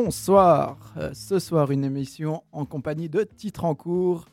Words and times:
Bonsoir. 0.00 0.76
Euh, 0.98 1.14
ce 1.14 1.38
soir, 1.38 1.70
une 1.70 1.82
émission 1.82 2.42
en 2.52 2.66
compagnie 2.66 3.08
de 3.08 3.22
Titre 3.22 3.64
en 3.64 3.74
cours. 3.74 4.26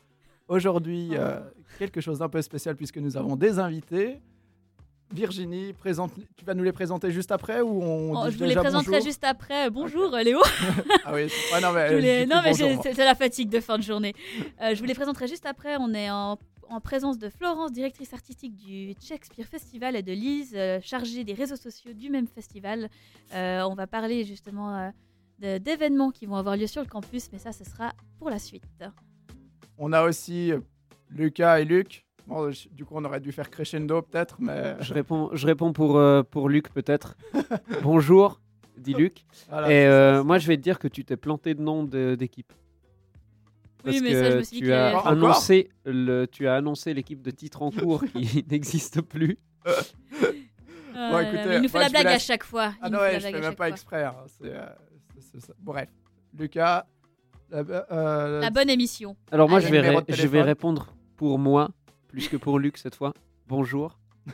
Aujourd'hui, 0.46 1.12
euh, 1.12 1.40
quelque 1.78 2.02
chose 2.02 2.18
d'un 2.18 2.28
peu 2.28 2.42
spécial 2.42 2.76
puisque 2.76 2.98
nous 2.98 3.16
avons 3.16 3.34
des 3.34 3.58
invités. 3.58 4.20
Virginie, 5.10 5.72
présente, 5.72 6.12
tu 6.36 6.44
vas 6.44 6.52
nous 6.52 6.64
les 6.64 6.72
présenter 6.72 7.10
juste 7.10 7.32
après 7.32 7.62
ou 7.62 7.82
on 7.82 8.12
Oh, 8.14 8.30
je 8.30 8.36
vous 8.36 8.44
les 8.44 8.54
présenterai 8.56 9.00
juste 9.00 9.24
après. 9.24 9.70
Bonjour 9.70 10.10
Léo. 10.16 10.38
Ah 11.06 11.14
oui, 11.14 11.28
non 11.62 11.72
mais, 11.72 11.98
les- 11.98 12.26
Non 12.26 12.42
c'est 12.52 12.98
la 12.98 13.14
fatigue 13.14 13.48
de 13.48 13.60
fin 13.60 13.78
de 13.78 13.82
journée. 13.82 14.12
Euh, 14.60 14.74
je 14.74 14.78
vous 14.80 14.86
les 14.86 14.92
présenterai 14.94 15.28
juste 15.28 15.46
après. 15.46 15.78
On 15.80 15.94
est 15.94 16.10
en, 16.10 16.36
en 16.68 16.80
présence 16.82 17.16
de 17.18 17.30
Florence, 17.30 17.72
directrice 17.72 18.12
artistique 18.12 18.54
du 18.54 18.94
Shakespeare 19.00 19.46
Festival, 19.46 19.96
et 19.96 20.02
de 20.02 20.12
Lise, 20.12 20.52
euh, 20.54 20.78
chargée 20.82 21.24
des 21.24 21.32
réseaux 21.32 21.56
sociaux 21.56 21.94
du 21.94 22.10
même 22.10 22.26
festival. 22.26 22.90
Euh, 23.34 23.62
on 23.62 23.74
va 23.74 23.86
parler 23.86 24.24
justement 24.24 24.76
euh, 24.76 24.90
d'événements 25.58 26.10
qui 26.10 26.26
vont 26.26 26.36
avoir 26.36 26.56
lieu 26.56 26.66
sur 26.66 26.82
le 26.82 26.88
campus, 26.88 27.28
mais 27.32 27.38
ça, 27.38 27.52
ce 27.52 27.64
sera 27.64 27.92
pour 28.18 28.30
la 28.30 28.38
suite. 28.38 28.64
On 29.78 29.92
a 29.92 30.02
aussi 30.04 30.52
euh, 30.52 30.60
Lucas 31.10 31.60
et 31.60 31.64
Luc. 31.64 32.04
Bon, 32.26 32.50
du 32.72 32.84
coup, 32.84 32.94
on 32.96 33.04
aurait 33.04 33.20
dû 33.20 33.32
faire 33.32 33.50
crescendo 33.50 34.00
peut-être, 34.02 34.36
mais 34.40 34.76
Je 34.80 34.94
réponds, 34.94 35.30
je 35.34 35.46
réponds 35.46 35.72
pour, 35.72 35.98
euh, 35.98 36.22
pour 36.22 36.48
Luc 36.48 36.70
peut-être. 36.72 37.16
Bonjour, 37.82 38.40
dit 38.78 38.94
Luc. 38.94 39.24
voilà, 39.50 39.70
Et 39.70 39.86
euh, 39.86 40.24
moi 40.24 40.38
je 40.38 40.46
vais 40.46 40.56
te 40.56 40.62
dire 40.62 40.78
que 40.78 40.88
tu 40.88 41.04
t'es 41.04 41.16
planté 41.18 41.54
de 41.54 41.60
nom 41.60 41.84
de- 41.84 42.14
d'équipe. 42.14 42.52
Oui, 43.84 44.00
mais 44.02 44.12
que 44.12 44.20
ça, 44.22 44.30
je 44.30 44.36
me 44.38 44.42
suis 44.42 44.52
dit 44.54 44.58
tu 44.60 44.64
qu'il 44.64 44.72
as 44.72 44.96
Encore 44.96 45.08
annoncé 45.08 45.68
le, 45.84 46.24
tu 46.24 46.48
as 46.48 46.54
annoncé 46.54 46.94
l'équipe 46.94 47.20
de 47.20 47.30
titre 47.30 47.60
en 47.60 47.70
cours 47.70 48.02
qui 48.14 48.42
n'existe 48.50 49.02
plus. 49.02 49.36
Euh, 50.96 51.20
écoutez, 51.20 51.56
il 51.56 51.60
nous 51.62 51.68
fait 51.68 51.78
moi, 51.78 51.82
la 51.82 51.88
blague 51.90 52.06
à 52.06 52.18
chaque 52.18 52.44
fois. 52.44 52.72
Ah 52.80 52.86
Il 52.86 52.92
non, 52.92 52.98
nous 52.98 53.04
fait 53.04 53.10
ouais, 53.16 53.20
je 53.20 53.26
fais 53.26 53.32
même 53.32 53.42
pas 53.50 53.54
fois. 53.56 53.68
exprès. 53.68 54.04
hein, 54.04 54.14
ça. 55.40 55.52
Bref, 55.60 55.88
Lucas. 56.38 56.86
euh, 57.52 57.64
euh, 57.92 58.40
La 58.40 58.50
bonne 58.50 58.70
émission. 58.70 59.16
Alors 59.32 59.48
moi 59.48 59.60
je 59.60 59.68
vais, 59.68 59.80
ré- 59.80 60.04
je 60.08 60.26
vais 60.26 60.42
répondre 60.42 60.88
pour 61.16 61.38
moi 61.38 61.70
plus 62.08 62.28
que 62.28 62.36
pour 62.36 62.58
Luc 62.58 62.78
cette 62.78 62.94
fois. 62.94 63.12
Bonjour. 63.48 63.98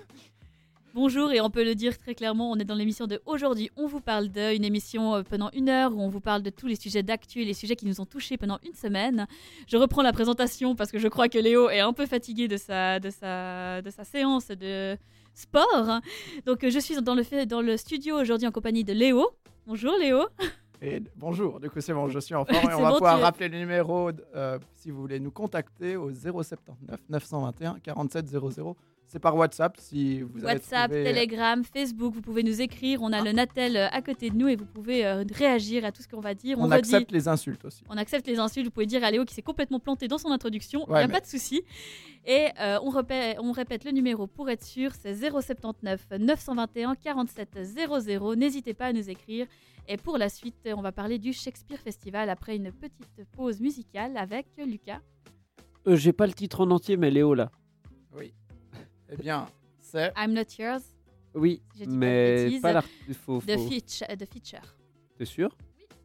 Bonjour 0.93 1.31
et 1.31 1.41
on 1.41 1.50
peut 1.50 1.62
le 1.65 1.77
dire 1.77 1.97
très 1.99 2.16
clairement, 2.16 2.50
on 2.50 2.56
est 2.56 2.65
dans 2.65 2.75
l'émission 2.75 3.06
de 3.06 3.22
aujourd'hui. 3.25 3.71
On 3.77 3.87
vous 3.87 4.00
parle 4.00 4.28
de 4.28 4.56
une 4.56 4.65
émission 4.65 5.15
euh, 5.15 5.22
pendant 5.22 5.49
une 5.53 5.69
heure 5.69 5.94
où 5.94 6.00
on 6.00 6.09
vous 6.09 6.21
parle 6.21 6.43
de 6.43 6.50
tous 6.50 6.66
les 6.66 6.75
sujets 6.75 7.05
d'actu 7.05 7.43
et 7.43 7.44
les 7.44 7.55
sujets 7.55 7.77
qui 7.77 7.87
nous 7.87 8.00
ont 8.00 8.06
touchés 8.06 8.37
pendant 8.37 8.59
une 8.67 8.75
semaine. 8.75 9.28
Je 9.69 9.77
reprends 9.77 10.03
la 10.03 10.12
présentation 10.12 10.75
parce 10.75 10.91
que 10.91 10.99
je 10.99 11.06
crois 11.06 11.28
que 11.28 11.38
Léo 11.38 11.71
est 11.71 11.78
un 11.78 11.93
peu 11.93 12.06
fatigué 12.06 12.49
de 12.49 12.56
sa, 12.56 12.99
de 12.99 13.09
sa, 13.11 13.82
de 13.82 13.91
sa 13.91 14.03
séance 14.03 14.49
de 14.49 14.97
sport. 15.32 16.00
Donc 16.44 16.69
je 16.69 16.78
suis 16.81 17.00
dans 17.00 17.15
le, 17.15 17.22
fait- 17.22 17.47
dans 17.47 17.62
le 17.62 17.77
studio 17.77 18.21
aujourd'hui 18.21 18.49
en 18.49 18.53
compagnie 18.53 18.82
de 18.82 18.93
Léo. 18.93 19.31
Bonjour 19.69 19.94
Léo. 19.97 20.25
Et 20.83 21.03
bonjour, 21.17 21.61
du 21.61 21.69
coup 21.69 21.81
c'est 21.81 21.93
bon, 21.93 22.09
je 22.09 22.19
suis 22.19 22.35
en 22.35 22.45
forme 22.47 22.71
et 22.71 22.75
on 22.75 22.81
va 22.81 22.89
bon, 22.91 22.95
pouvoir 22.95 23.21
rappeler 23.21 23.49
le 23.49 23.59
numéro 23.59 24.11
euh, 24.35 24.59
si 24.77 24.91
vous 24.91 25.01
voulez 25.01 25.21
nous 25.21 25.31
contacter 25.31 25.97
au 25.97 26.11
079 26.13 27.01
921 27.11 27.79
47 27.81 28.29
00. 28.29 28.77
C'est 29.12 29.19
par 29.19 29.34
WhatsApp 29.37 29.76
si 29.76 30.22
vous 30.22 30.44
avez 30.44 30.54
WhatsApp, 30.54 30.88
trouvé- 30.93 31.03
Telegram, 31.03 31.65
Facebook, 31.65 32.15
vous 32.15 32.21
pouvez 32.22 32.44
nous 32.44 32.60
écrire. 32.60 33.03
On 33.03 33.12
a 33.12 33.19
Ah. 33.19 33.25
le 33.25 33.32
Natel 33.32 33.76
euh, 33.76 33.88
à 33.91 34.03
côté 34.03 34.31
de 34.31 34.37
nous 34.37 34.47
et 34.47 34.54
vous 34.54 34.66
pouvez 34.66 35.04
euh, 35.04 35.25
réagir 35.34 35.84
à 35.84 35.91
tout 35.91 36.00
ce 36.00 36.06
qu'on 36.06 36.21
va 36.21 36.32
dire. 36.34 36.59
On, 36.60 36.71
accepte 36.71 37.10
les 37.10 37.26
insultes 37.26 37.65
aussi. 37.65 37.82
On 37.88 37.97
accepte 37.97 38.28
les 38.28 38.38
insultes. 38.38 38.66
Vous 38.66 38.70
pouvez 38.70 38.87
dire 38.87 39.03
à 39.03 39.10
Léo 39.10 39.25
qui 39.25 39.34
s'est 39.34 39.43
complètement 39.43 39.81
planté 39.81 40.06
dans 40.06 40.19
son 40.19 40.31
introduction. 40.31 40.84
Il 40.87 40.93
Ouais, 40.93 40.99
n'y 40.99 41.04
a 41.04 41.06
mais- 41.09 41.12
pas 41.15 41.20
de 41.20 41.26
souci. 41.26 41.62
Et 42.25 42.47
euh, 42.60 42.78
on, 42.84 42.91
répète, 42.91 43.38
on 43.41 43.50
répète 43.50 43.82
le 43.84 43.91
numéro 43.91 44.28
pour 44.28 44.49
être 44.49 44.62
sûr 44.62 44.93
c'est 44.94 45.12
079 45.12 46.06
921 46.16 46.94
47 46.94 47.59
00. 47.65 48.37
N'hésitez 48.37 48.75
pas 48.75 48.87
à 48.87 48.93
nous 48.93 49.10
écrire. 49.10 49.49
Et 49.88 49.97
pour 49.97 50.19
la 50.19 50.28
suite, 50.28 50.69
on 50.76 50.82
va 50.82 50.93
parler 50.93 51.19
du 51.19 51.32
Shakespeare 51.32 51.81
Festival 51.81 52.31
après 52.31 52.54
une 52.54 52.70
petite 52.70 53.25
pause 53.37 53.60
musicale 53.60 54.16
avec 54.16 54.47
Lucas. 54.65 55.00
Euh, 55.88 55.97
J'ai 55.97 56.12
pas 56.12 56.28
le 56.28 56.32
titre 56.32 56.60
en 56.60 56.70
entier 56.70 56.97
mais 56.97 57.10
Léo 57.10 57.34
là. 57.34 57.50
Oui. 58.16 58.32
Eh 59.12 59.17
bien, 59.17 59.47
c'est. 59.79 60.12
I'm 60.17 60.33
Not 60.33 60.43
Yours, 60.59 60.83
Oui, 61.35 61.62
J'ai 61.77 61.87
dit 61.87 61.91
pas 61.91 61.93
de 61.93 61.97
mais 61.97 62.61
pas 62.61 62.73
l'art. 62.73 62.85
Faut, 63.25 63.41
de, 63.41 63.57
Fitch, 63.57 64.01
de 64.19 64.25
Feature. 64.25 64.77
T'es 65.17 65.25
sûr? 65.25 65.57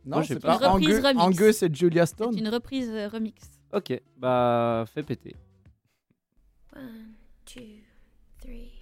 Non, 0.06 0.22
j'ai 0.22 0.36
c'est 0.36 0.40
pas- 0.40 0.60
pas 0.60 0.66
Une 0.68 0.74
reprise 0.74 0.96
Angus, 0.98 1.06
remix. 1.06 1.22
Angus 1.40 1.64
et 1.64 1.74
Julia 1.74 2.06
C'est 2.06 2.14
Stone. 2.14 2.38
une 2.38 2.48
reprise 2.50 2.90
euh, 2.92 3.08
remix. 3.08 3.36
Ok, 3.74 4.00
bah 4.18 4.86
fais 4.94 5.02
péter. 5.04 5.36
One, 6.76 7.14
two, 7.46 7.62
three, 8.40 8.75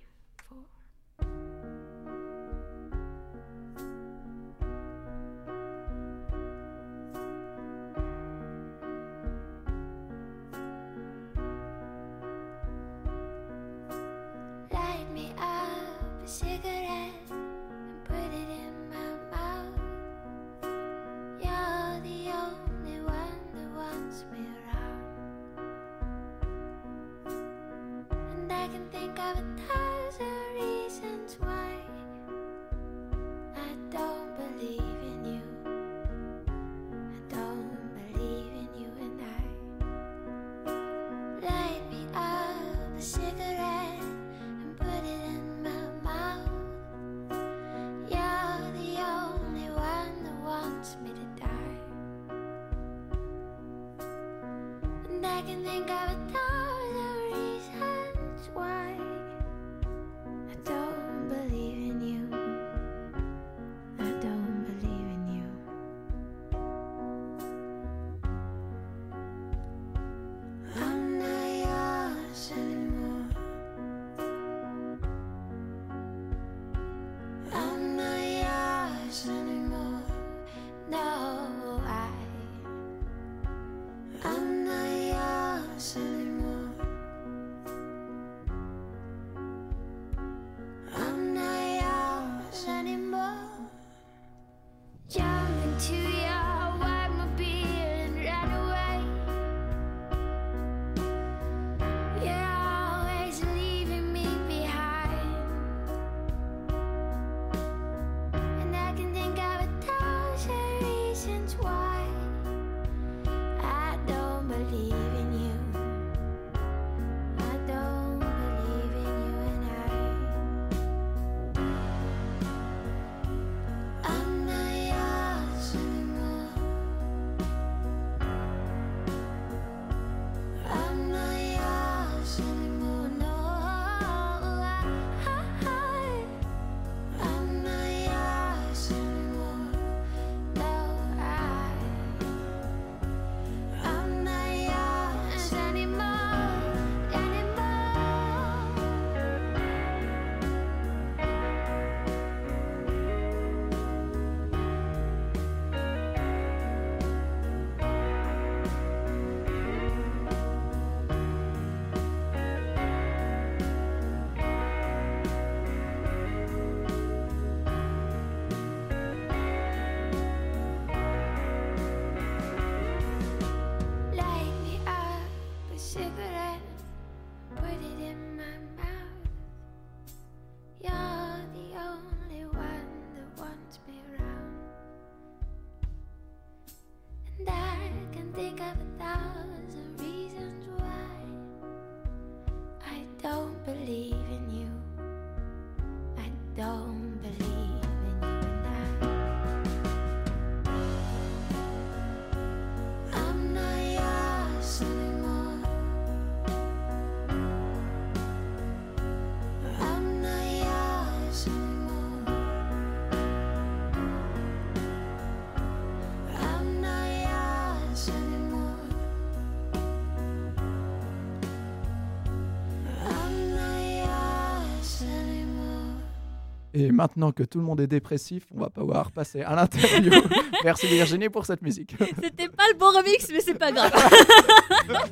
Et 226.84 226.92
maintenant 226.92 227.32
que 227.32 227.44
tout 227.44 227.60
le 227.60 227.64
monde 227.64 227.80
est 227.80 227.88
dépressif, 227.88 228.44
on 228.54 228.60
va 228.60 228.70
pouvoir 228.70 229.12
passer 229.14 229.42
à 229.42 229.56
l'interview. 229.56 230.12
Merci 230.66 230.88
Virginie 230.88 231.30
pour 231.30 231.46
cette 231.46 231.62
musique. 231.62 231.96
C'était 232.22 232.50
pas 232.50 232.66
le 232.74 232.78
bon 232.78 232.88
remix, 232.88 233.30
mais 233.32 233.40
c'est 233.40 233.54
pas 233.54 233.72
grave. 233.72 233.94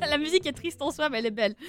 La 0.10 0.18
musique 0.18 0.46
est 0.46 0.52
triste 0.52 0.82
en 0.82 0.90
soi, 0.90 1.08
mais 1.08 1.20
elle 1.20 1.26
est 1.26 1.30
belle. 1.30 1.54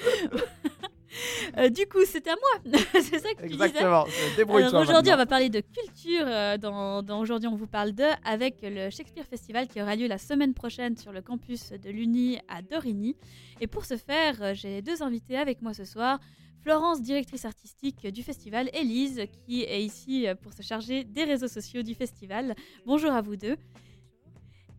Euh, 1.59 1.69
du 1.69 1.85
coup, 1.85 2.03
c'était 2.07 2.31
à 2.31 2.35
moi. 2.35 2.79
c'est 2.93 3.19
ça 3.19 3.29
que 3.35 3.43
tu 3.43 3.49
disais. 3.49 3.65
Exactement. 3.65 4.05
c'est 4.35 4.49
aujourd'hui, 4.49 5.13
on 5.13 5.17
va 5.17 5.27
parler 5.27 5.49
de 5.49 5.59
culture. 5.59 6.25
euh, 6.25 6.57
dans, 6.57 7.03
dans 7.03 7.19
Aujourd'hui, 7.19 7.47
on 7.47 7.55
vous 7.55 7.67
parle 7.67 7.91
de 7.91 8.05
avec 8.25 8.55
le 8.63 8.89
Shakespeare 8.89 9.23
Festival 9.29 9.67
qui 9.67 9.79
aura 9.79 9.95
lieu 9.95 10.07
la 10.07 10.17
semaine 10.17 10.55
prochaine 10.55 10.97
sur 10.97 11.11
le 11.11 11.21
campus 11.21 11.69
de 11.71 11.91
l'Uni 11.91 12.39
à 12.47 12.63
Dorigny. 12.63 13.15
Et 13.61 13.67
pour 13.67 13.85
ce 13.85 13.95
faire, 13.95 14.41
euh, 14.41 14.53
j'ai 14.55 14.81
deux 14.81 15.03
invités 15.03 15.37
avec 15.37 15.61
moi 15.61 15.75
ce 15.75 15.85
soir. 15.85 16.17
Florence, 16.63 17.01
directrice 17.01 17.43
artistique 17.43 18.07
du 18.07 18.23
festival, 18.23 18.69
et 18.73 18.83
Lise, 18.83 19.23
qui 19.45 19.63
est 19.63 19.83
ici 19.83 20.27
pour 20.41 20.53
se 20.53 20.61
charger 20.61 21.03
des 21.03 21.25
réseaux 21.25 21.49
sociaux 21.49 21.83
du 21.83 21.93
festival. 21.93 22.55
Bonjour 22.85 23.11
à 23.11 23.21
vous 23.21 23.35
deux. 23.35 23.57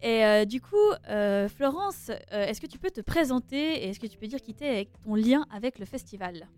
Et 0.01 0.25
euh, 0.25 0.47
du 0.47 0.63
coup, 0.63 0.77
euh, 1.11 1.47
Florence, 1.47 2.11
euh, 2.11 2.47
est-ce 2.47 2.63
que 2.63 2.67
tu 2.67 2.79
peux 2.79 2.91
te 2.91 3.03
présenter 3.03 3.85
et 3.85 3.89
est-ce 3.91 4.01
que 4.01 4.07
tu 4.07 4.17
peux 4.17 4.27
dire 4.27 4.41
qui 4.41 4.55
t'es 4.55 4.89
ton 5.03 5.15
lien 5.15 5.45
avec 5.51 5.79
le 5.79 5.85
festival? 5.85 6.49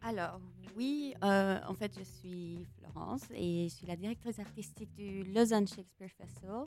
Alors, 0.00 0.40
oui, 0.78 1.14
en 1.22 1.74
fait, 1.74 1.92
je 1.98 2.04
suis 2.04 2.66
Florence 2.78 3.22
et 3.34 3.68
je 3.68 3.74
suis 3.74 3.86
la 3.86 3.96
directrice 3.96 4.38
artistique 4.38 4.94
du 4.94 5.24
Lausanne 5.24 5.68
Shakespeare 5.68 6.10
Festival. 6.16 6.64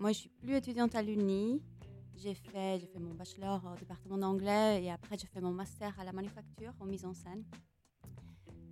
Moi, 0.00 0.10
je 0.10 0.18
suis 0.18 0.28
plus 0.28 0.56
étudiante 0.56 0.96
à 0.96 1.02
l'Uni. 1.02 1.62
J'ai 2.18 2.34
fait, 2.34 2.78
j'ai 2.80 2.86
fait 2.86 2.98
mon 2.98 3.14
bachelor 3.14 3.62
au 3.72 3.78
département 3.78 4.16
d'anglais 4.16 4.82
et 4.82 4.90
après, 4.90 5.18
j'ai 5.18 5.26
fait 5.26 5.40
mon 5.40 5.52
master 5.52 5.94
à 6.00 6.04
la 6.04 6.12
manufacture 6.12 6.72
en 6.80 6.86
mise 6.86 7.04
en 7.04 7.12
scène. 7.12 7.44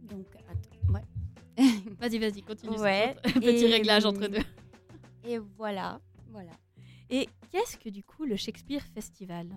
Donc, 0.03 0.27
attends, 0.49 0.93
ouais. 0.93 1.05
Vas-y, 2.01 2.19
vas-y, 2.19 2.43
continue. 2.43 2.79
Ouais, 2.79 3.15
Petit 3.23 3.65
et, 3.65 3.73
réglage 3.73 4.05
entre 4.07 4.27
deux. 4.27 4.43
Et 5.25 5.39
voilà, 5.39 6.01
voilà. 6.31 6.53
Et 7.11 7.29
qu'est-ce 7.51 7.77
que 7.77 7.91
du 7.91 8.03
coup 8.03 8.25
le 8.25 8.37
Shakespeare 8.37 8.83
Festival? 8.95 9.49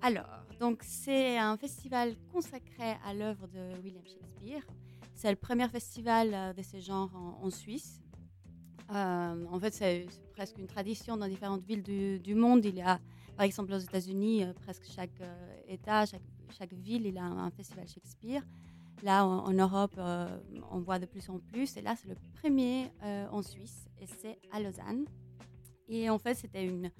Alors, 0.00 0.26
donc 0.58 0.82
c'est 0.82 1.38
un 1.38 1.56
festival 1.56 2.16
consacré 2.32 2.96
à 3.04 3.14
l'œuvre 3.14 3.46
de 3.48 3.80
William 3.82 4.04
Shakespeare. 4.06 4.62
C'est 5.14 5.30
le 5.30 5.36
premier 5.36 5.68
festival 5.68 6.34
euh, 6.34 6.52
de 6.52 6.62
ce 6.62 6.80
genre 6.80 7.14
en, 7.14 7.44
en 7.44 7.50
Suisse. 7.50 8.00
Euh, 8.90 9.44
en 9.50 9.58
fait, 9.58 9.72
c'est 9.72 10.06
presque 10.32 10.58
une 10.58 10.66
tradition 10.66 11.16
dans 11.16 11.28
différentes 11.28 11.64
villes 11.64 11.82
du, 11.82 12.34
monde. 12.34 12.64
Il 12.64 12.76
y 12.76 12.82
a, 12.82 13.00
par 13.36 13.44
exemple, 13.46 13.72
aux 13.72 13.78
États-Unis, 13.78 14.44
euh, 14.44 14.52
presque 14.52 14.84
chaque 14.84 15.20
euh, 15.20 15.56
État, 15.68 16.04
chaque, 16.06 16.72
ville, 16.72 17.06
il 17.06 17.18
a 17.18 17.24
un, 17.24 17.50
festival 17.50 17.88
Shakespeare. 17.88 18.42
Là, 19.02 19.26
en, 19.26 19.52
Europe, 19.52 20.00
on 20.70 20.78
voit 20.78 20.98
de 20.98 21.06
plus 21.06 21.28
en 21.28 21.38
plus. 21.38 21.76
Et 21.76 21.82
là, 21.82 21.94
c'est 21.96 22.08
le 22.08 22.14
premier 22.40 22.90
en 23.30 23.42
Suisse, 23.42 23.86
et 24.00 24.06
c'est 24.06 24.38
à 24.52 24.60
Lausanne. 24.60 25.04
Et 25.88 26.08
en 26.08 26.18
fait, 26.18 26.34
c'était 26.34 26.64
une, 26.64 26.90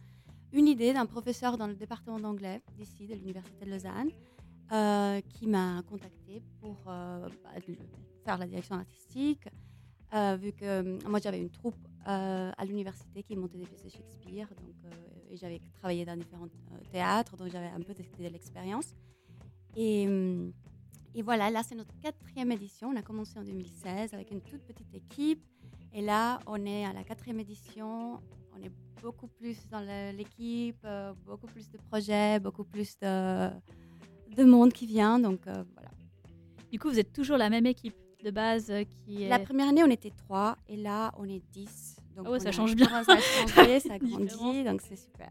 une 0.52 0.66
idée 0.66 0.92
d'un 0.92 1.06
professeur 1.06 1.56
dans 1.56 1.68
le 1.68 1.74
département 1.74 2.18
d'anglais 2.18 2.60
d'ici, 2.76 3.06
de 3.06 3.14
l'Université 3.14 3.64
de 3.64 3.70
Lausanne, 3.70 5.22
qui 5.30 5.46
m'a 5.46 5.82
contacté 5.88 6.42
pour 6.60 6.76
bah, 6.84 7.30
faire 8.24 8.38
la 8.38 8.46
direction 8.46 8.74
artistique, 8.74 9.48
euh, 10.12 10.36
vu 10.36 10.52
que 10.52 10.64
euh, 10.64 10.98
moi 11.08 11.18
j'avais 11.20 11.40
une 11.40 11.50
troupe 11.50 11.76
euh, 12.06 12.50
à 12.56 12.64
l'université 12.64 13.22
qui 13.22 13.36
montait 13.36 13.58
des 13.58 13.66
pièces 13.66 13.82
de 13.82 13.88
Shakespeare, 13.88 14.48
donc, 14.48 14.92
et 15.30 15.36
j'avais 15.36 15.60
travaillé 15.74 16.04
dans 16.04 16.16
différents 16.16 16.48
théâtres, 16.92 17.36
donc 17.36 17.48
j'avais 17.50 17.68
un 17.68 17.80
peu 17.80 17.94
de, 17.94 18.02
de 18.22 18.28
l'expérience. 18.28 18.94
Et, 19.76 20.04
et 21.14 21.22
voilà, 21.22 21.50
là 21.50 21.62
c'est 21.62 21.74
notre 21.74 21.98
quatrième 22.00 22.52
édition, 22.52 22.90
on 22.90 22.96
a 22.96 23.02
commencé 23.02 23.38
en 23.38 23.42
2016 23.42 24.14
avec 24.14 24.30
une 24.30 24.40
toute 24.40 24.62
petite 24.62 24.94
équipe, 24.94 25.44
et 25.92 26.02
là 26.02 26.38
on 26.46 26.64
est 26.66 26.84
à 26.84 26.92
la 26.92 27.02
quatrième 27.02 27.40
édition, 27.40 28.20
on 28.56 28.62
est 28.62 28.72
beaucoup 29.02 29.26
plus 29.26 29.56
dans 29.70 29.80
l'équipe, 30.14 30.86
beaucoup 31.26 31.46
plus 31.46 31.68
de 31.70 31.78
projets, 31.78 32.38
beaucoup 32.38 32.64
plus 32.64 32.98
de, 33.00 33.50
de 34.36 34.44
monde 34.44 34.72
qui 34.72 34.86
vient. 34.86 35.18
Donc 35.18 35.40
voilà. 35.44 35.90
Du 36.70 36.78
coup, 36.78 36.88
vous 36.88 36.98
êtes 36.98 37.12
toujours 37.12 37.36
la 37.36 37.50
même 37.50 37.66
équipe? 37.66 37.94
De 38.24 38.30
base 38.30 38.70
euh, 38.70 38.84
qui 38.84 39.22
est. 39.24 39.28
La 39.28 39.38
première 39.38 39.68
année, 39.68 39.82
on 39.84 39.90
était 39.90 40.10
trois 40.10 40.56
et 40.68 40.76
là, 40.76 41.12
on 41.18 41.24
est 41.28 41.42
dix. 41.52 41.96
Donc 42.16 42.26
Ah 42.28 42.32
ouais, 42.32 42.40
ça 42.40 42.50
change 42.52 42.74
bien. 42.74 42.86
Ça 43.04 43.12
a 43.12 43.18
changé, 43.48 43.80
ça 43.80 43.94
a 43.94 43.98
Différence. 43.98 44.36
grandi, 44.36 44.64
donc 44.64 44.80
c'est 44.82 44.96
super. 44.96 45.30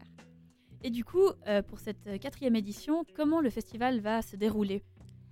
Et 0.82 0.90
du 0.90 1.04
coup, 1.04 1.28
euh, 1.46 1.62
pour 1.62 1.80
cette 1.80 2.06
euh, 2.06 2.18
quatrième 2.18 2.56
édition, 2.56 3.04
comment 3.16 3.40
le 3.40 3.50
festival 3.50 4.00
va 4.00 4.22
se 4.22 4.36
dérouler? 4.36 4.82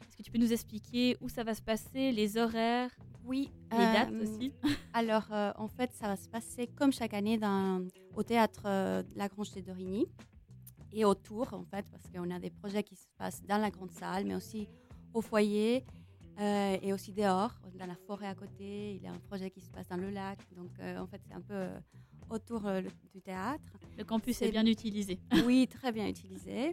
Est-ce 0.09 0.17
que 0.17 0.23
tu 0.23 0.31
peux 0.31 0.39
nous 0.39 0.53
expliquer 0.53 1.17
où 1.21 1.29
ça 1.29 1.45
va 1.45 1.55
se 1.55 1.61
passer, 1.63 2.11
les 2.13 2.37
horaires, 2.39 2.91
Oui. 3.25 3.51
les 3.71 3.77
euh, 3.79 3.93
dates 3.93 4.13
aussi 4.23 4.53
Alors, 4.95 5.27
euh, 5.31 5.53
en 5.57 5.69
fait, 5.69 5.93
ça 5.93 6.07
va 6.09 6.17
se 6.17 6.29
passer 6.29 6.67
comme 6.69 6.93
chaque 6.93 7.13
année 7.15 7.37
dans, 7.39 7.87
au 8.17 8.23
théâtre 8.23 8.63
de 8.65 9.19
la 9.19 9.29
Grange 9.29 9.53
de 9.53 9.61
Dorigny 9.61 10.07
et 10.95 11.05
autour, 11.05 11.53
en 11.55 11.65
fait, 11.65 11.85
parce 11.91 12.05
qu'on 12.13 12.31
a 12.31 12.39
des 12.39 12.51
projets 12.51 12.83
qui 12.83 12.97
se 12.97 13.07
passent 13.19 13.43
dans 13.47 13.59
la 13.59 13.71
grande 13.71 13.91
salle, 13.93 14.25
mais 14.25 14.35
aussi 14.35 14.69
au 15.15 15.21
foyer 15.21 15.85
euh, 16.41 16.79
et 16.81 16.93
aussi 16.93 17.13
dehors, 17.13 17.53
dans 17.79 17.87
la 17.87 17.95
forêt 18.07 18.27
à 18.27 18.35
côté. 18.35 18.95
Il 18.95 19.03
y 19.03 19.07
a 19.07 19.13
un 19.13 19.19
projet 19.19 19.51
qui 19.51 19.61
se 19.61 19.71
passe 19.71 19.89
dans 19.89 19.97
le 19.97 20.11
lac. 20.11 20.39
Donc, 20.57 20.71
euh, 20.81 20.99
en 20.99 21.07
fait, 21.07 21.21
c'est 21.27 21.35
un 21.35 21.41
peu 21.41 21.55
euh, 21.55 21.79
autour 22.31 22.63
du 23.13 23.21
théâtre. 23.21 23.63
Le 23.99 24.05
campus 24.05 24.41
est 24.43 24.51
bien 24.51 24.67
utilisé. 24.67 25.21
Oui, 25.47 25.69
très 25.69 25.93
bien 25.93 26.09
utilisé. 26.09 26.73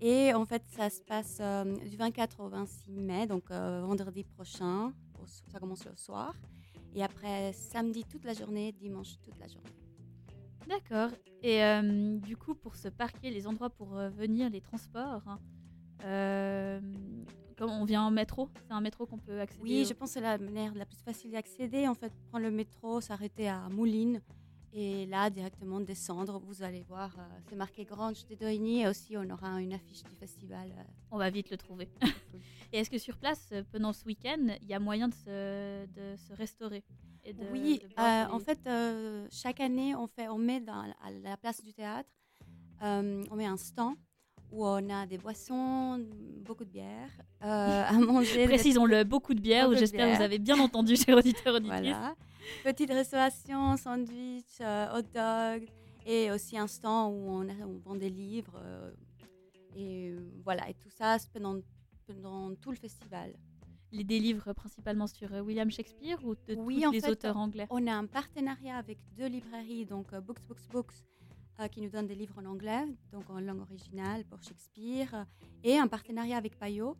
Et 0.00 0.34
en 0.34 0.44
fait, 0.44 0.62
ça 0.76 0.90
se 0.90 1.00
passe 1.00 1.40
du 1.88 1.96
24 1.96 2.40
au 2.40 2.48
26 2.48 2.92
mai, 2.92 3.26
donc 3.26 3.50
vendredi 3.50 4.24
prochain. 4.24 4.92
au 5.22 5.26
ça 5.26 5.58
commence 5.58 5.86
le 5.86 5.96
soir. 5.96 6.34
Et 6.94 7.02
après, 7.02 7.52
samedi 7.54 8.04
toute 8.04 8.24
la 8.24 8.34
journée, 8.34 8.72
dimanche 8.72 9.18
toute 9.22 9.38
la 9.38 9.46
journée. 9.46 9.70
D'accord. 10.68 11.10
Et 11.42 11.62
du 12.20 12.36
coup, 12.36 12.54
pour 12.54 12.76
se 12.76 12.88
parquer, 12.88 13.30
les 13.30 13.46
endroits 13.46 13.70
pour 13.70 13.94
venir, 13.94 14.50
les 14.50 14.60
transports, 14.60 15.22
hein, 15.26 15.38
comme 17.56 17.70
on 17.70 17.84
vient 17.84 18.02
en 18.02 18.10
métro, 18.10 18.48
c'est 18.66 18.72
un 18.72 18.80
métro 18.80 19.06
qu'on 19.06 19.18
peut 19.18 19.40
accéder 19.40 19.62
Oui, 19.62 19.82
au- 19.82 19.84
je 19.88 19.92
pense 19.94 20.10
que 20.10 20.14
c'est 20.14 20.20
la 20.20 20.38
manière 20.38 20.74
la 20.74 20.84
plus 20.86 20.98
facile 20.98 21.30
d'accéder. 21.32 21.88
En 21.88 21.94
fait, 21.94 22.12
prendre 22.30 22.44
le 22.44 22.50
métro, 22.50 23.00
s'arrêter 23.00 23.48
à 23.48 23.68
Moulines 23.68 24.20
et 24.72 25.06
là, 25.06 25.30
directement 25.30 25.80
descendre. 25.80 26.38
Vous 26.38 26.62
allez 26.62 26.82
voir, 26.82 27.14
euh, 27.18 27.22
c'est 27.48 27.56
marqué 27.56 27.84
Grange 27.84 28.26
de 28.26 28.34
Dorigny 28.34 28.82
et 28.82 28.88
aussi 28.88 29.16
on 29.16 29.28
aura 29.30 29.60
une 29.62 29.72
affiche 29.72 30.02
du 30.04 30.14
festival. 30.16 30.70
euh, 30.70 30.82
On 31.10 31.16
va 31.18 31.30
vite 31.30 31.50
le 31.50 31.56
trouver. 31.56 31.88
et 32.72 32.78
est-ce 32.80 32.90
que 32.90 32.98
sur 32.98 33.16
place, 33.16 33.48
euh, 33.52 33.62
pendant 33.72 33.92
ce 33.94 34.04
week-end, 34.04 34.48
il 34.60 34.68
y 34.68 34.74
a 34.74 34.78
moyen 34.78 35.08
de 35.08 35.14
se, 35.14 35.86
de 35.86 36.16
se 36.16 36.32
restaurer 36.34 36.84
et 37.24 37.32
de, 37.32 37.44
oui, 37.50 37.80
de 37.82 37.86
euh, 38.00 38.26
en 38.30 38.38
fait, 38.38 38.60
chaque 39.32 39.60
année, 39.60 39.94
on, 39.96 40.06
fait, 40.06 40.28
on 40.28 40.38
met 40.38 40.60
dans, 40.60 40.82
à 41.02 41.10
la 41.10 41.36
place 41.36 41.60
du 41.62 41.72
théâtre, 41.72 42.08
on 42.80 43.34
met 43.34 43.46
un 43.46 43.56
stand 43.56 43.96
où 44.52 44.66
on 44.66 44.88
a 44.90 45.06
des 45.06 45.18
boissons, 45.18 46.04
beaucoup 46.44 46.64
de 46.64 46.70
bière, 46.70 47.10
euh, 47.42 47.84
à 47.86 47.92
manger. 47.92 48.44
Précisons-le, 48.46 49.04
beaucoup 49.04 49.34
de 49.34 49.40
bière. 49.40 49.74
J'espère 49.76 50.10
que 50.10 50.16
vous 50.16 50.22
avez 50.22 50.38
bien 50.38 50.58
entendu, 50.58 50.96
chers 51.04 51.16
auditeurs 51.16 51.56
auditrices. 51.56 51.80
Voilà. 51.80 52.14
Petite 52.62 52.90
restauration, 52.90 53.76
sandwich, 53.76 54.44
euh, 54.60 54.98
hot 54.98 55.02
dog 55.12 55.68
et 56.06 56.30
aussi 56.30 56.56
un 56.56 56.68
stand 56.68 57.12
où 57.12 57.30
on, 57.30 57.78
vend 57.84 57.96
des 57.96 58.10
livres. 58.10 58.60
euh, 58.64 58.90
et 59.74 60.14
voilà, 60.44 60.70
et 60.70 60.74
tout 60.74 60.88
ça 60.88 61.16
pendant, 61.34 61.60
pendant 62.06 62.54
tout 62.54 62.70
le 62.70 62.76
festival. 62.76 63.34
Les 63.92 64.04
des 64.04 64.18
livres 64.20 64.52
principalement 64.52 65.06
sur 65.06 65.30
William 65.44 65.70
Shakespeare 65.70 66.18
ou 66.24 66.34
de 66.34 66.54
Oui, 66.56 66.80
tous 66.80 66.88
en 66.88 66.90
les 66.92 67.00
fait, 67.00 67.10
auteurs 67.10 67.36
anglais? 67.36 67.66
On 67.70 67.86
a 67.86 67.92
un 67.92 68.06
partenariat 68.06 68.76
avec 68.76 68.98
deux 69.16 69.26
librairies, 69.26 69.84
donc 69.84 70.14
Books, 70.14 70.40
Books, 70.48 70.68
Books, 70.70 70.94
euh, 71.60 71.68
qui 71.68 71.80
nous 71.80 71.88
donnent 71.88 72.06
des 72.06 72.14
livres 72.14 72.38
en 72.38 72.44
anglais, 72.44 72.84
donc 73.12 73.28
en 73.30 73.40
langue 73.40 73.60
originale 73.60 74.24
pour 74.24 74.42
Shakespeare, 74.42 75.14
euh, 75.14 75.24
et 75.64 75.78
un 75.78 75.88
partenariat 75.88 76.36
avec 76.36 76.58
Payot. 76.58 76.96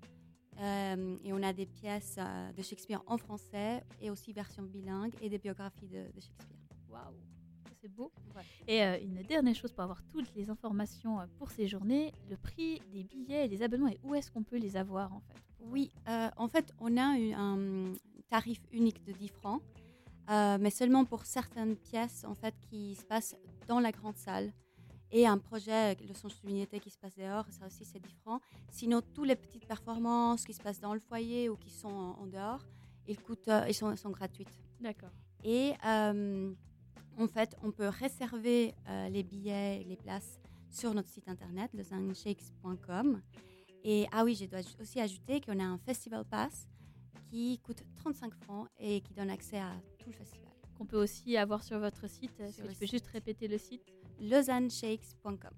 Euh, 0.58 1.16
et 1.22 1.32
on 1.34 1.42
a 1.42 1.52
des 1.52 1.66
pièces 1.66 2.18
de 2.56 2.62
Shakespeare 2.62 3.02
en 3.06 3.18
français 3.18 3.84
et 4.00 4.10
aussi 4.10 4.32
version 4.32 4.62
bilingue 4.62 5.12
et 5.20 5.28
des 5.28 5.38
biographies 5.38 5.86
de, 5.86 5.98
de 5.98 6.20
Shakespeare. 6.20 6.56
Waouh, 6.88 7.14
c'est 7.82 7.92
beau. 7.92 8.10
Ouais. 8.34 8.42
Et 8.66 8.82
euh, 8.82 8.98
une 9.02 9.22
dernière 9.22 9.54
chose 9.54 9.72
pour 9.72 9.82
avoir 9.82 10.02
toutes 10.10 10.34
les 10.34 10.48
informations 10.48 11.18
pour 11.38 11.50
ces 11.50 11.68
journées, 11.68 12.12
le 12.30 12.38
prix 12.38 12.80
des 12.90 13.04
billets 13.04 13.44
et 13.44 13.48
des 13.48 13.62
abonnements 13.62 13.88
et 13.88 14.00
où 14.02 14.14
est-ce 14.14 14.30
qu'on 14.30 14.44
peut 14.44 14.56
les 14.56 14.78
avoir 14.78 15.12
en 15.12 15.20
fait? 15.20 15.34
Oui, 15.60 15.90
en 16.06 16.48
fait, 16.48 16.72
on 16.80 16.96
a 16.96 17.18
eu 17.18 17.32
un 17.32 17.92
tarif 18.28 18.60
unique 18.72 19.04
de 19.04 19.12
10 19.12 19.28
francs, 19.28 19.62
euh, 20.30 20.58
mais 20.60 20.70
seulement 20.70 21.04
pour 21.04 21.24
certaines 21.24 21.76
pièces 21.76 22.24
en 22.24 22.34
fait 22.34 22.54
qui 22.68 22.96
se 22.96 23.04
passent 23.04 23.36
dans 23.66 23.80
la 23.80 23.92
grande 23.92 24.16
salle. 24.16 24.52
Et 25.12 25.26
un 25.26 25.38
projet, 25.38 25.94
le 26.06 26.14
son 26.14 26.28
unité 26.44 26.80
qui 26.80 26.90
se 26.90 26.98
passe 26.98 27.14
dehors, 27.16 27.46
ça 27.50 27.66
aussi 27.66 27.84
c'est 27.84 28.00
10 28.00 28.12
francs. 28.22 28.42
Sinon, 28.70 29.00
toutes 29.14 29.28
les 29.28 29.36
petites 29.36 29.66
performances 29.66 30.44
qui 30.44 30.52
se 30.52 30.60
passent 30.60 30.80
dans 30.80 30.94
le 30.94 31.00
foyer 31.00 31.48
ou 31.48 31.56
qui 31.56 31.70
sont 31.70 31.88
en, 31.88 32.18
en 32.20 32.26
dehors, 32.26 32.66
ils, 33.06 33.20
coûtent, 33.20 33.48
euh, 33.48 33.64
ils, 33.68 33.74
sont, 33.74 33.92
ils 33.92 33.98
sont 33.98 34.10
gratuites. 34.10 34.52
D'accord. 34.80 35.12
Et 35.44 35.74
euh, 35.86 36.52
en 37.18 37.28
fait, 37.28 37.56
on 37.62 37.70
peut 37.70 37.88
réserver 37.88 38.74
euh, 38.88 39.08
les 39.08 39.22
billets, 39.22 39.84
les 39.84 39.96
places 39.96 40.40
sur 40.70 40.92
notre 40.92 41.08
site 41.08 41.28
internet, 41.28 41.72
lezangshakes.com. 41.72 43.22
Et 43.84 44.06
ah 44.10 44.24
oui, 44.24 44.34
je 44.34 44.46
dois 44.46 44.60
aussi 44.80 45.00
ajouter 45.00 45.40
qu'on 45.40 45.60
a 45.60 45.64
un 45.64 45.78
festival 45.78 46.24
pass 46.24 46.66
qui 47.30 47.58
coûte 47.60 47.82
35 47.96 48.34
francs 48.34 48.68
et 48.78 49.00
qui 49.00 49.14
donne 49.14 49.30
accès 49.30 49.58
à 49.58 49.72
tout 49.98 50.08
le 50.08 50.14
festival. 50.14 50.45
Qu'on 50.78 50.86
peut 50.86 51.00
aussi 51.02 51.36
avoir 51.36 51.62
sur 51.62 51.78
votre 51.78 52.08
site. 52.08 52.36
Sur 52.50 52.64
que 52.64 52.72
tu 52.72 52.78
peux 52.78 52.86
site. 52.86 52.90
juste 52.90 53.06
répéter 53.08 53.48
le 53.48 53.58
site? 53.58 53.82
lezangshakes.com. 54.20 55.50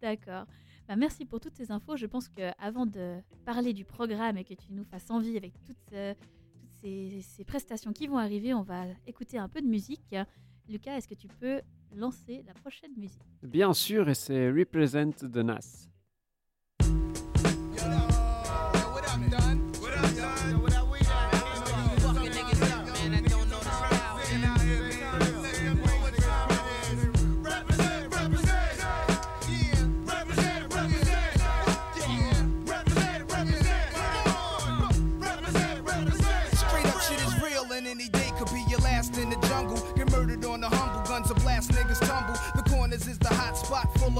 D'accord. 0.00 0.46
Bah, 0.88 0.96
merci 0.96 1.24
pour 1.24 1.40
toutes 1.40 1.54
ces 1.54 1.70
infos. 1.70 1.96
Je 1.96 2.06
pense 2.06 2.28
qu'avant 2.28 2.86
de 2.86 3.18
parler 3.44 3.72
du 3.72 3.84
programme 3.84 4.36
et 4.36 4.44
que 4.44 4.54
tu 4.54 4.72
nous 4.72 4.84
fasses 4.84 5.10
envie 5.10 5.36
avec 5.36 5.52
toutes, 5.64 5.92
euh, 5.92 6.14
toutes 6.60 6.72
ces, 6.80 7.20
ces 7.22 7.44
prestations 7.44 7.92
qui 7.92 8.06
vont 8.08 8.18
arriver, 8.18 8.52
on 8.54 8.62
va 8.62 8.84
écouter 9.06 9.38
un 9.38 9.48
peu 9.48 9.60
de 9.62 9.66
musique. 9.68 10.14
Lucas, 10.68 10.96
est-ce 10.96 11.08
que 11.08 11.14
tu 11.14 11.28
peux 11.28 11.60
lancer 11.94 12.42
la 12.46 12.54
prochaine 12.54 12.92
musique? 12.96 13.22
Bien 13.42 13.72
sûr, 13.74 14.08
et 14.08 14.14
c'est 14.14 14.50
Represent 14.50 15.22
de 15.22 15.42
Nas. 15.42 15.88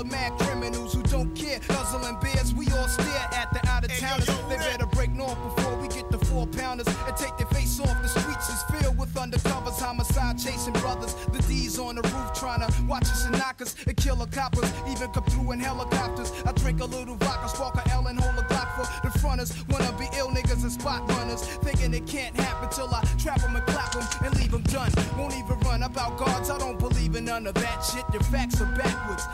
Of 0.02 0.10
mad 0.10 0.32
criminals 0.38 0.92
who 0.94 1.02
don't 1.04 1.34
care. 1.34 1.58
Guzzling 1.68 2.18
beers, 2.20 2.54
we 2.54 2.66
all 2.72 2.88
stare 2.88 3.28
at 3.32 3.52
the 3.52 3.60
out 3.68 3.84
of 3.84 3.92
towners. 3.98 4.26
They 4.48 4.56
better 4.56 4.86
break 4.86 5.10
north 5.12 5.38
before 5.42 5.76
we 5.76 5.88
get 5.88 6.10
the 6.10 6.18
four 6.18 6.46
pounders 6.46 6.86
and 6.86 7.16
take 7.16 7.36
their 7.38 7.46
face 7.46 7.80
off. 7.80 8.02
The 8.02 8.08
streets 8.08 8.48
is 8.48 8.62
filled 8.64 8.98
with 8.98 9.14
undercovers, 9.14 9.78
homicide 9.78 10.38
chasing 10.38 10.74
brothers. 10.74 11.14
The 11.32 11.40
D's 11.42 11.78
on 11.78 11.96
the 11.96 12.02
roof 12.02 12.32
trying 12.34 12.60
to 12.60 12.70
watch 12.86 13.04
us 13.04 13.24
and 13.26 13.38
knock 13.38 13.62
us 13.62 13.76
and 13.86 13.96
kill 13.96 14.16
coppers. 14.26 14.70
Even 14.90 15.10
come 15.12 15.24
through 15.24 15.52
in 15.52 15.60
helicopters. 15.60 16.32
I 16.44 16.52
drink 16.52 16.80
a 16.80 16.86
little 16.86 17.16
vodka, 17.16 17.48
spark 17.48 17.76
a 17.76 17.88
L 17.92 18.06
and 18.06 18.18
hold 18.18 18.38
a 18.38 18.42
Glock 18.48 18.68
for 18.74 18.86
the 19.06 19.18
fronters. 19.18 19.52
Wanna 19.68 19.92
be 19.98 20.06
ill 20.18 20.28
niggas 20.28 20.62
and 20.62 20.72
spot 20.72 21.08
runners. 21.10 21.42
Thinking 21.62 21.94
it 21.94 22.06
can't 22.06 22.34
happen 22.36 22.68
till 22.70 22.92
I 22.92 23.02
trap 23.18 23.40
them 23.40 23.54
and 23.56 23.64
clap 23.66 23.92
them 23.92 24.04
and 24.24 24.34
leave 24.36 24.50
them 24.50 24.62
done. 24.62 24.90
Won't 25.16 25.34
even 25.34 25.58
run 25.60 25.82
about 25.82 26.18
guards, 26.18 26.50
I 26.50 26.58
don't 26.58 26.78
believe 26.78 27.14
in 27.14 27.24
none 27.26 27.46
of 27.46 27.54
that 27.54 27.80
shit. 27.84 28.04
Your 28.12 28.22
facts 28.24 28.60
are 28.60 28.72
backwards. 28.76 29.24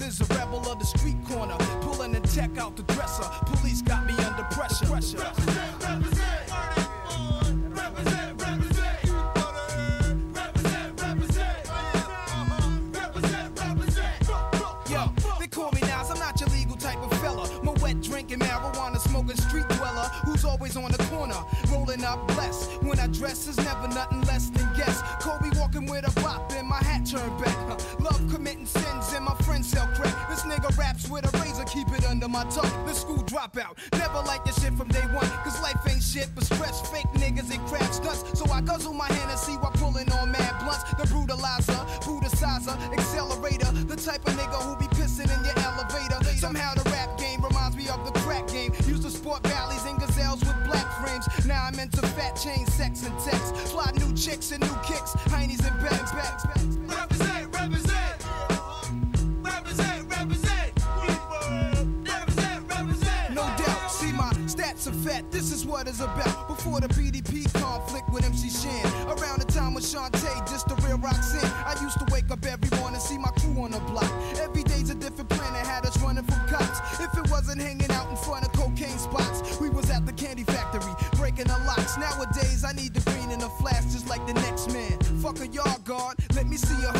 Nas 0.00 0.20
is 0.20 0.30
a 0.30 0.34
rebel 0.34 0.60
of 0.70 0.78
the 0.78 0.84
street 0.84 1.16
corner. 1.24 1.56
Pulling 1.80 2.12
the 2.12 2.20
tech 2.20 2.56
out 2.58 2.76
the 2.76 2.82
dresser. 2.94 3.24
Police 3.46 3.82
got 3.82 4.06
me 4.06 4.12
under 4.24 4.44
pressure. 4.44 4.86
pressure. 4.86 5.18
Yo, 14.88 15.12
they 15.38 15.46
call 15.46 15.70
me 15.72 15.80
Nas, 15.82 16.10
I'm 16.10 16.18
not 16.18 16.40
your 16.40 16.48
legal 16.50 16.76
type 16.76 16.98
of 16.98 17.12
fella. 17.20 17.48
My 17.62 17.72
wet 17.82 18.00
drinking, 18.00 18.38
marijuana 18.38 18.98
smoking 18.98 19.36
street 19.36 19.68
dweller 19.68 20.08
who's 20.24 20.44
always 20.44 20.76
on 20.76 20.90
the 20.90 20.98
corner, 21.10 21.36
rolling 21.70 22.04
up 22.04 22.26
blessed. 22.28 22.82
When 22.82 22.98
I 22.98 23.06
dress 23.08 23.46
is 23.48 23.56
never 23.58 23.88
nothing 23.88 24.22
less 24.22 24.50
than 24.50 24.68
guess. 24.76 25.02
Kobe 25.20 25.50
walking 25.58 25.86
with 25.86 26.06
a 26.06 26.20
bop 26.20 26.52
and 26.52 26.68
my 26.68 26.76
hat 26.76 27.06
turned 27.06 27.42
back. 27.42 27.67
Sell 29.48 29.88
crack. 29.88 30.14
This 30.30 30.42
nigga 30.42 30.76
raps 30.78 31.08
with 31.10 31.26
a 31.26 31.38
razor, 31.38 31.64
keep 31.64 31.88
it 31.88 32.04
under 32.06 32.28
my 32.28 32.44
tongue. 32.44 32.86
The 32.86 32.92
school 32.94 33.18
dropout, 33.24 33.76
never 33.92 34.20
like 34.24 34.44
this 34.44 34.62
shit 34.62 34.72
from 34.74 34.86
day 34.88 35.02
one. 35.12 35.28
Cause 35.42 35.60
life 35.60 35.76
ain't 35.88 36.02
shit 36.02 36.28
but 36.34 36.44
stress, 36.44 36.88
fake 36.88 37.10
niggas 37.14 37.50
and 37.50 37.60
crab 37.66 37.92
stunts. 37.92 38.38
So 38.38 38.44
I 38.52 38.60
guzzle 38.60 38.94
my 38.94 39.06
hand 39.06 39.30
and 39.30 39.38
see 39.38 39.54
while 39.54 39.72
pulling 39.72 40.10
on 40.12 40.30
mad 40.30 40.62
blunts. 40.62 40.84
The 40.94 41.04
brutalizer, 41.10 41.80
brutalizer, 42.00 42.76
accelerator. 42.92 43.72
The 43.72 43.96
type 43.96 44.26
of 44.28 44.34
nigga 44.34 44.62
who 44.62 44.76
be 44.76 44.86
pissing 44.94 45.26
in 45.26 45.44
your 45.44 45.58
elevator. 45.58 46.22
Somehow 46.36 46.74
the 46.74 46.88
rap 46.90 47.18
game 47.18 47.42
reminds 47.42 47.76
me 47.76 47.88
of 47.88 48.04
the 48.06 48.12
crack 48.20 48.46
game. 48.48 48.72
Used 48.86 49.02
to 49.02 49.10
sport 49.10 49.42
valleys 49.42 49.84
and 49.86 49.98
gazelles 49.98 50.40
with 50.40 50.56
black 50.66 50.86
frames. 51.02 51.26
Now 51.46 51.64
I'm 51.64 51.78
into 51.80 52.06
fat 52.14 52.36
chain, 52.36 52.64
sex 52.66 53.02
and 53.02 53.18
text. 53.18 53.56
Fly 53.72 53.90
new 53.96 54.14
chicks 54.14 54.52
and 54.52 54.62
new 54.62 54.78
kicks, 54.86 55.12
heinies 55.34 55.66
and 55.66 55.76
bags, 55.82 56.12
bags, 56.12 56.46
bags. 56.46 56.76
Represent. 56.76 57.54
Represent, 57.54 58.27
Before 66.58 66.80
the 66.80 66.88
PDP 66.88 67.46
conflict 67.54 68.10
with 68.10 68.24
MC 68.24 68.50
Shan. 68.50 68.84
Around 69.06 69.38
the 69.38 69.46
time 69.46 69.74
when 69.74 69.82
Shantae 69.82 70.50
just 70.50 70.66
the 70.66 70.74
real 70.82 70.98
Roxanne. 70.98 71.46
I 71.64 71.80
used 71.80 72.00
to 72.00 72.06
wake 72.12 72.32
up 72.32 72.44
every 72.44 72.76
morning, 72.80 72.98
see 72.98 73.16
my 73.16 73.30
crew 73.38 73.62
on 73.62 73.70
the 73.70 73.78
block. 73.86 74.10
Every 74.42 74.64
day's 74.64 74.90
a 74.90 74.96
different 74.96 75.30
planet, 75.30 75.64
had 75.64 75.86
us 75.86 75.96
running 76.02 76.24
from 76.24 76.40
cops. 76.48 76.80
If 76.98 77.16
it 77.16 77.30
wasn't 77.30 77.62
hanging 77.62 77.92
out 77.92 78.10
in 78.10 78.16
front 78.16 78.44
of 78.44 78.52
cocaine 78.54 78.98
spots, 78.98 79.60
we 79.60 79.70
was 79.70 79.88
at 79.90 80.04
the 80.04 80.12
candy 80.12 80.42
factory, 80.42 80.92
breaking 81.12 81.46
the 81.46 81.58
locks. 81.64 81.96
Nowadays, 81.96 82.64
I 82.64 82.72
need 82.72 82.92
the 82.92 83.08
green 83.08 83.30
in 83.30 83.38
the 83.38 83.50
flash, 83.62 83.84
just 83.94 84.08
like 84.08 84.26
the 84.26 84.34
next 84.34 84.72
man. 84.72 84.98
Fuck 85.22 85.38
a 85.38 85.46
yard 85.46 85.84
guard, 85.84 86.16
let 86.34 86.48
me 86.48 86.56
see 86.56 86.82
a 86.84 86.92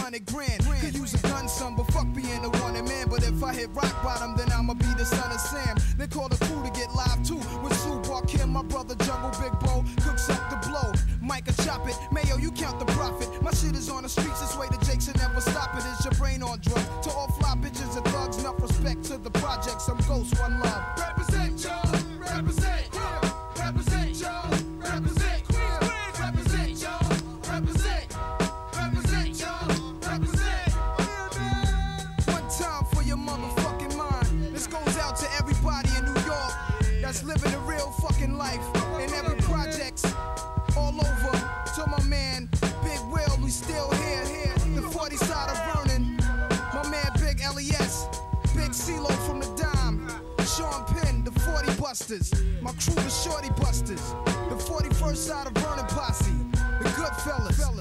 Busters. 52.08 52.32
My 52.62 52.72
crew, 52.72 52.94
the 52.94 53.10
Shorty 53.10 53.50
Busters. 53.60 54.00
The 54.48 54.56
41st 54.56 55.16
side 55.16 55.46
of 55.46 55.52
Vernon 55.52 55.84
Posse. 55.88 56.32
The 56.52 56.88
Goodfellas. 56.96 57.58
My 57.76 57.77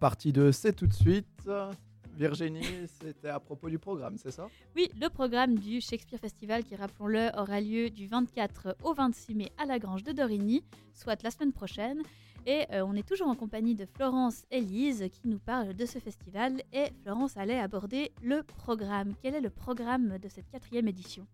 partie 0.00 0.32
2, 0.32 0.50
c'est 0.50 0.72
tout 0.72 0.86
de 0.86 0.94
suite. 0.94 1.28
Virginie, 2.16 2.88
c'était 3.00 3.28
à 3.28 3.38
propos 3.38 3.68
du 3.68 3.78
programme, 3.78 4.16
c'est 4.16 4.30
ça? 4.30 4.48
Oui, 4.74 4.90
le 5.00 5.08
programme 5.08 5.56
du 5.56 5.80
Shakespeare 5.80 6.18
Festival, 6.18 6.64
qui 6.64 6.74
rappelons-le, 6.74 7.30
aura 7.38 7.60
lieu 7.60 7.90
du 7.90 8.06
24 8.06 8.76
au 8.82 8.94
26 8.94 9.34
mai 9.34 9.52
à 9.58 9.66
la 9.66 9.78
Grange 9.78 10.02
de 10.02 10.12
Dorigny, 10.12 10.64
soit 10.94 11.22
la 11.22 11.30
semaine 11.30 11.52
prochaine. 11.52 12.02
Et 12.46 12.64
euh, 12.72 12.82
on 12.84 12.94
est 12.94 13.06
toujours 13.06 13.28
en 13.28 13.34
compagnie 13.34 13.74
de 13.74 13.84
Florence 13.84 14.44
et 14.50 14.62
Lise 14.62 15.06
qui 15.12 15.28
nous 15.28 15.38
parle 15.38 15.74
de 15.74 15.86
ce 15.86 15.98
festival. 15.98 16.62
Et 16.72 16.86
Florence 17.02 17.36
allait 17.36 17.60
aborder 17.60 18.12
le 18.22 18.42
programme. 18.42 19.12
Quel 19.22 19.34
est 19.34 19.42
le 19.42 19.50
programme 19.50 20.18
de 20.18 20.28
cette 20.28 20.48
quatrième 20.48 20.88
édition? 20.88 21.26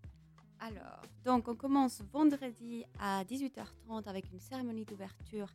Alors, 0.59 1.01
donc 1.23 1.47
on 1.47 1.55
commence 1.55 2.01
vendredi 2.11 2.83
à 2.99 3.23
18h30 3.23 4.07
avec 4.07 4.25
une 4.33 4.39
cérémonie 4.39 4.85
d'ouverture 4.85 5.47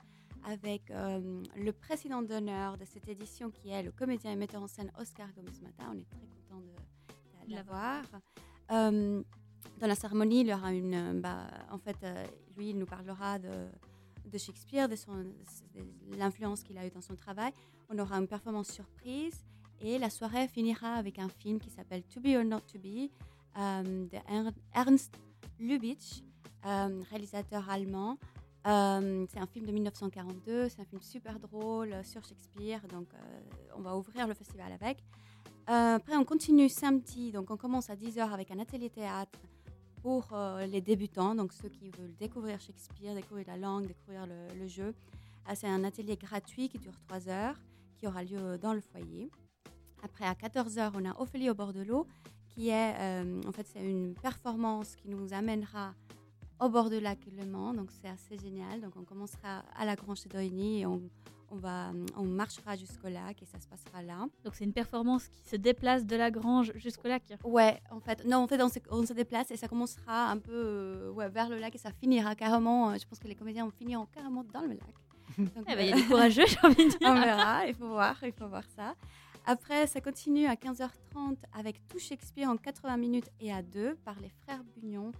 avec 0.44 0.90
euh, 0.90 1.42
le 1.57 1.72
président 1.72 2.22
d'honneur 2.22 2.76
de 2.76 2.85
cette 2.85 3.09
édition 3.09 3.50
qui 3.50 3.70
est 3.70 3.83
le 3.83 3.92
comédien 3.92 4.33
et 4.33 4.37
metteur 4.37 4.62
en 4.62 4.66
scène 4.66 4.90
Oscar 5.00 5.28
Gomez-Mata. 5.35 5.85
On 5.90 5.98
est 5.98 6.05
très 6.11 6.26
content 6.26 6.61
de, 6.61 7.48
de 7.50 7.55
l'avoir. 7.55 8.05
Euh, 8.70 9.22
dans 9.78 9.87
la 9.87 9.94
cérémonie, 9.94 10.40
il 10.40 10.48
y 10.48 10.55
aura 10.55 10.72
une. 10.72 10.94
euh, 10.94 11.20
bah, 11.20 11.46
en 11.70 11.78
fait, 11.78 11.96
euh, 12.02 12.26
lui, 12.57 12.70
il 12.70 12.78
nous 12.78 12.87
parlera 12.87 13.38
de, 13.38 13.66
de 14.26 14.38
Shakespeare, 14.38 14.88
de, 14.88 14.94
de 15.74 16.16
l'influence 16.16 16.62
qu'il 16.62 16.76
a 16.78 16.87
eu 16.87 16.90
dans 16.90 17.00
son 17.02 17.14
travail. 17.14 17.52
On 17.88 17.98
aura 17.98 18.16
une 18.18 18.28
performance 18.28 18.68
surprise 18.68 19.44
et 19.81 19.98
la 19.98 20.11
soirée 20.11 20.48
finira 20.48 20.94
avec 20.94 21.18
un 21.18 21.28
film 21.28 21.59
qui 21.61 21.70
s'appelle 21.70 22.02
To 22.05 22.20
Be 22.20 22.37
or 22.37 22.44
Not 22.44 22.61
To 22.72 22.78
Be 22.78 23.11
de 23.55 24.16
Ern- 24.31 24.55
Ernst 24.74 25.14
Lubitsch, 25.61 26.22
réalisateur 26.64 27.68
allemand. 27.68 28.18
Euh, 28.66 29.27
c'est 29.33 29.40
un 29.40 29.46
film 29.46 29.66
de 29.66 29.72
1942, 29.72 30.68
c'est 30.68 30.81
un 30.81 30.85
film 30.85 31.03
super 31.03 31.40
drôle 31.40 31.92
euh, 31.92 32.05
sur 32.05 32.25
Shakespeare, 32.25 32.81
donc 32.88 33.09
euh, 33.12 33.40
on 33.77 33.81
va 33.81 33.96
ouvrir 33.96 34.29
le 34.29 34.35
festival 34.35 34.72
avec. 34.72 34.98
Après, 35.66 36.16
on 36.16 36.25
continue 36.25 36.68
samedi, 36.68 37.31
donc 37.31 37.51
on 37.51 37.57
commence 37.57 37.88
à 37.88 37.94
10h 37.94 38.31
avec 38.33 38.51
un 38.51 38.59
atelier 38.59 38.90
théâtre 38.90 39.38
pour 40.03 40.37
les 40.66 40.81
débutants, 40.81 41.37
donc 41.37 41.53
ceux 41.53 41.68
qui 41.68 41.88
veulent 41.90 42.16
découvrir 42.18 42.61
Shakespeare, 42.61 43.14
découvrir 43.14 43.46
la 43.46 43.57
langue, 43.57 43.87
découvrir 43.87 44.27
le, 44.27 44.66
jeu. 44.66 44.92
C'est 45.55 45.68
un 45.68 45.85
atelier 45.85 46.16
gratuit 46.16 46.68
qui 46.68 46.79
dure 46.79 46.98
3 47.07 47.29
heures, 47.29 47.55
qui 47.96 48.09
aura 48.09 48.25
lieu 48.25 48.59
dans 48.59 48.75
le 48.75 48.81
foyer. 48.81 49.31
Après, 50.03 50.27
à 50.27 50.35
14h, 50.35 50.90
on 50.96 51.09
a 51.09 51.18
Ophélie 51.20 51.48
au 51.48 51.55
bord 51.55 51.72
de 51.72 51.83
l'eau, 51.83 52.09
qui 52.48 52.70
est, 52.70 53.22
en 53.46 53.53
fait, 53.53 53.66
c'est 53.72 53.88
une 53.88 54.14
performance 54.14 54.96
qui 54.96 55.09
nous 55.09 55.33
amènera 55.33 55.94
au 56.62 56.68
bord 56.68 56.90
du 56.90 57.01
lac 57.01 57.18
Le 57.37 57.44
Mans, 57.44 57.75
donc 57.75 57.90
c'est 57.90 58.09
assez 58.09 58.38
génial. 58.38 58.81
Donc 58.81 58.92
on 58.96 59.03
commencera 59.05 59.64
à 59.77 59.85
la 59.85 59.96
Grange 59.96 60.22
de 60.22 60.29
Dorigny 60.29 60.81
et 60.81 60.87
on, 60.87 61.03
on, 61.51 61.57
va, 61.57 61.90
on 62.16 62.25
marchera 62.25 62.77
jusqu'au 62.77 63.09
lac 63.09 63.42
et 63.42 63.46
ça 63.46 63.59
se 63.61 63.66
passera 63.66 64.03
là. 64.03 64.27
Donc 64.44 64.55
c'est 64.55 64.64
une 64.64 64.72
performance 64.72 65.29
qui 65.29 65.42
se 65.48 65.57
déplace 65.57 66.07
de 66.07 66.16
la 66.16 66.31
grange 66.31 66.72
jusqu'au 66.77 67.09
lac. 67.09 67.22
Ouais, 67.44 67.81
en 67.90 68.01
fait, 68.01 68.25
non, 68.25 68.38
en 68.38 68.46
fait, 68.46 68.62
on 68.62 68.68
se, 68.68 68.79
on 68.90 69.05
se 69.05 69.12
déplace 69.12 69.51
et 69.51 69.57
ça 69.57 69.68
commencera 69.68 70.31
un 70.31 70.38
peu 70.38 70.53
euh, 70.53 71.11
ouais, 71.11 71.29
vers 71.29 71.48
le 71.48 71.59
lac 71.59 71.75
et 71.75 71.79
ça 71.79 71.90
finira 71.92 72.35
carrément. 72.35 72.90
euh, 72.90 72.96
je 73.01 73.07
pense 73.07 73.18
que 73.18 73.29
les 73.29 73.35
comédiens 73.35 73.68
finiront 73.70 74.07
carrément 74.07 74.44
dans 74.44 74.62
le 74.62 74.75
lac. 74.75 74.94
Eh 75.38 75.75
ben, 75.75 75.81
il 75.81 75.87
y 75.88 75.92
euh, 75.92 75.94
a 75.94 75.96
des 75.96 76.05
courageux, 76.05 76.44
j'ai 76.46 76.59
envie 76.62 76.85
de 76.85 76.90
dire. 76.90 76.98
on 77.03 77.14
verra, 77.14 77.66
il 77.66 77.75
faut 77.75 77.88
voir, 77.88 78.16
il 78.22 78.33
faut 78.33 78.48
voir 78.48 78.64
ça. 78.77 78.94
Après, 79.46 79.87
ça 79.87 80.01
continue 80.01 80.46
à 80.46 80.55
15h30 80.55 81.37
avec 81.59 81.81
tout 81.88 81.98
Shakespeare 81.98 82.48
en 82.48 82.57
80 82.57 82.96
minutes 82.98 83.31
et 83.40 83.53
à 83.53 83.62
deux 83.62 83.96
par 84.05 84.14
les 84.20 84.29
frères 84.29 84.62
Bugnon. 84.77 85.11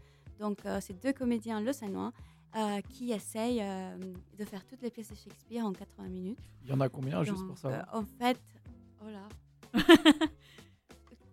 Donc, 0.41 0.59
euh, 0.67 0.79
c'est 0.81 1.01
deux 1.01 1.13
comédiens 1.13 1.61
lausannois 1.61 2.13
euh, 2.57 2.81
qui 2.89 3.13
essayent 3.13 3.63
euh, 3.63 3.97
de 4.39 4.45
faire 4.45 4.65
toutes 4.67 4.83
les 4.83 4.91
pièces 4.91 5.11
de 5.11 5.15
Shakespeare 5.17 5.65
en 5.65 5.73
80 5.73 6.09
minutes. 6.09 6.39
Il 6.65 6.71
y 6.71 6.73
en 6.75 6.81
a 6.81 6.89
combien, 6.89 7.23
juste 7.25 7.47
pour 7.47 7.57
savoir? 7.59 7.83
euh, 7.95 7.99
En 8.01 8.05
fait, 8.05 8.39
oh 9.01 9.09
là. 9.11 9.29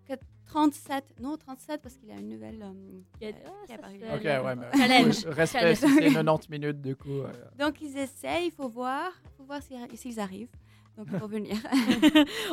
Que- 0.08 0.14
37, 0.48 1.20
non 1.22 1.38
37 1.38 1.82
parce 1.84 1.96
qu'il 1.96 2.10
y 2.10 2.12
a 2.12 2.16
une 2.16 2.30
nouvelle 2.30 2.62
a- 2.64 2.72
qui 2.72 3.04
ah, 3.20 3.20
qui 3.20 3.26
est 3.26 3.36
ça, 3.68 3.74
apparue. 3.76 3.98
Ok, 4.16 4.24
ouais, 4.24 4.56
mais 4.56 4.66
Challenge. 4.76 5.26
respect 5.28 5.76
si 5.76 5.88
c'est 5.88 6.02
90 6.14 6.50
minutes, 6.50 6.82
du 6.82 6.96
coup. 6.96 7.10
euh, 7.22 7.32
Donc 7.60 7.80
ils 7.82 7.96
essayent, 7.98 8.48
il 8.48 8.52
faut 8.52 8.68
voir, 8.70 9.12
il 9.26 9.30
faut 9.38 9.44
voir 9.44 9.60
s'ils 9.94 10.20
arrivent. 10.20 10.50
Donc 10.98 11.08
il 11.14 11.20
faut 11.20 11.28
venir. 11.38 11.56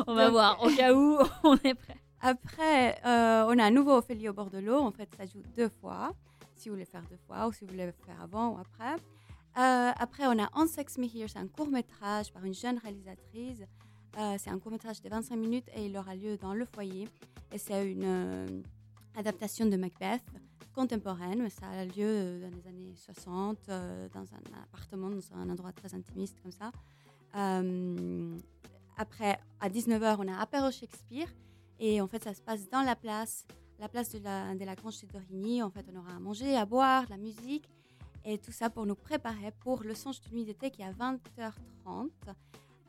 On 0.07 0.15
va 0.15 0.25
Donc- 0.25 0.33
voir, 0.33 0.63
au 0.63 0.69
cas 0.69 0.93
où 0.93 1.19
on 1.45 1.55
est 1.65 1.75
prêt. 1.75 1.97
Après, 2.21 2.99
euh, 3.07 3.47
on 3.49 3.59
a 3.59 3.65
un 3.65 3.71
nouveau 3.71 3.93
Ophélie 3.97 4.29
au 4.29 4.33
bord 4.35 4.51
de 4.51 4.59
l'eau. 4.59 4.79
En 4.81 4.91
fait, 4.91 5.09
ça 5.17 5.25
joue 5.27 5.43
deux 5.57 5.69
fois, 5.81 6.13
si 6.57 6.69
vous 6.69 6.75
voulez 6.75 6.85
faire 6.85 7.03
deux 7.11 7.19
fois 7.27 7.47
ou 7.49 7.53
si 7.53 7.65
vous 7.65 7.71
voulez 7.71 7.91
faire 8.05 8.21
avant 8.21 8.55
ou 8.55 8.59
après. 8.59 8.95
Euh, 9.59 9.93
après, 9.97 10.27
on 10.27 10.39
a 10.43 10.49
On 10.55 10.67
Sex 10.67 10.99
Me 10.99 11.05
Here, 11.05 11.29
c'est 11.29 11.39
un 11.39 11.49
court 11.49 11.69
métrage 11.69 12.33
par 12.33 12.45
une 12.45 12.55
jeune 12.55 12.79
réalisatrice. 12.79 13.63
Euh, 14.19 14.37
c'est 14.39 14.51
un 14.51 14.59
court 14.59 14.73
métrage 14.73 15.03
de 15.03 15.09
25 15.09 15.37
minutes 15.37 15.69
et 15.75 15.87
il 15.87 15.97
aura 15.97 16.15
lieu 16.15 16.37
dans 16.37 16.55
le 16.55 16.65
foyer. 16.65 17.09
Et 17.53 17.59
c'est 17.59 17.91
une 17.91 18.05
euh, 18.05 18.63
adaptation 19.15 19.67
de 19.67 19.77
Macbeth 19.77 20.23
contemporaine, 20.75 21.43
mais 21.43 21.51
ça 21.51 21.69
a 21.69 21.85
lieu 21.85 22.41
dans 22.41 22.51
les 22.55 22.67
années 22.67 22.95
60, 22.97 23.59
euh, 23.69 24.09
dans 24.11 24.21
un 24.21 24.63
appartement, 24.63 25.11
dans 25.11 25.37
un 25.37 25.49
endroit 25.51 25.73
très 25.73 25.95
intimiste 25.95 26.39
comme 26.43 26.53
ça. 26.53 26.71
Après, 28.99 29.39
à 29.61 29.69
19h, 29.69 30.17
on 30.19 30.29
a 30.29 30.39
Apéro 30.39 30.71
Shakespeare. 30.71 31.29
Et 31.79 32.01
en 32.01 32.07
fait, 32.07 32.25
ça 32.25 32.33
se 32.33 32.41
passe 32.41 32.71
dans 32.71 32.81
la 32.81 32.97
place, 32.97 33.47
la 33.79 33.89
place 33.89 34.11
de 34.11 34.19
la, 34.19 34.55
de 34.55 34.65
la 34.65 34.75
Grange 34.75 35.01
de 35.03 35.07
Dorigny. 35.07 35.63
En 35.63 35.71
fait, 35.71 35.85
on 35.93 35.97
aura 35.99 36.13
à 36.17 36.19
manger, 36.19 36.57
à 36.57 36.65
boire, 36.67 37.05
de 37.07 37.11
la 37.11 37.17
musique. 37.19 37.69
Et 38.25 38.39
tout 38.39 38.53
ça 38.53 38.71
pour 38.71 38.87
nous 38.87 38.97
préparer 38.97 39.53
pour 39.61 39.83
le 39.85 39.95
songe 39.95 40.21
de 40.23 40.35
nuit 40.35 40.45
d'été 40.45 40.71
qui 40.71 40.83
est 40.83 40.87
à 40.87 40.93
20h30. 40.93 42.11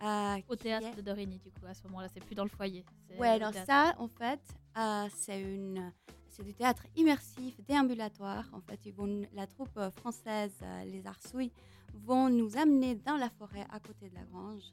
euh, 0.03 0.37
Au 0.49 0.55
théâtre 0.55 0.87
est- 0.87 0.95
de 0.95 1.01
Dorigny, 1.01 1.37
du 1.39 1.51
coup, 1.51 1.65
à 1.67 1.73
ce 1.73 1.83
moment-là, 1.83 2.07
c'est 2.13 2.23
plus 2.23 2.35
dans 2.35 2.43
le 2.43 2.49
foyer. 2.49 2.83
Ouais, 3.19 3.29
alors 3.29 3.51
théâtre. 3.51 3.67
ça, 3.67 3.95
en 3.99 4.07
fait, 4.07 4.39
euh, 4.77 5.07
c'est 5.15 5.39
une, 5.41 5.91
c'est 6.29 6.43
du 6.43 6.53
théâtre 6.53 6.85
immersif, 6.95 7.59
déambulatoire. 7.67 8.45
En 8.53 8.61
fait, 8.61 8.79
ils 8.85 8.93
vont, 8.93 9.23
la 9.33 9.45
troupe 9.47 9.75
euh, 9.77 9.91
française, 9.91 10.53
euh, 10.63 10.83
les 10.85 11.05
Arsouilles, 11.05 11.51
vont 11.93 12.29
nous 12.29 12.57
amener 12.57 12.95
dans 12.95 13.17
la 13.17 13.29
forêt 13.29 13.65
à 13.71 13.79
côté 13.79 14.09
de 14.09 14.15
la 14.15 14.23
grange. 14.23 14.63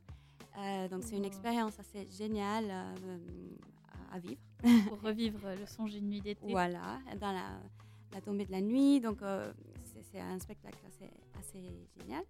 Donc, 0.90 1.02
c'est 1.02 1.16
une 1.16 1.24
expérience 1.24 1.78
assez 1.80 2.06
géniale 2.12 2.72
à, 4.10 4.16
à 4.16 4.18
vivre. 4.18 4.40
Pour 4.88 5.00
revivre 5.00 5.40
le 5.58 5.66
songe 5.66 5.92
d'une 5.92 6.08
nuit 6.08 6.20
d'été. 6.20 6.46
Voilà, 6.50 6.98
dans 7.20 7.32
la, 7.32 7.60
la 8.12 8.20
tombée 8.20 8.46
de 8.46 8.52
la 8.52 8.60
nuit. 8.60 9.00
Donc, 9.00 9.22
euh, 9.22 9.52
c'est 10.10 10.20
un 10.20 10.38
spectacle 10.38 10.78
assez, 10.86 11.10
assez 11.38 11.88
génial. 11.98 12.24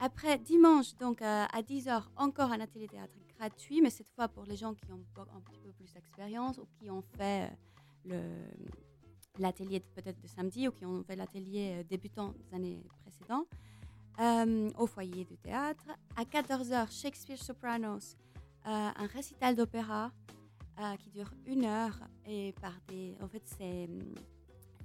Après, 0.00 0.38
dimanche, 0.38 0.94
donc 0.96 1.22
euh, 1.22 1.44
à 1.52 1.62
10h, 1.62 2.04
encore 2.16 2.52
un 2.52 2.60
atelier 2.60 2.86
théâtre 2.86 3.14
gratuit, 3.36 3.82
mais 3.82 3.90
cette 3.90 4.10
fois 4.10 4.28
pour 4.28 4.44
les 4.44 4.56
gens 4.56 4.74
qui 4.74 4.90
ont 4.92 5.04
un 5.18 5.40
petit 5.40 5.58
peu 5.58 5.72
plus 5.72 5.92
d'expérience 5.92 6.58
ou 6.58 6.66
qui 6.78 6.88
ont 6.88 7.02
fait 7.16 7.50
euh, 8.10 8.48
l'atelier 9.38 9.80
peut-être 9.80 10.20
de 10.20 10.28
samedi 10.28 10.68
ou 10.68 10.70
qui 10.72 10.86
ont 10.86 11.02
fait 11.02 11.16
l'atelier 11.16 11.84
débutant 11.88 12.32
des 12.32 12.54
années 12.54 12.84
précédentes. 13.02 13.48
Euh, 14.20 14.68
au 14.76 14.88
foyer 14.88 15.24
du 15.24 15.36
théâtre. 15.36 15.84
À 16.16 16.24
14h, 16.24 16.90
Shakespeare 16.90 17.38
Sopranos, 17.38 18.16
euh, 18.66 18.90
un 18.96 19.06
récital 19.06 19.54
d'opéra 19.54 20.10
euh, 20.80 20.96
qui 20.96 21.10
dure 21.10 21.30
une 21.46 21.64
heure 21.64 21.98
et 22.26 22.52
par 22.60 22.72
des. 22.88 23.14
En 23.22 23.28
fait, 23.28 23.42
c'est 23.44 23.84
hum, 23.84 24.14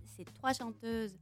c'est 0.06 0.26
trois 0.34 0.54
chanteuses 0.54 1.18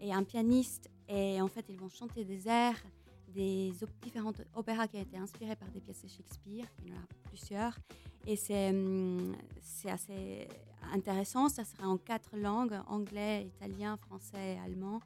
et 0.00 0.12
un 0.12 0.22
pianiste 0.24 0.88
et 1.08 1.40
en 1.40 1.48
fait, 1.48 1.64
ils 1.68 1.76
vont 1.78 1.88
chanter 1.88 2.24
des 2.24 2.48
airs 2.48 2.80
des 3.28 3.72
op- 3.84 3.90
différentes 4.02 4.42
opéras 4.54 4.88
qui 4.88 4.96
ont 4.96 5.02
été 5.02 5.16
inspirés 5.16 5.54
par 5.54 5.68
des 5.70 5.80
pièces 5.80 6.02
de 6.02 6.08
Shakespeare. 6.08 6.66
Il 6.84 6.90
y 6.90 6.92
en 6.92 6.96
a 6.96 7.06
plusieurs 7.28 7.78
et 8.26 8.34
c'est 8.36 8.70
hum, 8.70 9.34
c'est 9.62 9.90
assez 9.90 10.48
intéressant. 10.92 11.48
Ça 11.48 11.64
sera 11.64 11.86
en 11.88 11.96
quatre 11.96 12.36
langues 12.36 12.80
anglais, 12.88 13.44
italien, 13.46 13.96
français 13.96 14.54
et 14.56 14.58
allemand. 14.58 15.00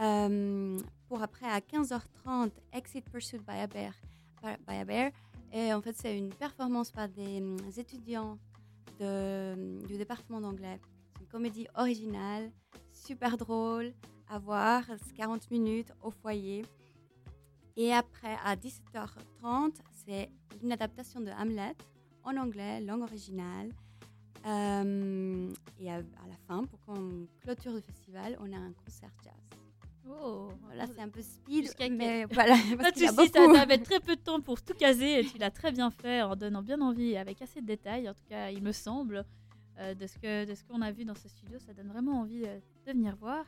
Euh, 0.00 0.78
pour 1.08 1.22
après 1.22 1.46
à 1.46 1.60
15h30, 1.60 2.50
Exit 2.72 3.04
by- 3.12 3.28
by 4.66 4.72
a 4.74 4.84
Bear. 4.84 5.10
Et 5.52 5.72
en 5.72 5.80
fait, 5.80 5.96
c'est 5.96 6.16
une 6.16 6.32
performance 6.32 6.90
par 6.90 7.08
des 7.08 7.38
hum, 7.38 7.56
étudiants 7.76 8.38
hum, 9.00 9.82
du 9.86 9.96
département 9.96 10.40
d'anglais. 10.40 10.80
C'est 11.14 11.22
une 11.22 11.28
comédie 11.28 11.66
originale, 11.74 12.50
super 12.92 13.36
drôle 13.36 13.92
à 14.28 14.38
voir, 14.38 14.84
c'est 15.04 15.14
40 15.14 15.50
minutes 15.50 15.92
au 16.02 16.10
foyer. 16.10 16.64
Et 17.76 17.92
après, 17.92 18.36
à 18.44 18.54
17h30, 18.54 19.74
c'est 20.04 20.30
une 20.62 20.72
adaptation 20.72 21.20
de 21.20 21.30
Hamlet 21.30 21.74
en 22.22 22.36
anglais, 22.36 22.80
langue 22.80 23.02
originale. 23.02 23.72
Euh, 24.46 25.52
et 25.78 25.90
à, 25.90 25.96
à 25.96 26.28
la 26.28 26.36
fin, 26.46 26.64
pour 26.64 26.80
qu'on 26.82 27.26
clôture 27.42 27.72
le 27.72 27.80
festival, 27.80 28.36
on 28.40 28.52
a 28.52 28.56
un 28.56 28.72
concert 28.72 29.10
jazz. 29.24 29.49
Oh, 30.22 30.48
Voilà, 30.64 30.86
c'est 30.86 31.00
un 31.00 31.08
peu 31.08 31.22
speed, 31.22 31.70
mais 31.92 32.24
voilà. 32.26 32.56
Parce 32.78 33.02
a 33.02 33.08
soucis, 33.08 33.28
ça 33.28 33.52
t'avait 33.52 33.78
très 33.78 34.00
peu 34.00 34.16
de 34.16 34.20
temps 34.20 34.40
pour 34.40 34.62
tout 34.62 34.74
caser 34.74 35.20
et 35.20 35.24
tu 35.24 35.38
l'as 35.38 35.50
très 35.50 35.72
bien 35.72 35.90
fait 35.90 36.22
en 36.22 36.36
donnant 36.36 36.62
bien 36.62 36.80
envie, 36.80 37.16
avec 37.16 37.42
assez 37.42 37.60
de 37.60 37.66
détails, 37.66 38.08
en 38.08 38.14
tout 38.14 38.24
cas, 38.28 38.50
il 38.50 38.62
me 38.62 38.72
semble, 38.72 39.24
euh, 39.78 39.94
de 39.94 40.06
ce 40.06 40.18
que 40.18 40.44
de 40.44 40.54
ce 40.54 40.64
qu'on 40.64 40.82
a 40.82 40.90
vu 40.90 41.04
dans 41.04 41.14
ce 41.14 41.28
studio, 41.28 41.58
ça 41.58 41.72
donne 41.72 41.88
vraiment 41.88 42.20
envie 42.20 42.44
euh, 42.44 42.58
de 42.86 42.92
venir 42.92 43.16
voir. 43.16 43.44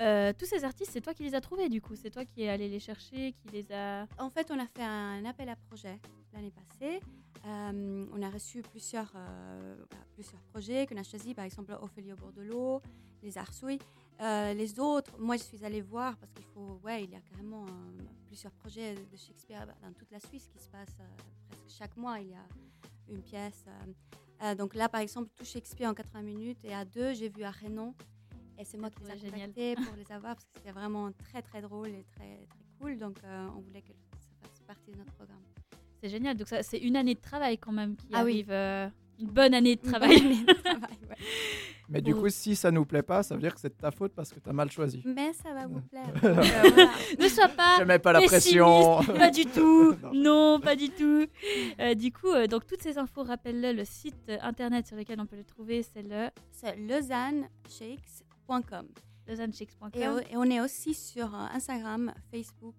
Euh, 0.00 0.32
tous 0.38 0.46
ces 0.46 0.64
artistes, 0.64 0.92
c'est 0.92 1.00
toi 1.00 1.12
qui 1.12 1.24
les 1.24 1.34
as 1.34 1.40
trouvés 1.40 1.68
du 1.68 1.80
coup 1.80 1.96
C'est 1.96 2.10
toi 2.10 2.24
qui 2.24 2.42
es 2.42 2.48
allé 2.48 2.68
les 2.68 2.78
chercher, 2.78 3.32
qui 3.32 3.48
les 3.52 3.72
a. 3.72 4.06
En 4.18 4.30
fait, 4.30 4.50
on 4.50 4.58
a 4.58 4.66
fait 4.66 4.84
un 4.84 5.24
appel 5.24 5.48
à 5.48 5.56
projet 5.56 5.98
l'année 6.32 6.52
passée. 6.52 7.00
Euh, 7.46 8.06
on 8.12 8.22
a 8.22 8.30
reçu 8.30 8.62
plusieurs, 8.62 9.12
euh, 9.16 9.76
plusieurs 10.14 10.40
projets 10.52 10.86
qu'on 10.86 10.96
a 10.96 11.02
choisis, 11.02 11.34
par 11.34 11.44
exemple 11.44 11.76
Ophélie 11.80 12.12
au 12.12 12.16
bord 12.16 12.32
de 12.32 12.42
l'eau, 12.42 12.80
les 13.22 13.38
Arsouilles. 13.38 13.78
Euh, 14.20 14.52
les 14.52 14.80
autres, 14.80 15.12
moi 15.18 15.36
je 15.36 15.44
suis 15.44 15.64
allée 15.64 15.80
voir 15.80 16.16
parce 16.16 16.32
qu'il 16.32 16.44
faut, 16.54 16.80
ouais, 16.82 17.04
il 17.04 17.10
y 17.10 17.14
a 17.14 17.20
carrément 17.20 17.64
euh, 17.66 18.02
plusieurs 18.26 18.52
projets 18.52 18.94
de 18.94 19.16
Shakespeare 19.16 19.66
dans 19.82 19.92
toute 19.92 20.10
la 20.10 20.18
Suisse 20.20 20.48
qui 20.48 20.58
se 20.58 20.68
passent 20.68 20.96
euh, 21.00 21.22
presque 21.48 21.78
chaque 21.78 21.96
mois. 21.96 22.18
Il 22.20 22.30
y 22.30 22.34
a 22.34 22.44
une 23.08 23.22
pièce. 23.22 23.64
euh. 24.42 24.54
Donc 24.56 24.74
là, 24.74 24.88
par 24.88 25.00
exemple, 25.00 25.28
tout 25.36 25.44
Shakespeare 25.44 25.88
en 25.88 25.94
80 25.94 26.22
minutes 26.22 26.58
et 26.64 26.74
à 26.74 26.84
deux, 26.84 27.14
j'ai 27.14 27.28
vu 27.28 27.44
à 27.44 27.50
Rénon. 27.50 27.94
Et 28.58 28.64
c'est 28.64 28.76
moi 28.76 28.90
qui 28.90 29.04
les 29.04 29.10
ai 29.26 29.30
contactés 29.30 29.74
pour 29.76 29.94
les 29.96 30.10
avoir 30.12 30.34
parce 30.34 30.44
que 30.46 30.50
c'était 30.56 30.72
vraiment 30.72 31.12
très 31.12 31.40
très 31.42 31.60
drôle 31.62 31.88
et 31.90 32.04
très 32.16 32.44
très 32.48 32.64
cool. 32.80 32.98
Donc 32.98 33.18
on 33.56 33.60
voulait 33.60 33.82
que 33.82 33.92
ça 33.92 34.48
fasse 34.48 34.60
partie 34.66 34.90
de 34.90 34.96
notre 34.98 35.12
programme. 35.12 35.42
C'est 36.02 36.08
génial. 36.08 36.36
Donc 36.36 36.48
ça, 36.48 36.62
c'est 36.64 36.78
une 36.78 36.96
année 36.96 37.14
de 37.14 37.20
travail 37.20 37.56
quand 37.58 37.72
même 37.72 37.94
qui 37.96 38.08
Ah 38.12 38.24
oui. 38.24 38.32
arrive. 38.32 38.50
euh, 38.50 38.88
une 39.20 39.30
bonne 39.30 39.54
année 39.54 39.76
de 39.76 39.82
travail. 39.82 40.16
Une 40.16 40.22
bonne 40.22 40.32
année 40.32 40.44
de 40.44 40.52
travail, 40.62 40.98
ouais. 41.08 41.16
Mais 41.88 42.02
du 42.02 42.12
Bon. 42.12 42.20
coup, 42.20 42.28
si 42.28 42.54
ça 42.54 42.70
nous 42.70 42.84
plaît 42.84 43.02
pas, 43.02 43.22
ça 43.22 43.34
veut 43.34 43.40
dire 43.40 43.54
que 43.54 43.60
c'est 43.60 43.70
de 43.70 43.74
ta 43.80 43.90
faute 43.90 44.12
parce 44.14 44.30
que 44.32 44.40
tu 44.40 44.48
as 44.48 44.52
mal 44.52 44.70
choisi. 44.70 45.02
Mais 45.06 45.32
ça 45.32 45.54
va 45.54 45.66
vous 45.66 45.80
plaire. 45.80 46.06
Donc, 46.14 46.24
euh, 46.24 46.32
voilà. 46.74 46.90
ne 47.18 47.28
sois 47.28 47.48
pas 47.48 47.76
Je 47.78 47.84
mets 47.84 47.98
pas 47.98 48.12
la 48.12 48.20
pression. 48.22 49.02
Pas 49.16 49.30
du 49.30 49.46
tout. 49.46 49.94
Non. 50.02 50.12
non, 50.14 50.60
pas 50.60 50.76
du 50.76 50.90
tout. 50.90 51.26
Euh, 51.80 51.94
du 51.94 52.12
coup, 52.12 52.28
euh, 52.28 52.46
donc 52.46 52.66
toutes 52.66 52.82
ces 52.82 52.98
infos, 52.98 53.22
rappelle-le, 53.24 53.72
le 53.72 53.84
site 53.84 54.30
internet 54.42 54.86
sur 54.86 54.96
lequel 54.96 55.18
on 55.20 55.26
peut 55.26 55.36
le 55.36 55.44
trouver, 55.44 55.82
c'est 55.82 56.02
le 56.02 56.28
C'est 56.50 56.76
lausanneshakes.com. 56.76 58.86
lausanneshakes.com 59.26 59.90
Et, 59.94 60.02
et 60.32 60.36
on 60.36 60.44
est 60.44 60.60
aussi 60.60 60.94
sur 60.94 61.34
Instagram, 61.34 62.12
Facebook 62.30 62.74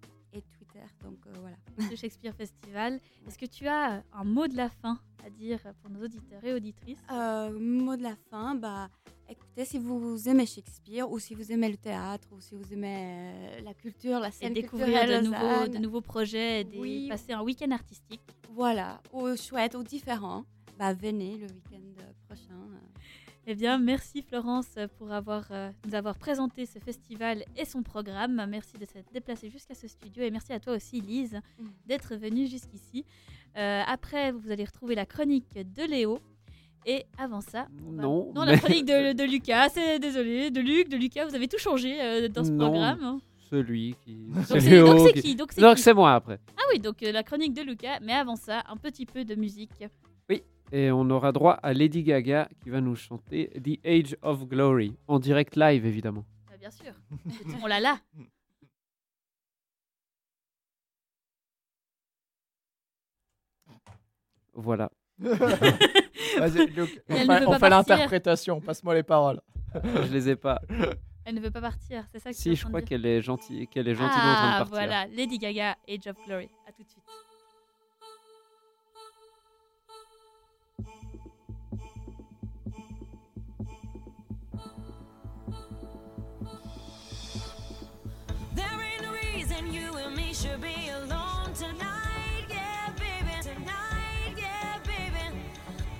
et. 0.80 0.90
Donc 1.04 1.18
euh, 1.26 1.32
voilà. 1.40 1.56
de 1.90 1.96
Shakespeare 1.96 2.34
Festival. 2.34 3.00
Est-ce 3.26 3.38
que 3.38 3.46
tu 3.46 3.66
as 3.66 3.96
euh, 3.96 4.00
un 4.12 4.24
mot 4.24 4.46
de 4.48 4.56
la 4.56 4.68
fin 4.68 4.98
à 5.24 5.30
dire 5.30 5.60
pour 5.82 5.90
nos 5.90 6.04
auditeurs 6.04 6.44
et 6.44 6.54
auditrices? 6.54 6.98
Euh, 7.12 7.58
mot 7.58 7.96
de 7.96 8.02
la 8.02 8.16
fin, 8.30 8.54
bah, 8.54 8.88
écoutez, 9.28 9.64
si 9.64 9.78
vous 9.78 10.28
aimez 10.28 10.46
Shakespeare 10.46 11.10
ou 11.10 11.18
si 11.18 11.34
vous 11.34 11.52
aimez 11.52 11.68
le 11.68 11.76
théâtre 11.76 12.28
ou 12.32 12.40
si 12.40 12.54
vous 12.54 12.72
aimez 12.72 13.60
la 13.62 13.74
culture, 13.74 14.18
la 14.20 14.28
et 14.28 14.32
scène 14.32 14.52
découvrir 14.54 14.86
culturelle 15.00 15.22
de 15.22 15.26
nouveaux, 15.28 15.38
Lausanne, 15.46 15.70
de 15.72 15.78
nouveaux 15.78 16.00
projets, 16.00 16.60
et 16.60 16.64
des- 16.64 16.78
Oui. 16.78 17.08
passer 17.08 17.32
un 17.32 17.42
week-end 17.42 17.70
artistique. 17.70 18.22
Voilà, 18.52 19.00
ou 19.12 19.36
chouette 19.36 19.74
ou 19.74 19.82
différent, 19.82 20.44
bah, 20.78 20.94
venez 20.94 21.36
le 21.36 21.46
week-end 21.46 22.02
prochain. 22.26 22.66
Eh 23.52 23.56
bien, 23.56 23.78
merci 23.78 24.22
Florence 24.22 24.76
pour 24.96 25.10
avoir, 25.10 25.42
euh, 25.50 25.70
nous 25.84 25.96
avoir 25.96 26.16
présenté 26.16 26.66
ce 26.66 26.78
festival 26.78 27.42
et 27.56 27.64
son 27.64 27.82
programme. 27.82 28.46
Merci 28.48 28.76
de 28.78 28.84
s'être 28.84 29.10
déplacée 29.12 29.50
jusqu'à 29.50 29.74
ce 29.74 29.88
studio 29.88 30.22
et 30.22 30.30
merci 30.30 30.52
à 30.52 30.60
toi 30.60 30.74
aussi 30.76 31.00
Lise 31.00 31.40
Mm. 31.58 31.64
d'être 31.84 32.14
venue 32.14 32.46
jusqu'ici. 32.46 33.04
Euh, 33.56 33.82
après, 33.88 34.30
vous 34.30 34.52
allez 34.52 34.64
retrouver 34.64 34.94
la 34.94 35.04
chronique 35.04 35.52
de 35.54 35.82
Léo. 35.82 36.20
Et 36.86 37.06
avant 37.18 37.40
ça, 37.40 37.66
Non, 37.82 38.30
non 38.32 38.44
mais- 38.44 38.52
la 38.52 38.58
chronique 38.58 38.84
de, 38.86 39.12
de 39.20 39.24
Lucas, 39.24 39.68
c'est 39.70 39.98
désolé, 39.98 40.52
de 40.52 40.60
Luc, 40.60 40.88
de 40.88 40.96
Lucas, 40.96 41.26
vous 41.26 41.34
avez 41.34 41.48
tout 41.48 41.58
changé 41.58 42.00
euh, 42.00 42.28
dans 42.28 42.44
ce 42.44 42.50
Non. 42.52 42.70
programme. 42.70 43.02
hein. 43.02 43.20
Celui 43.50 43.96
qui. 44.04 44.14
Donc 44.14 44.44
c'est 44.46 45.20
qui- 45.20 45.34
Donc 45.34 45.78
c'est 45.78 45.92
moi 45.92 46.14
après. 46.14 46.38
Ah 46.56 46.62
oui, 46.72 46.78
donc 46.78 47.00
la 47.00 47.24
chronique 47.24 47.52
de 47.52 47.62
Lucas, 47.62 47.98
mais 48.00 48.12
avant 48.12 48.36
ça, 48.36 48.62
un 48.68 48.76
petit 48.76 49.06
peu 49.06 49.24
de 49.24 49.34
musique. 49.34 49.72
Et 50.72 50.90
on 50.92 51.08
aura 51.10 51.32
droit 51.32 51.54
à 51.54 51.72
Lady 51.72 52.02
Gaga 52.04 52.48
qui 52.62 52.70
va 52.70 52.80
nous 52.80 52.94
chanter 52.94 53.50
The 53.62 53.84
Age 53.84 54.16
of 54.22 54.46
Glory 54.46 54.96
en 55.08 55.18
direct 55.18 55.56
live 55.56 55.84
évidemment. 55.84 56.24
Bah, 56.48 56.56
bien 56.58 56.70
sûr, 56.70 56.92
on 57.62 57.66
l'a 57.66 57.80
là. 57.80 57.98
Voilà. 64.54 64.90
Vas-y, 65.18 66.66
Luc, 66.74 67.02
on 67.08 67.14
veut 67.14 67.46
on 67.46 67.50
pas 67.50 67.58
fait 67.58 67.70
l'interprétation. 67.70 68.60
Passe-moi 68.60 68.94
les 68.94 69.02
paroles. 69.02 69.40
Je 69.84 70.12
les 70.12 70.30
ai 70.30 70.36
pas. 70.36 70.60
Elle 71.24 71.34
ne 71.34 71.40
veut 71.40 71.50
pas 71.50 71.60
partir, 71.60 72.04
c'est 72.10 72.18
ça 72.18 72.30
que 72.30 72.36
Si, 72.36 72.56
je 72.56 72.66
crois 72.66 72.82
qu'elle 72.82 73.04
est 73.06 73.20
gentille, 73.20 73.66
qu'elle 73.68 73.86
est 73.88 73.94
gentiment 73.94 74.08
en 74.16 74.34
train 74.34 74.48
de 74.50 74.54
Ah, 74.54 74.58
partir. 74.58 74.74
voilà, 74.76 75.06
Lady 75.08 75.38
Gaga, 75.38 75.76
Age 75.88 76.06
of 76.06 76.16
Glory. 76.26 76.48
À 76.66 76.72
tout 76.72 76.82
de 76.82 76.88
suite. 76.88 77.04
Should 90.50 90.60
be 90.60 90.88
alone 90.88 91.52
tonight, 91.54 92.46
yeah, 92.48 92.90
baby. 92.98 93.42
Tonight, 93.42 94.34
yeah, 94.36 94.78
baby. 94.84 95.36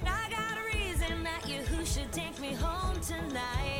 I 0.05 0.29
got 0.29 0.59
a 0.59 0.77
reason 0.77 1.23
that 1.23 1.49
you 1.49 1.63
should 1.85 2.11
take 2.13 2.39
me 2.41 2.55
home 2.55 3.01
tonight. 3.01 3.80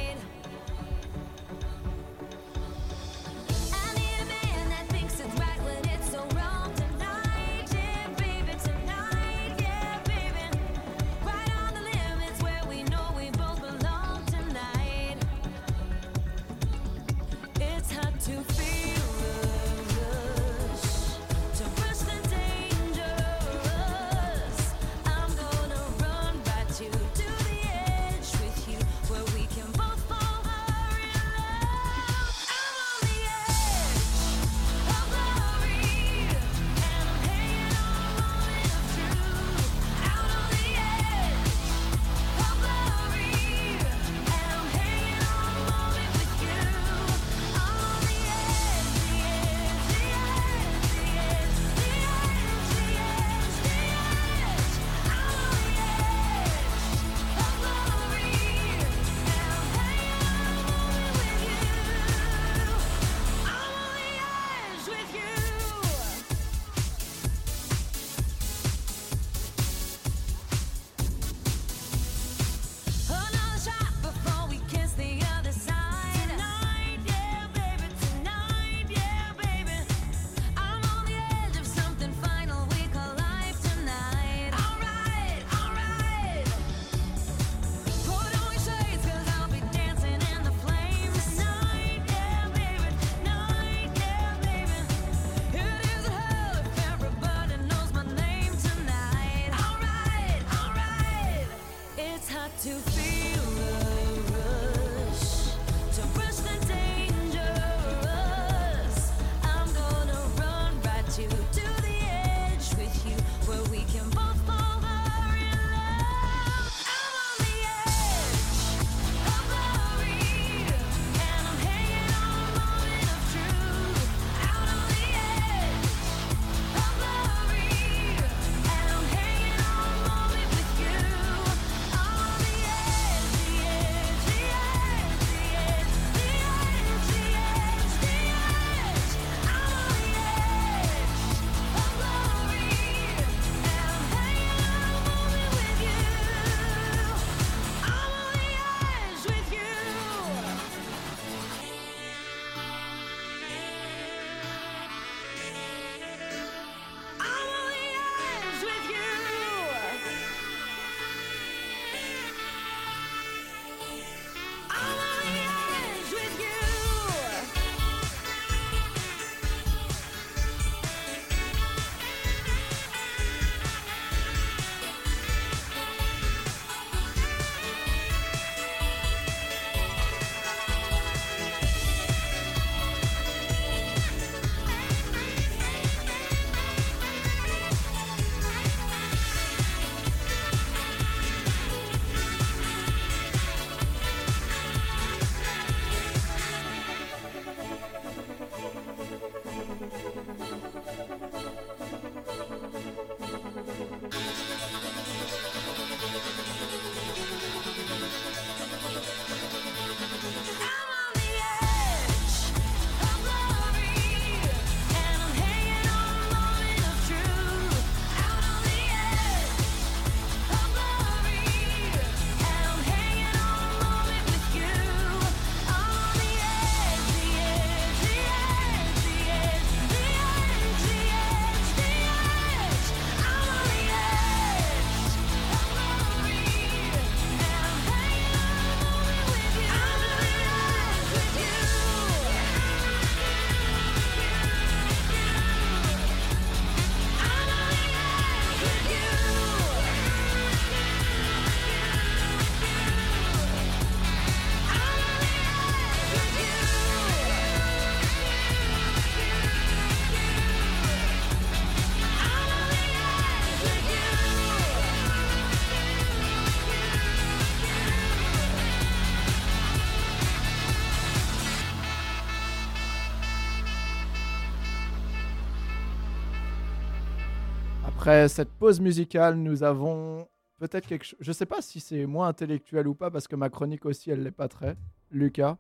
Après 278.11 278.29
cette 278.29 278.51
pause 278.51 278.81
musicale, 278.81 279.37
nous 279.37 279.63
avons 279.63 280.27
peut-être 280.59 280.89
quelque 280.89 281.05
chose. 281.05 281.19
Je 281.21 281.31
sais 281.31 281.47
pas 281.47 281.63
si 281.63 281.79
c'est 281.79 282.07
moins 282.07 282.27
intellectuel 282.27 282.89
ou 282.89 282.95
pas, 282.95 283.09
parce 283.09 283.29
que 283.29 283.37
ma 283.37 283.49
chronique 283.51 283.87
aussi, 283.87 284.11
elle 284.11 284.25
l'est 284.25 284.33
pas 284.33 284.49
très. 284.49 284.75
Lucas, 285.13 285.57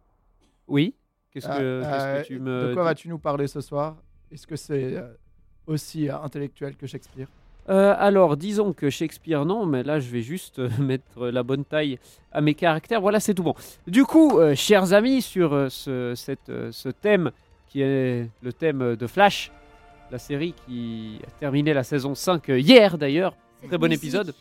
Oui. 0.66 0.96
Qu'est-ce 1.30 1.46
que, 1.46 1.52
euh, 1.52 1.82
qu'est-ce 1.82 2.04
que 2.04 2.18
euh, 2.18 2.22
tu 2.24 2.38
me. 2.40 2.68
de 2.68 2.74
quoi 2.74 2.82
vas-tu 2.82 3.08
nous 3.08 3.20
parler 3.20 3.46
ce 3.46 3.60
soir? 3.60 3.98
Est-ce 4.32 4.48
que 4.48 4.56
c'est 4.56 4.96
euh, 4.96 5.12
aussi 5.68 6.08
euh, 6.08 6.18
intellectuel 6.18 6.74
que 6.74 6.88
Shakespeare? 6.88 7.28
Euh, 7.68 7.94
alors, 7.96 8.36
disons 8.36 8.72
que 8.72 8.90
Shakespeare, 8.90 9.44
non, 9.44 9.64
mais 9.64 9.84
là, 9.84 10.00
je 10.00 10.10
vais 10.10 10.22
juste 10.22 10.58
euh, 10.58 10.68
mettre 10.80 11.28
la 11.28 11.44
bonne 11.44 11.64
taille 11.64 12.00
à 12.32 12.40
mes 12.40 12.54
caractères. 12.54 13.00
Voilà, 13.00 13.20
c'est 13.20 13.34
tout 13.34 13.44
bon. 13.44 13.54
Du 13.86 14.02
coup, 14.04 14.40
euh, 14.40 14.56
chers 14.56 14.92
amis, 14.92 15.22
sur 15.22 15.52
euh, 15.52 15.68
ce, 15.68 16.14
cette, 16.16 16.48
euh, 16.48 16.72
ce 16.72 16.88
thème 16.88 17.30
qui 17.68 17.82
est 17.82 18.28
le 18.42 18.52
thème 18.52 18.96
de 18.96 19.06
Flash, 19.06 19.52
la 20.10 20.18
série 20.18 20.54
qui 20.66 21.18
a 21.26 21.30
terminé 21.38 21.72
la 21.72 21.82
saison 21.84 22.14
5 22.14 22.48
euh, 22.50 22.58
hier 22.58 22.98
d'ailleurs. 22.98 23.34
Très 23.66 23.78
bon 23.78 23.88
musique 23.88 24.02
épisode. 24.04 24.34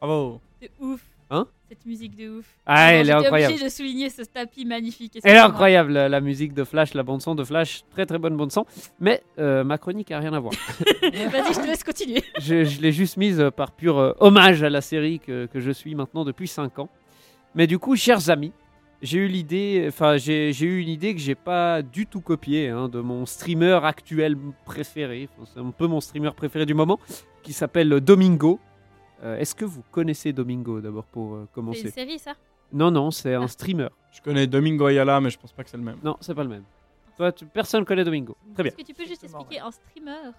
Bravo. 0.00 0.40
De 0.62 0.68
ouf. 0.80 1.00
Hein 1.30 1.46
Cette 1.68 1.84
musique 1.84 2.16
de 2.16 2.38
ouf. 2.38 2.46
Ah, 2.64 2.92
elle 2.92 3.00
est 3.00 3.04
J'étais 3.12 3.12
incroyable. 3.26 3.52
obligée 3.52 3.64
de 3.66 3.70
souligner 3.70 4.08
ce 4.08 4.22
tapis 4.22 4.64
magnifique. 4.64 5.18
Elle 5.22 5.36
est 5.36 5.38
incroyable, 5.38 5.92
la, 5.92 6.08
la 6.08 6.20
musique 6.22 6.54
de 6.54 6.64
Flash, 6.64 6.94
la 6.94 7.02
bande-son 7.02 7.34
de 7.34 7.44
Flash. 7.44 7.82
Très 7.90 8.06
très 8.06 8.18
bonne 8.18 8.34
bande-son. 8.36 8.64
Mais 8.98 9.22
euh, 9.38 9.62
ma 9.62 9.76
chronique 9.76 10.10
a 10.10 10.20
rien 10.20 10.32
à 10.32 10.40
voir. 10.40 10.54
Vas-y, 11.02 11.52
je 11.54 11.60
te 11.60 11.66
laisse 11.66 11.84
continuer. 11.84 12.22
je 12.38 12.64
je 12.64 12.80
l'ai 12.80 12.92
juste 12.92 13.18
mise 13.18 13.40
euh, 13.40 13.50
par 13.50 13.72
pur 13.72 13.98
euh, 13.98 14.12
hommage 14.20 14.62
à 14.62 14.70
la 14.70 14.80
série 14.80 15.18
que, 15.20 15.44
que 15.46 15.60
je 15.60 15.70
suis 15.70 15.94
maintenant 15.94 16.24
depuis 16.24 16.48
5 16.48 16.78
ans. 16.78 16.88
Mais 17.54 17.66
du 17.66 17.78
coup, 17.78 17.94
chers 17.94 18.30
amis, 18.30 18.52
j'ai 19.02 19.18
eu 19.18 19.28
l'idée, 19.28 19.84
enfin 19.88 20.16
j'ai 20.16 20.50
eu 20.50 20.80
une 20.80 20.88
idée 20.88 21.14
que 21.14 21.20
j'ai 21.20 21.34
pas 21.34 21.82
du 21.82 22.06
tout 22.06 22.20
copiée 22.20 22.68
hein, 22.68 22.88
de 22.88 23.00
mon 23.00 23.26
streamer 23.26 23.80
actuel 23.84 24.36
préféré. 24.64 25.28
Enfin, 25.38 25.50
C'est 25.54 25.60
un 25.60 25.70
peu 25.70 25.86
mon 25.86 26.00
streamer 26.00 26.30
préféré 26.36 26.66
du 26.66 26.74
moment, 26.74 26.98
qui 27.42 27.52
s'appelle 27.52 27.88
Domingo. 28.00 28.58
Euh, 29.22 29.36
Est-ce 29.38 29.54
que 29.54 29.64
vous 29.64 29.82
connaissez 29.90 30.32
Domingo 30.32 30.80
d'abord 30.80 31.04
pour 31.04 31.34
euh, 31.34 31.36
C'est 31.38 31.40
une 31.42 31.46
commencer 31.54 31.90
série, 31.90 32.18
ça? 32.18 32.34
Non, 32.72 32.90
non, 32.90 33.10
c'est 33.10 33.34
un 33.34 33.42
Ah. 33.44 33.48
streamer. 33.48 33.88
Je 34.12 34.20
connais 34.20 34.46
Domingo 34.46 34.86
Ayala, 34.86 35.20
mais 35.20 35.30
je 35.30 35.38
pense 35.38 35.52
pas 35.52 35.64
que 35.64 35.70
c'est 35.70 35.76
le 35.76 35.82
même. 35.82 35.96
Non, 36.04 36.16
c'est 36.20 36.34
pas 36.34 36.42
le 36.42 36.48
même. 36.50 36.64
Toi, 37.16 37.32
tu- 37.32 37.46
personne 37.46 37.84
connaît 37.84 38.04
Domingo. 38.04 38.36
Très 38.54 38.62
bien. 38.62 38.72
Est-ce 38.72 38.82
que 38.82 38.86
tu 38.86 38.94
peux 38.94 39.06
juste 39.06 39.24
expliquer 39.24 39.58
un 39.60 39.70
streamer? 39.70 40.30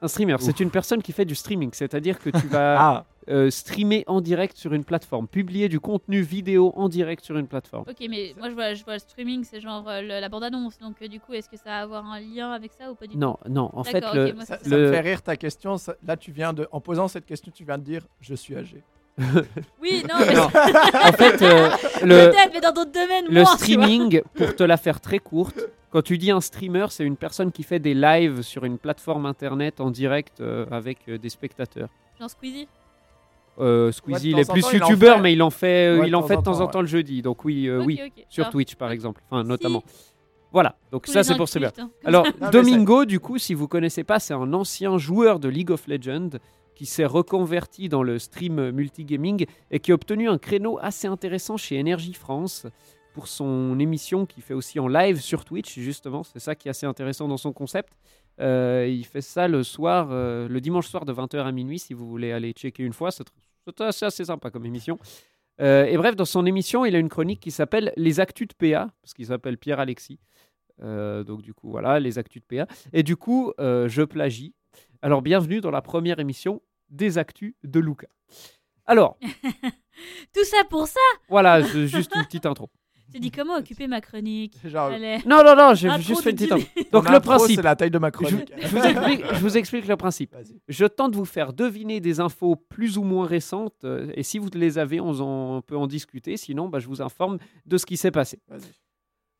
Un 0.00 0.08
streamer, 0.08 0.36
c'est 0.38 0.60
une 0.60 0.70
personne 0.70 1.02
qui 1.02 1.12
fait 1.12 1.24
du 1.24 1.34
streaming, 1.34 1.70
c'est-à-dire 1.72 2.18
que 2.18 2.30
tu 2.30 2.46
vas 2.48 2.76
Ah, 2.80 3.04
euh, 3.28 3.50
streamer 3.50 4.04
en 4.06 4.20
direct 4.20 4.56
sur 4.56 4.72
une 4.72 4.84
plateforme, 4.84 5.26
publier 5.26 5.68
du 5.68 5.80
contenu 5.80 6.20
vidéo 6.22 6.72
en 6.76 6.88
direct 6.88 7.24
sur 7.24 7.36
une 7.36 7.48
plateforme. 7.48 7.84
Ok, 7.88 8.06
mais 8.08 8.32
moi 8.38 8.48
je 8.48 8.54
vois, 8.54 8.74
je 8.74 8.84
vois 8.84 8.92
le 8.94 8.98
streaming, 9.00 9.42
c'est 9.44 9.60
genre 9.60 9.86
euh, 9.88 10.00
le- 10.00 10.20
la 10.20 10.28
bande-annonce. 10.28 10.78
Donc 10.78 11.02
euh, 11.02 11.08
du 11.08 11.18
coup, 11.20 11.32
est-ce 11.34 11.48
que 11.48 11.56
ça 11.56 11.64
va 11.70 11.78
avoir 11.80 12.06
un 12.06 12.20
lien 12.20 12.52
avec 12.52 12.72
ça 12.78 12.90
ou 12.90 12.94
pas 12.94 13.06
du 13.06 13.14
tout 13.14 13.18
Non, 13.18 13.36
non, 13.48 13.70
en 13.74 13.82
fait, 13.84 14.00
D'accord, 14.00 14.14
le, 14.14 14.28
ok, 14.28 14.34
moi, 14.36 14.44
ça, 14.44 14.58
c'est 14.62 14.68
ça 14.70 14.76
le- 14.76 14.86
me 14.86 14.92
fait 14.92 15.00
rire 15.00 15.20
ta 15.22 15.36
question. 15.36 15.76
ça- 15.76 15.96
là, 16.06 16.16
tu 16.16 16.30
viens 16.32 16.52
de, 16.52 16.68
en 16.70 16.80
posant 16.80 17.08
cette 17.08 17.26
question, 17.26 17.50
tu 17.54 17.64
viens 17.64 17.76
de 17.78 17.82
dire 17.84 18.06
je 18.20 18.34
suis 18.34 18.56
âgé. 18.56 18.82
Oui, 19.82 20.04
non, 20.08 20.14
mais 20.26 20.34
Non. 20.34 20.44
en 20.44 21.12
fait, 21.12 21.42
euh, 21.42 21.68
le, 22.02 22.30
peut-être, 22.30 22.50
mais 22.54 22.60
dans 22.60 22.72
d'autres 22.72 22.92
domaines, 22.92 23.26
le 23.28 23.42
moins, 23.42 23.56
streaming, 23.56 24.22
pour 24.34 24.54
te 24.54 24.62
la 24.62 24.76
faire 24.76 25.00
très 25.00 25.18
courte, 25.18 25.58
quand 25.90 26.02
tu 26.02 26.18
dis 26.18 26.30
un 26.30 26.40
streamer, 26.40 26.86
c'est 26.90 27.04
une 27.04 27.16
personne 27.16 27.50
qui 27.50 27.62
fait 27.62 27.78
des 27.78 27.94
lives 27.94 28.42
sur 28.42 28.64
une 28.64 28.78
plateforme 28.78 29.26
internet 29.26 29.80
en 29.80 29.90
direct 29.90 30.40
euh, 30.40 30.66
avec 30.70 30.98
euh, 31.08 31.18
des 31.18 31.30
spectateurs. 31.30 31.88
Genre 32.20 32.30
Squeezie. 32.30 32.68
Euh, 33.60 33.90
Squeezie, 33.90 34.34
Ouais, 34.34 34.40
il 34.40 34.44
est 34.44 34.52
plus 34.52 34.60
temps, 34.62 34.70
youtubeur, 34.72 35.16
fait. 35.16 35.22
mais 35.22 35.32
il 35.32 35.42
en 35.42 35.50
fait, 35.50 35.98
Ouais, 35.98 36.06
il 36.08 36.10
de 36.10 36.16
en 36.16 36.20
temps 36.20 36.28
fait 36.28 36.36
en 36.36 36.40
de 36.40 36.44
temps 36.44 36.52
en 36.52 36.58
temps, 36.66 36.68
temps 36.68 36.80
le 36.82 36.86
jeudi. 36.86 37.22
Donc 37.22 37.44
oui, 37.44 37.66
euh, 37.68 37.82
oui, 37.84 38.00
sur 38.28 38.48
Twitch 38.50 38.76
par 38.76 38.90
exemple, 38.92 39.20
enfin 39.30 39.42
si, 39.42 39.48
notamment. 39.48 39.82
Voilà, 40.52 40.76
donc 40.92 41.04
tous 41.06 41.12
ça 41.12 41.22
c'est 41.24 41.36
pour 41.36 41.50
tweetent, 41.50 41.78
hein. 41.78 41.90
Alors, 42.04 42.24
Non, 42.24 42.32
mais 42.40 42.50
Domingo, 42.50 43.04
du 43.04 43.18
coup, 43.20 43.36
si 43.38 43.52
vous 43.54 43.66
connaissez 43.68 44.04
pas, 44.04 44.18
c'est 44.18 44.32
un 44.32 44.52
ancien 44.52 44.96
joueur 44.96 45.40
de 45.40 45.48
League 45.48 45.70
of 45.70 45.86
Legends 45.88 46.30
qui 46.78 46.86
s'est 46.86 47.04
reconverti 47.04 47.88
dans 47.88 48.04
le 48.04 48.20
stream 48.20 48.70
multigaming 48.70 49.46
et 49.72 49.80
qui 49.80 49.90
a 49.90 49.96
obtenu 49.96 50.28
un 50.28 50.38
créneau 50.38 50.78
assez 50.80 51.08
intéressant 51.08 51.56
chez 51.56 51.80
Energy 51.80 52.14
France 52.14 52.68
pour 53.14 53.26
son 53.26 53.80
émission 53.80 54.26
qu'il 54.26 54.44
fait 54.44 54.54
aussi 54.54 54.78
en 54.78 54.86
live 54.86 55.20
sur 55.20 55.44
Twitch, 55.44 55.76
justement. 55.76 56.22
C'est 56.22 56.38
ça 56.38 56.54
qui 56.54 56.68
est 56.68 56.70
assez 56.70 56.86
intéressant 56.86 57.26
dans 57.26 57.36
son 57.36 57.52
concept. 57.52 57.94
Euh, 58.40 58.86
il 58.88 59.04
fait 59.04 59.22
ça 59.22 59.48
le 59.48 59.64
soir, 59.64 60.10
euh, 60.12 60.46
le 60.46 60.60
dimanche 60.60 60.86
soir 60.86 61.04
de 61.04 61.12
20h 61.12 61.38
à 61.38 61.50
minuit, 61.50 61.80
si 61.80 61.94
vous 61.94 62.08
voulez 62.08 62.30
aller 62.30 62.52
checker 62.52 62.84
une 62.84 62.92
fois. 62.92 63.10
C'est 63.10 63.24
assez, 63.80 64.24
sympa 64.26 64.50
comme 64.50 64.64
émission. 64.64 65.00
Euh, 65.60 65.84
et 65.84 65.96
bref, 65.96 66.14
dans 66.14 66.24
son 66.24 66.46
émission, 66.46 66.84
il 66.84 66.94
a 66.94 67.00
une 67.00 67.08
chronique 67.08 67.40
qui 67.40 67.50
s'appelle 67.50 67.92
Les 67.96 68.20
Actus 68.20 68.46
de 68.46 68.54
PA, 68.54 68.92
parce 69.02 69.14
qu'il 69.14 69.26
s'appelle 69.26 69.58
Pierre 69.58 69.80
Alexis. 69.80 70.20
Euh, 70.80 71.24
donc 71.24 71.42
du 71.42 71.54
coup, 71.54 71.72
voilà, 71.72 71.98
les 71.98 72.20
Actus 72.20 72.40
de 72.40 72.56
PA. 72.56 72.68
Et 72.92 73.02
du 73.02 73.16
coup, 73.16 73.52
je 73.58 74.04
plagie. 74.04 74.54
Alors, 75.02 75.22
bienvenue 75.22 75.60
dans 75.60 75.70
la 75.72 75.82
première 75.82 76.20
émission 76.20 76.60
des 76.90 77.18
Actus 77.18 77.54
de 77.64 77.80
Luca. 77.80 78.08
Alors, 78.86 79.18
Tout 80.32 80.44
ça 80.44 80.58
pour 80.70 80.86
ça 80.86 81.00
voilà, 81.28 81.60
juste 81.60 82.12
une 82.14 82.24
petite 82.24 82.46
intro. 82.46 82.70
Tu 83.10 83.20
dis 83.20 83.30
comment 83.30 83.56
occuper 83.56 83.86
ma 83.86 84.02
chronique 84.02 84.58
Genre, 84.66 84.88
Allez. 84.88 85.16
Non, 85.24 85.42
non, 85.42 85.56
non, 85.56 85.72
j'ai 85.72 85.88
Intro 85.88 86.02
juste 86.02 86.22
fait 86.22 86.28
une 86.30 86.36
de 86.36 86.40
petite 86.44 86.52
intro. 86.52 86.68
Donc, 86.92 87.04
ton 87.06 87.10
le 87.10 87.16
intro, 87.16 87.30
principe, 87.30 87.56
c'est 87.56 87.62
la 87.62 87.74
taille 87.74 87.90
de 87.90 87.98
ma 87.98 88.08
je, 88.08 88.12
chronique. 88.12 88.52
je 88.58 88.68
vous 88.68 88.82
explique, 88.84 89.24
je 89.32 89.40
vous 89.40 89.56
explique 89.56 89.88
le 89.88 89.96
principe. 89.96 90.34
Vas-y. 90.34 90.60
Je 90.68 90.84
tente 90.84 91.12
de 91.12 91.16
vous 91.16 91.24
faire 91.24 91.54
deviner 91.54 92.00
des 92.00 92.20
infos 92.20 92.54
plus 92.56 92.98
ou 92.98 93.04
moins 93.04 93.26
récentes, 93.26 93.82
euh, 93.84 94.12
et 94.14 94.22
si 94.22 94.38
vous 94.38 94.50
les 94.52 94.76
avez, 94.76 95.00
on, 95.00 95.08
en- 95.20 95.56
on 95.56 95.62
peut 95.62 95.76
en 95.78 95.86
discuter. 95.86 96.36
Sinon, 96.36 96.68
bah, 96.68 96.80
je 96.80 96.86
vous 96.86 97.00
informe 97.00 97.38
de 97.64 97.78
ce 97.78 97.86
qui 97.86 97.96
s'est 97.96 98.10
passé. 98.10 98.40
Vas-y. 98.46 98.60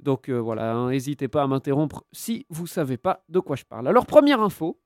Donc 0.00 0.30
euh, 0.30 0.38
voilà, 0.38 0.72
hein, 0.72 0.88
n'hésitez 0.88 1.28
pas 1.28 1.42
à 1.42 1.46
m'interrompre 1.46 2.04
si 2.10 2.46
vous 2.48 2.66
savez 2.66 2.96
pas 2.96 3.22
de 3.28 3.38
quoi 3.38 3.54
je 3.56 3.64
parle. 3.64 3.86
Alors 3.88 4.06
première 4.06 4.40
info, 4.40 4.80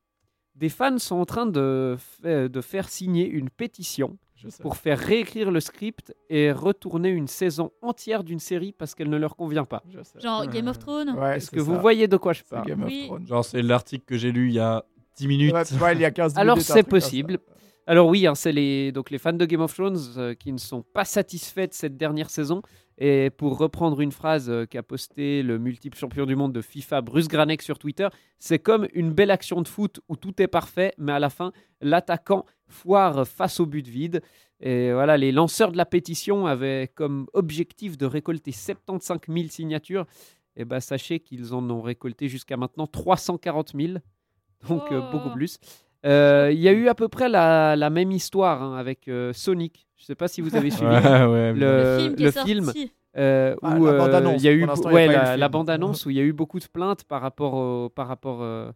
des 0.54 0.68
fans 0.68 0.98
sont 0.98 1.16
en 1.16 1.24
train 1.24 1.46
de, 1.46 1.96
fa- 1.98 2.48
de 2.48 2.60
faire 2.60 2.88
signer 2.88 3.26
une 3.28 3.48
pétition 3.50 4.16
pour 4.60 4.76
faire 4.76 4.98
réécrire 4.98 5.50
le 5.52 5.60
script 5.60 6.12
et 6.28 6.50
retourner 6.50 7.10
une 7.10 7.28
saison 7.28 7.70
entière 7.80 8.24
d'une 8.24 8.40
série 8.40 8.72
parce 8.72 8.94
qu'elle 8.94 9.08
ne 9.08 9.16
leur 9.16 9.36
convient 9.36 9.64
pas. 9.64 9.82
Genre 10.20 10.46
Game 10.48 10.66
of 10.66 10.78
Thrones 10.80 11.10
Ouais, 11.16 11.36
Est-ce 11.36 11.50
que 11.50 11.60
vous 11.60 11.78
voyez 11.80 12.08
de 12.08 12.16
quoi 12.16 12.32
je 12.32 12.42
parle 12.42 12.66
Game 12.66 12.82
of 12.82 12.88
Oui. 12.88 13.04
Thrones. 13.06 13.26
genre, 13.26 13.44
c'est 13.44 13.62
l'article 13.62 14.04
que 14.04 14.16
j'ai 14.16 14.32
lu 14.32 14.48
il 14.48 14.54
y 14.54 14.58
a 14.58 14.84
10 15.16 15.28
minutes. 15.28 15.52
Ouais, 15.54 15.64
tu 15.64 15.74
vois, 15.74 15.92
il 15.92 16.00
y 16.00 16.04
a 16.04 16.10
15 16.10 16.34
Alors, 16.36 16.60
c'est 16.60 16.82
possible. 16.82 17.38
Alors 17.86 18.08
oui, 18.08 18.26
hein, 18.26 18.34
c'est 18.34 18.52
les, 18.52 18.92
donc 18.92 19.10
les 19.10 19.18
fans 19.18 19.32
de 19.32 19.44
Game 19.44 19.60
of 19.60 19.74
Thrones 19.74 19.98
euh, 20.16 20.34
qui 20.34 20.52
ne 20.52 20.58
sont 20.58 20.82
pas 20.82 21.04
satisfaits 21.04 21.66
de 21.68 21.72
cette 21.74 21.96
dernière 21.96 22.30
saison. 22.30 22.62
Et 22.98 23.30
pour 23.30 23.58
reprendre 23.58 24.00
une 24.00 24.12
phrase 24.12 24.48
euh, 24.48 24.66
qu'a 24.66 24.84
posté 24.84 25.42
le 25.42 25.58
multiple 25.58 25.98
champion 25.98 26.24
du 26.24 26.36
monde 26.36 26.52
de 26.52 26.60
FIFA, 26.60 27.00
Bruce 27.00 27.26
Granek, 27.26 27.60
sur 27.60 27.78
Twitter, 27.78 28.08
c'est 28.38 28.60
comme 28.60 28.86
une 28.92 29.12
belle 29.12 29.32
action 29.32 29.62
de 29.62 29.68
foot 29.68 30.00
où 30.08 30.14
tout 30.16 30.40
est 30.40 30.46
parfait, 30.46 30.94
mais 30.98 31.10
à 31.12 31.18
la 31.18 31.28
fin, 31.30 31.52
l'attaquant 31.80 32.46
foire 32.68 33.26
face 33.26 33.58
au 33.58 33.66
but 33.66 33.86
vide. 33.88 34.22
Et 34.60 34.92
voilà, 34.92 35.16
les 35.16 35.32
lanceurs 35.32 35.72
de 35.72 35.76
la 35.76 35.86
pétition 35.86 36.46
avaient 36.46 36.88
comme 36.94 37.26
objectif 37.32 37.98
de 37.98 38.06
récolter 38.06 38.52
75 38.52 39.18
000 39.28 39.48
signatures. 39.48 40.06
Et 40.54 40.64
ben, 40.64 40.78
sachez 40.78 41.18
qu'ils 41.18 41.52
en 41.54 41.68
ont 41.70 41.82
récolté 41.82 42.28
jusqu'à 42.28 42.56
maintenant 42.56 42.86
340 42.86 43.72
000, 43.74 43.94
donc 44.68 44.92
euh, 44.92 45.00
Oh. 45.02 45.10
beaucoup 45.10 45.30
plus. 45.30 45.58
Euh, 46.04 46.50
Il 46.52 46.58
y 46.60 46.68
a 46.68 46.72
eu 46.72 46.88
à 46.88 46.94
peu 46.94 47.08
près 47.08 47.28
la, 47.28 47.76
la 47.76 47.90
même 47.90 48.10
histoire 48.12 48.62
hein, 48.62 48.76
avec 48.76 49.08
euh, 49.08 49.32
Sonic. 49.32 49.86
Je 49.96 50.02
ne 50.02 50.06
sais 50.06 50.14
pas 50.14 50.28
si 50.28 50.40
vous 50.40 50.56
avez 50.56 50.70
suivi 50.70 50.90
Ouais, 50.90 51.24
ouais. 51.26 51.52
le, 51.52 51.54
Le 51.54 51.98
film 52.00 52.14
qui 52.16 52.22
le 52.22 52.28
est 52.28 52.32
sorti. 52.32 52.50
film, 52.50 52.72
euh, 53.18 53.54
Ah, 53.62 53.76
où 53.78 53.86
la 53.86 53.92
bande-annonce. 53.98 54.42
il 54.42 54.44
y 54.44 54.48
a 54.48 54.52
eu 54.52 54.64
ouais, 54.64 55.06
la, 55.06 55.24
film. 55.26 55.40
la 55.40 55.48
bande-annonce 55.48 56.06
où 56.06 56.10
il 56.10 56.16
y 56.16 56.20
a 56.20 56.24
eu 56.24 56.32
beaucoup 56.32 56.58
de 56.58 56.66
plaintes 56.66 57.04
par 57.04 57.20
rapport 57.22 57.54
au, 57.54 57.88
par 57.88 58.08
rapport 58.08 58.42
euh, 58.42 58.72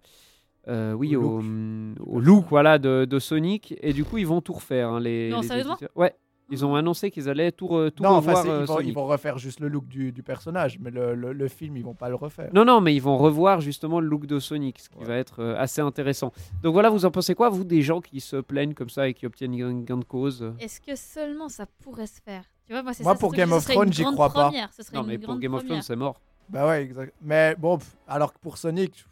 euh, 0.68 0.92
oui 0.92 1.16
Au 1.16 1.20
au, 1.20 1.22
look. 1.22 1.40
hum, 1.40 1.94
au 2.06 2.20
look 2.20 2.44
voilà 2.50 2.78
de, 2.78 3.06
de 3.06 3.18
Sonic 3.18 3.74
et 3.80 3.92
du 3.92 4.04
coup 4.04 4.18
ils 4.18 4.26
vont 4.26 4.40
tout 4.40 4.52
refaire 4.52 4.90
hein, 4.90 5.01
les, 5.01 5.30
Non, 5.30 5.40
les 5.40 5.46
sérieusement? 5.48 5.72
éditeurs. 5.74 5.90
ouais 5.96 6.14
ils 6.51 6.64
ont 6.64 6.74
annoncé 6.76 7.11
qu'ils 7.11 7.28
allaient 7.28 7.51
tout, 7.53 7.66
re- 7.66 7.90
tout 7.90 8.03
Non, 8.03 8.16
revoir 8.16 8.38
euh, 8.38 8.42
ils, 8.42 8.51
vont, 8.51 8.61
ils 8.62 8.66
Sonic. 8.82 8.94
vont 8.94 9.07
refaire 9.07 9.38
juste 9.38 9.61
le 9.61 9.68
look 9.68 9.86
du, 9.88 10.12
du 10.12 10.22
personnage, 10.22 10.78
mais 10.78 10.90
le, 10.90 11.14
le- 11.14 11.32
le 11.32 11.49
film, 11.49 11.76
ils 11.76 11.82
vont 11.84 11.94
pas 11.94 12.09
le 12.09 12.14
refaire. 12.14 12.51
Non, 12.55 12.64
non, 12.64 12.80
mais 12.80 12.94
ils 12.94 13.01
vont 13.03 13.16
revoir 13.18 13.61
justement 13.61 13.99
le 14.01 14.07
look 14.07 14.26
de 14.26 14.38
Sonic, 14.38 14.78
ce 14.78 14.88
qui 14.88 14.99
Ouais. 14.99 15.05
va 15.07 15.16
être 15.16 15.40
euh, 15.42 15.57
assez 15.59 15.80
intéressant. 15.80 16.32
Donc 16.62 16.72
voilà, 16.72 16.88
vous 16.90 17.05
en 17.05 17.11
pensez 17.11 17.34
quoi, 17.34 17.49
vous, 17.49 17.64
des 17.64 17.82
gens 17.82 18.01
qui 18.01 18.20
se 18.20 18.36
plaignent 18.36 18.74
comme 18.74 18.90
ça 18.90 19.09
et 19.09 19.14
qui 19.14 19.26
obtiennent 19.26 19.61
un 19.61 19.80
gain 19.82 19.97
de 19.99 20.05
cause 20.05 20.53
Est-ce 20.61 20.80
que 20.80 20.94
seulement 20.94 21.49
ça 21.49 21.66
pourrait 21.82 22.07
se 22.07 22.20
faire? 22.20 22.44
Tu 22.66 22.72
vois, 22.72 22.82
moi, 22.82 22.92
c'est 22.94 23.03
Moi, 23.05 23.12
ça, 23.14 23.18
pour 23.18 23.32
Game 23.32 23.53
of 23.53 23.64
Thrones, 23.64 23.92
j'y 23.92 24.03
crois 24.05 24.32
pas. 24.32 24.44
première, 24.44 24.70
Non, 24.94 25.03
mais 25.05 25.18
pour 25.18 25.38
Game 25.38 25.55
of 25.55 25.64
Thrones, 25.64 25.82
c'est 25.82 25.97
mort. 25.97 26.20
Bah 26.49 26.66
ouais, 26.68 26.82
exact. 26.82 27.12
Mais 27.22 27.57
bon, 27.59 27.78
pff, 27.78 27.97
alors 28.07 28.32
que 28.32 28.38
pour 28.38 28.57
Sonic, 28.57 29.05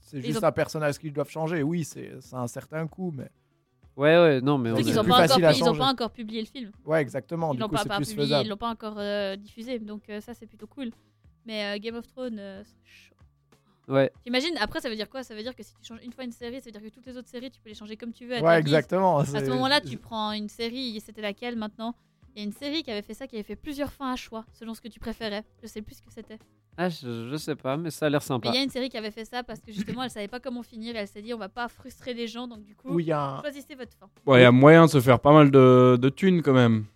c'est 0.00 0.20
juste 0.20 0.42
ont- 0.42 0.46
un 0.46 0.52
personnage 0.52 0.98
qu'ils 0.98 1.12
doivent 1.12 1.28
changer. 1.30 1.62
Oui, 1.64 1.84
c'est 1.84 2.12
c'est 2.20 2.36
un 2.36 2.46
certain 2.46 2.86
coût, 2.86 3.12
mais 3.16 3.28
Ouais, 3.96 4.16
ouais, 4.16 4.40
non, 4.40 4.56
mais 4.56 4.70
on 4.70 4.74
pas 4.76 4.80
ils 4.80 4.98
ont 4.98 5.02
changer. 5.66 5.78
pas 5.78 5.88
encore 5.88 6.10
publié 6.10 6.40
le 6.40 6.46
film. 6.46 6.70
ouais, 6.86 7.02
exactement. 7.02 7.52
Ils 7.52 7.58
l'ont 7.60 7.68
pas, 7.68 7.84
pas 7.84 7.96
plus 7.96 8.08
publié, 8.08 8.24
ils 8.24 8.28
faisable. 8.28 8.48
l'ont 8.48 8.56
pas 8.56 8.70
encore 8.70 8.94
euh, 8.98 9.36
diffusé, 9.36 9.78
donc 9.78 10.08
euh, 10.08 10.20
ça 10.20 10.32
c'est 10.32 10.46
plutôt 10.46 10.66
cool. 10.66 10.90
Mais 11.44 11.64
euh, 11.64 11.78
Game 11.78 11.96
of 11.96 12.06
Thrones, 12.06 12.38
euh, 12.38 12.62
c'est 12.64 12.90
chaud. 12.90 13.14
Ouais, 13.88 14.12
T'imagines 14.22 14.56
Après, 14.58 14.80
ça 14.80 14.88
veut 14.88 14.94
dire 14.94 15.10
quoi? 15.10 15.24
Ça 15.24 15.34
veut 15.34 15.42
dire 15.42 15.54
que 15.54 15.62
si 15.62 15.72
tu 15.74 15.84
changes 15.84 16.00
une 16.04 16.12
fois 16.12 16.24
une 16.24 16.32
série, 16.32 16.60
ça 16.60 16.66
veut 16.66 16.72
dire 16.72 16.82
que 16.82 16.94
toutes 16.94 17.06
les 17.06 17.16
autres 17.16 17.28
séries, 17.28 17.50
tu 17.50 17.60
peux 17.60 17.68
les 17.68 17.74
changer 17.74 17.96
comme 17.96 18.12
tu 18.12 18.24
veux. 18.26 18.36
à 18.36 18.40
ta 18.40 18.46
Ouais, 18.46 18.58
exactement. 18.58 19.18
À 19.18 19.26
ce 19.26 19.48
moment-là, 19.50 19.80
tu 19.86 19.96
prends 19.96 20.32
une 20.32 20.48
série, 20.48 20.96
et 20.96 21.00
c'était 21.00 21.22
laquelle 21.22 21.56
maintenant? 21.56 21.94
Il 22.34 22.38
y 22.38 22.42
a 22.42 22.44
une 22.44 22.52
série 22.52 22.84
qui 22.84 22.92
avait 22.92 23.02
fait 23.02 23.14
ça, 23.14 23.26
qui 23.26 23.34
avait 23.34 23.42
fait 23.42 23.56
plusieurs 23.56 23.92
fins 23.92 24.12
à 24.12 24.16
choix, 24.16 24.44
selon 24.52 24.74
ce 24.74 24.80
que 24.80 24.86
tu 24.86 25.00
préférais. 25.00 25.42
Je 25.60 25.66
sais 25.66 25.82
plus 25.82 25.96
ce 25.96 26.02
que 26.02 26.12
c'était. 26.12 26.38
Ah, 26.82 26.88
je, 26.88 27.28
je 27.30 27.36
sais 27.36 27.56
pas, 27.56 27.76
mais 27.76 27.90
ça 27.90 28.06
a 28.06 28.08
l'air 28.08 28.22
sympa. 28.22 28.48
il 28.48 28.54
y 28.54 28.58
a 28.58 28.62
une 28.62 28.70
série 28.70 28.88
qui 28.88 28.96
avait 28.96 29.10
fait 29.10 29.26
ça 29.26 29.42
parce 29.42 29.60
que 29.60 29.70
justement, 29.70 30.02
elle 30.02 30.08
savait 30.10 30.28
pas 30.28 30.40
comment 30.40 30.62
finir. 30.62 30.96
Et 30.96 31.00
elle 31.00 31.08
s'est 31.08 31.20
dit, 31.20 31.34
on 31.34 31.38
va 31.38 31.50
pas 31.50 31.68
frustrer 31.68 32.14
les 32.14 32.26
gens. 32.26 32.48
Donc 32.48 32.64
du 32.64 32.74
coup, 32.74 32.88
Où 32.94 33.00
il 33.00 33.06
y 33.06 33.12
a 33.12 33.22
un- 33.22 33.40
choisissez 33.42 33.74
votre 33.74 33.92
fin. 33.98 34.06
Ouais, 34.24 34.40
il 34.40 34.42
y 34.42 34.46
a 34.46 34.50
moyen 34.50 34.86
de 34.86 34.90
se 34.90 35.00
faire 35.00 35.20
pas 35.20 35.32
mal 35.32 35.50
de, 35.50 35.98
de 36.00 36.08
thunes 36.08 36.40
quand 36.40 36.54
même. 36.54 36.86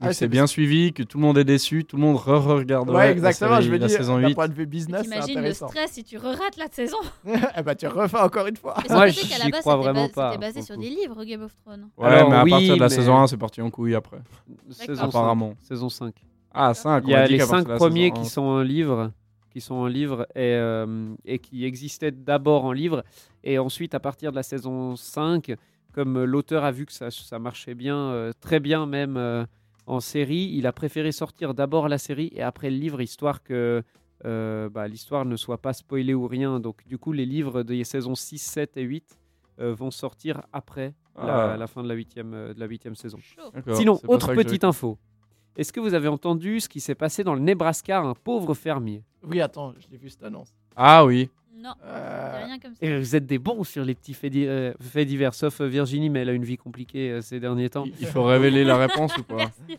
Ah, 0.00 0.12
c'est- 0.12 0.28
bien 0.28 0.46
suivi, 0.46 0.92
que 0.92 1.02
tout 1.02 1.18
le 1.18 1.22
monde 1.24 1.36
est 1.38 1.44
déçu, 1.44 1.84
tout 1.84 1.96
le 1.96 2.02
monde 2.02 2.14
re-regarde 2.16 2.88
Ouais, 2.90 3.10
exactement. 3.10 3.60
je 3.60 3.68
veux 3.68 3.78
la 3.78 3.88
dire, 3.88 3.96
saison 3.96 4.20
d'un 4.20 4.28
8. 4.28 4.34
point 4.36 4.46
de 4.46 4.54
vue 4.54 4.66
business, 4.66 5.00
c'est 5.02 5.10
T'imagines 5.10 5.34
le 5.34 5.38
intéressant. 5.40 5.66
stress 5.66 5.90
si 5.90 6.04
tu 6.04 6.16
re-rates 6.18 6.56
la 6.56 6.68
saison. 6.70 6.98
eh 7.26 7.62
ben, 7.64 7.74
tu 7.74 7.88
refais 7.88 8.20
encore 8.20 8.46
une 8.46 8.54
fois. 8.56 8.76
Moi, 8.88 9.06
la 9.06 9.08
j'y 9.08 9.28
base, 9.50 9.60
crois 9.62 9.72
c'était 9.72 9.82
vraiment 9.84 10.08
pas, 10.08 10.30
C'était 10.34 10.46
basé 10.46 10.62
sur 10.62 10.78
des 10.78 10.90
livres, 10.90 11.24
Game 11.24 11.42
of 11.42 11.52
Thrones. 11.64 11.88
Ouais, 11.96 12.06
Alors, 12.06 12.30
mais 12.30 12.36
à 12.36 12.44
oui, 12.44 12.50
partir 12.52 12.74
de 12.76 12.80
la 12.80 12.86
mais- 12.88 12.94
saison 12.94 13.16
1, 13.18 13.26
c'est 13.26 13.36
parti 13.36 13.60
en 13.60 13.70
couille 13.70 13.96
après. 13.96 14.18
Saison 14.70 15.02
Apparemment. 15.02 15.54
5. 15.62 15.66
Saison 15.66 15.88
5. 15.88 16.14
Ah, 16.52 16.74
5. 16.74 17.04
Il 17.06 17.10
y 17.10 17.14
a 17.14 17.26
les 17.26 17.40
cinq 17.40 17.66
premiers 17.76 18.10
qui 18.10 18.24
sont 18.26 18.42
en 18.42 18.62
livre, 18.62 19.12
qui 19.50 19.60
sont 19.60 19.74
en 19.74 19.86
livre 19.86 20.26
et, 20.34 20.54
euh, 20.54 21.14
et 21.24 21.38
qui 21.38 21.64
existaient 21.64 22.10
d'abord 22.10 22.64
en 22.64 22.72
livre. 22.72 23.04
Et 23.44 23.58
ensuite, 23.58 23.94
à 23.94 24.00
partir 24.00 24.30
de 24.30 24.36
la 24.36 24.42
saison 24.42 24.96
5, 24.96 25.54
comme 25.92 26.22
l'auteur 26.24 26.64
a 26.64 26.70
vu 26.70 26.86
que 26.86 26.92
ça, 26.92 27.10
ça 27.10 27.38
marchait 27.38 27.74
bien, 27.74 27.96
euh, 27.96 28.32
très 28.40 28.60
bien 28.60 28.86
même 28.86 29.16
euh, 29.16 29.44
en 29.86 30.00
série, 30.00 30.50
il 30.54 30.66
a 30.66 30.72
préféré 30.72 31.12
sortir 31.12 31.54
d'abord 31.54 31.88
la 31.88 31.98
série 31.98 32.30
et 32.34 32.42
après 32.42 32.70
le 32.70 32.76
livre, 32.76 33.00
histoire 33.00 33.42
que 33.42 33.82
euh, 34.24 34.68
bah, 34.68 34.86
l'histoire 34.88 35.24
ne 35.24 35.36
soit 35.36 35.58
pas 35.58 35.72
spoilée 35.72 36.14
ou 36.14 36.26
rien. 36.26 36.60
Donc, 36.60 36.86
du 36.86 36.98
coup, 36.98 37.12
les 37.12 37.24
livres 37.26 37.62
des 37.62 37.84
saisons 37.84 38.14
6, 38.14 38.38
7 38.38 38.76
et 38.76 38.82
8 38.82 39.18
euh, 39.60 39.74
vont 39.74 39.90
sortir 39.90 40.42
après 40.52 40.94
la, 41.16 41.52
Ah. 41.52 41.56
la 41.56 41.66
fin 41.66 41.82
de 41.82 41.88
la 41.88 41.94
huitième, 41.94 42.30
de 42.32 42.54
la 42.60 42.66
huitième 42.66 42.94
saison. 42.94 43.18
Sinon, 43.74 43.98
autre 44.08 44.34
petite 44.34 44.64
info. 44.64 44.98
Est-ce 45.58 45.72
que 45.72 45.80
vous 45.80 45.92
avez 45.92 46.08
entendu 46.08 46.60
ce 46.60 46.68
qui 46.68 46.80
s'est 46.80 46.94
passé 46.94 47.24
dans 47.24 47.34
le 47.34 47.40
Nebraska 47.40 47.98
à 47.98 48.02
un 48.02 48.14
pauvre 48.14 48.54
fermier? 48.54 49.02
Oui, 49.24 49.40
attends, 49.40 49.74
je 49.78 49.88
l'ai 49.90 49.98
vu 49.98 50.08
cette 50.08 50.22
annonce. 50.22 50.54
Ah 50.76 51.04
oui. 51.04 51.28
Non, 51.60 51.70
Euh, 51.84 52.44
rien 52.44 52.58
comme 52.60 52.72
ça. 52.76 52.86
Et 52.86 52.96
vous 52.96 53.16
êtes 53.16 53.26
des 53.26 53.38
bons 53.40 53.64
sur 53.64 53.84
les 53.84 53.96
petits 53.96 54.14
faits, 54.14 54.30
di- 54.30 54.46
euh, 54.46 54.72
faits 54.80 55.08
divers, 55.08 55.34
sauf 55.34 55.60
euh, 55.60 55.66
Virginie, 55.66 56.08
mais 56.08 56.20
elle 56.20 56.28
a 56.28 56.32
une 56.32 56.44
vie 56.44 56.56
compliquée 56.56 57.10
euh, 57.10 57.20
ces 57.20 57.40
derniers 57.40 57.68
temps. 57.68 57.84
Il 58.00 58.06
faut 58.06 58.22
révéler 58.22 58.62
la 58.62 58.76
réponse 58.76 59.16
ou 59.18 59.24
pas? 59.24 59.36
Merci. 59.68 59.78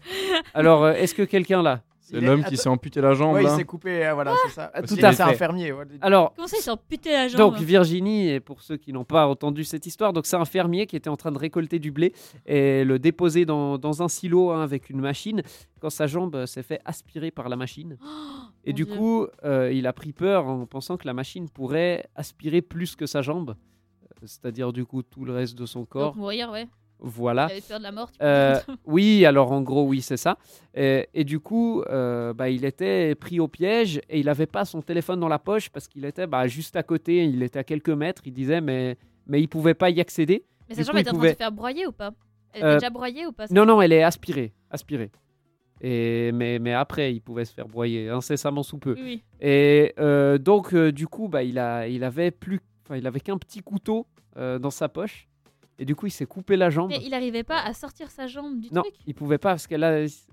Alors, 0.54 0.84
euh, 0.84 0.92
est-ce 0.94 1.16
que 1.16 1.24
quelqu'un 1.24 1.62
là? 1.64 1.82
C'est 2.12 2.20
l'homme 2.22 2.44
qui 2.44 2.58
s'est 2.58 2.70
amputé 2.70 3.02
la 3.02 3.14
jambe 3.14 3.36
Ouais, 3.36 3.42
il 3.42 3.46
là 3.48 3.56
s'est 3.56 3.64
coupé, 3.66 4.06
euh, 4.08 4.14
voilà, 4.14 4.34
c'est 4.46 4.52
ça. 4.54 4.72
Tout 4.88 4.96
à 5.02 5.14
C'est 5.14 5.22
un 5.24 5.28
fait. 5.30 5.36
fermier. 5.36 5.72
ouais. 5.72 5.86
Alors, 6.02 6.34
Comment 6.36 6.48
ça, 6.48 6.58
ils 6.60 6.64
s'en 6.64 6.78
puté 6.78 7.12
la 7.12 7.28
jambe 7.28 7.38
donc 7.40 7.58
Virginie, 7.60 8.30
et 8.30 8.40
pour 8.40 8.62
ceux 8.62 8.78
qui 8.78 8.92
n'ont 8.94 9.04
pas 9.06 9.28
entendu 9.28 9.64
cette 9.64 9.86
histoire, 9.86 10.12
donc 10.14 10.26
c'est 10.26 10.36
un 10.38 10.46
fermier 10.46 10.88
qui 10.88 10.96
était 10.96 11.10
en 11.10 11.18
train 11.18 11.32
de 11.32 11.38
récolter 11.38 11.80
du 11.80 11.92
blé 11.92 12.14
et 12.46 12.84
le 12.84 13.00
déposer 13.00 13.46
dans, 13.46 13.78
dans 13.78 14.02
un 14.02 14.08
silo 14.08 14.52
hein, 14.52 14.62
avec 14.64 14.90
une 14.90 15.00
machine 15.02 15.42
quand 15.80 15.90
sa 15.90 16.08
jambe 16.08 16.36
euh, 16.36 16.46
s'est 16.46 16.64
fait 16.64 16.80
aspirer 16.86 17.32
par 17.32 17.48
la 17.50 17.56
machine. 17.56 17.98
Et 18.66 18.72
mon 18.72 18.76
du 18.76 18.84
Dieu. 18.86 18.96
coup, 18.96 19.28
euh, 19.46 19.72
il 19.72 19.88
a 19.88 19.94
pris 19.94 20.12
peur 20.12 20.46
en 20.48 20.66
pensant 20.66 20.98
que 20.98 21.06
la 21.08 21.14
machine 21.14 21.48
pourrait 21.50 22.06
aspirer 22.16 22.62
plus 22.62 22.96
que 22.98 23.06
sa 23.06 23.22
jambe, 23.22 23.52
euh, 23.52 24.26
c'est-à-dire 24.26 24.74
du 24.74 24.86
coup 24.86 25.02
tout 25.04 25.24
le 25.26 25.34
reste 25.34 25.58
de 25.58 25.66
son 25.66 25.86
corps. 25.86 26.12
Donc 26.14 26.18
mourir, 26.18 26.52
ouais. 26.52 26.68
Voilà. 27.02 27.48
Il 27.50 27.52
avait 27.54 27.62
peur 27.62 27.78
de 27.80 27.84
la 27.84 27.92
mort. 27.92 28.10
Euh, 28.22 28.60
oui, 28.86 29.26
alors 29.26 29.52
en 29.52 29.62
gros, 29.62 29.86
oui, 29.86 30.02
c'est 30.02 30.18
ça. 30.18 30.38
Et, 30.76 31.08
et 31.14 31.24
du 31.24 31.40
coup, 31.40 31.82
euh, 31.90 32.34
bah, 32.34 32.50
il 32.50 32.66
était 32.66 33.16
pris 33.16 33.40
au 33.40 33.48
piège 33.48 34.02
et 34.10 34.20
il 34.20 34.26
n'avait 34.26 34.46
pas 34.48 34.66
son 34.66 34.82
téléphone 34.82 35.20
dans 35.20 35.28
la 35.30 35.40
poche 35.40 35.70
parce 35.70 35.88
qu'il 35.88 36.04
était 36.06 36.28
bah, 36.28 36.48
juste 36.48 36.76
à 36.76 36.84
côté, 36.84 37.24
il 37.26 37.42
était 37.42 37.60
à 37.60 37.64
quelques 37.64 37.90
mètres, 37.90 38.22
il 38.26 38.34
disait, 38.34 38.60
mais, 38.60 38.98
mais 39.28 39.42
il 39.42 39.48
pouvait 39.48 39.74
pas 39.76 39.90
y 39.90 40.02
accéder. 40.02 40.44
Mais 40.68 40.76
sa 40.76 40.84
jambe 40.84 40.98
était 40.98 41.10
en 41.10 41.14
train 41.14 41.24
de 41.24 41.30
se 41.30 41.36
faire 41.36 41.52
broyer 41.52 41.88
ou 41.88 41.92
pas? 41.94 42.12
Elle 42.52 42.64
Euh, 42.64 42.68
était 42.72 42.80
déjà 42.80 42.90
broyée 42.90 43.26
ou 43.28 43.32
pas 43.32 43.46
Non, 43.50 43.66
non, 43.66 43.82
elle 43.82 43.94
est 43.94 44.04
aspirée, 44.04 44.54
aspirée. 44.70 45.10
Et, 45.82 46.32
mais, 46.34 46.60
mais 46.60 46.74
après, 46.74 47.14
il 47.14 47.22
pouvait 47.22 47.46
se 47.46 47.54
faire 47.54 47.68
broyer 47.70 48.10
incessamment 48.10 48.64
sous 48.64 48.78
peu. 48.78 48.96
Oui. 49.02 49.24
Et 49.40 49.94
euh, 50.00 50.38
donc, 50.38 50.76
du 50.76 51.08
coup, 51.08 51.30
bah, 51.30 51.44
il, 51.44 51.58
a, 51.58 51.88
il 51.88 52.04
avait 52.04 52.32
plus, 52.32 52.60
il 52.94 53.08
avait 53.08 53.22
qu'un 53.22 53.38
petit 53.38 53.62
couteau 53.62 54.06
dans 54.36 54.70
sa 54.72 54.90
poche. 54.90 55.29
Et 55.82 55.86
du 55.86 55.96
coup, 55.96 56.08
il 56.08 56.12
s'est 56.12 56.26
coupé 56.26 56.58
la 56.58 56.70
jambe. 56.70 56.90
Mais 56.90 57.00
il 57.02 57.12
n'arrivait 57.12 57.44
pas 57.44 57.62
à 57.62 57.74
sortir 57.74 58.12
sa 58.12 58.28
jambe 58.28 58.60
du 58.60 58.68
Non, 58.74 58.82
truc 58.82 58.94
il 59.08 59.16
pouvait 59.16 59.38
pas 59.38 59.52
parce 59.52 59.66
qu'elle 59.66 59.84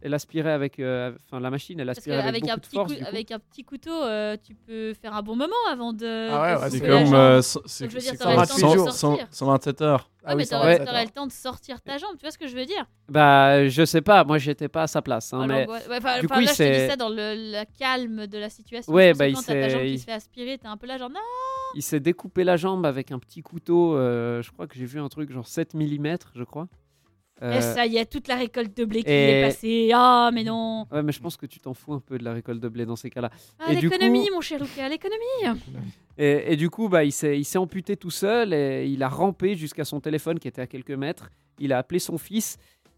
elle 0.03 0.12
aspirait 0.14 0.51
avec, 0.51 0.80
euh, 0.80 1.12
enfin 1.30 1.38
la 1.38 1.51
machine, 1.51 1.78
elle 1.78 1.86
Parce 1.86 1.99
aspirait 1.99 2.16
avec, 2.18 2.42
qu'avec 2.42 2.42
beaucoup 2.42 2.53
un, 2.53 2.57
de 2.57 2.61
petit 2.61 2.74
force. 2.76 2.88
coup- 2.92 2.99
du 2.99 3.03
coup. 3.05 3.09
avec 3.09 3.30
un 3.30 3.38
petit 3.38 3.64
couteau, 3.64 4.03
euh, 4.03 4.36
tu 4.44 4.55
peux 4.57 4.92
faire 4.94 5.14
un 5.14 5.22
bon 5.22 5.36
moment 5.36 5.55
avant 5.70 5.92
de. 5.92 6.28
Ah 6.30 6.42
ouais, 6.42 6.55
de 6.57 6.61
ouais, 6.62 6.70
C'est 6.70 6.80
comme 6.80 7.14
euh, 7.14 7.42
c'est 7.42 7.86
comme 7.88 7.97
le 8.32 8.47
temps 8.47 8.74
de 8.84 8.90
100 8.90 8.90
sortir. 8.90 9.28
127 9.30 9.82
heures. 9.82 10.11
Ah 10.24 10.30
Ouais, 10.30 10.34
oui, 10.34 10.38
mais 10.38 10.44
ça 10.47 10.59
t'aurais 10.59 11.05
le 11.05 11.11
temps 11.11 11.26
de 11.28 11.32
sortir 11.32 11.80
ta 11.80 11.97
jambe, 11.99 12.11
tu 12.18 12.22
vois 12.22 12.32
ce 12.32 12.38
que 12.38 12.49
je 12.49 12.57
veux 12.57 12.64
dire? 12.64 12.84
Bah, 13.09 13.68
je 13.68 13.84
sais 13.84 14.01
pas, 14.03 14.24
moi 14.24 14.38
j'étais 14.38 14.66
pas 14.66 14.82
à 14.82 14.86
sa 14.88 15.01
place. 15.01 15.32
hein, 15.32 15.42
Ah, 15.42 15.47
mais. 15.47 15.68
Ouais, 15.68 15.78
enfin, 15.99 16.18
du 16.20 16.26
coup, 16.26 16.34
là, 16.34 16.40
je 16.40 16.47
te 16.47 16.51
dis 16.51 16.55
s'est- 16.57 16.88
ça 16.88 16.97
dans 16.97 17.09
le 17.09 17.62
calme 17.78 18.26
de 18.26 18.36
la 18.38 18.51
situation. 18.51 18.92
Ouais, 18.92 19.14
bah, 19.14 19.28
il 19.28 19.34
quand 19.36 19.42
t'as 19.42 19.55
ta 19.55 19.62
s'est- 19.62 19.70
jambe 19.70 19.82
qui 19.82 19.92
il- 19.92 19.99
se 20.01 20.05
fait 20.07 20.12
aspirer, 20.12 20.59
t'es 20.59 20.66
un 20.66 20.76
peu 20.76 20.88
là, 20.88 20.99
genre 20.99 21.11
non. 21.11 21.20
Il 21.77 21.83
s'est 21.83 22.01
découpé 22.01 22.43
la 22.45 22.57
jambe 22.57 22.85
avec 22.87 23.12
un 23.12 23.18
petit 23.18 23.43
couteau. 23.43 23.97
euh, 23.97 24.43
je 24.43 24.51
crois 24.51 24.66
que 24.66 24.74
j'ai 24.77 24.87
vu 24.87 24.99
un 25.01 25.09
truc 25.09 25.31
genre 25.31 25.47
7 25.47 25.74
mm, 25.74 26.16
je 26.35 26.45
crois. 26.45 26.68
Euh, 27.43 27.59
Et 27.59 27.61
ça 27.61 27.85
y 27.85 27.99
est, 27.99 28.07
toute 28.07 28.29
la 28.29 28.37
récolte 28.37 28.74
de 28.74 28.87
blé 28.87 29.03
qui 29.03 29.11
et- 29.11 29.41
est 29.41 29.43
passée. 29.47 29.91
Ah, 29.95 30.31
mais 30.33 30.43
non. 30.43 30.87
Ouais, 30.91 31.03
mais 31.03 31.12
je 31.12 31.20
pense 31.20 31.37
que 31.37 31.45
tu 31.45 31.61
t'en 31.61 31.74
fous 31.74 31.93
un 31.93 32.01
peu 32.01 32.16
de 32.16 32.24
la 32.24 32.33
récolte 32.33 32.61
de 32.61 32.68
blé 32.68 32.87
dans 32.87 32.97
ces 32.97 33.11
cas-là. 33.11 33.31
Ah, 33.59 33.72
Et 33.72 33.77
du 33.77 33.91
l'économie, 33.91 34.31
mon 34.33 34.41
cher 34.41 34.59
Lucas, 34.59 34.89
l'économie. 34.89 35.61
Et, 36.16 36.53
et 36.53 36.57
du 36.57 36.70
coup, 36.70 36.89
bah, 36.89 37.05
il 37.05 37.12
s'est 37.12 37.39
il 37.39 37.45
s'est 37.45 37.59
amputé 37.59 37.97
tout 37.99 38.11
seul 38.11 38.55
et 38.55 38.87
il 38.89 39.03
a 39.03 39.09
rampé 39.11 39.55
jusqu'à 39.55 39.85
son 39.85 40.01
téléphone 40.01 40.39
qui 40.39 40.49
était 40.49 40.62
à 40.62 40.66
quelques 40.66 40.93
mètres. 40.93 41.29
Il 41.59 41.74
a 41.74 41.79
appelé 41.79 41.99
son 41.99 42.16
fils 42.16 42.57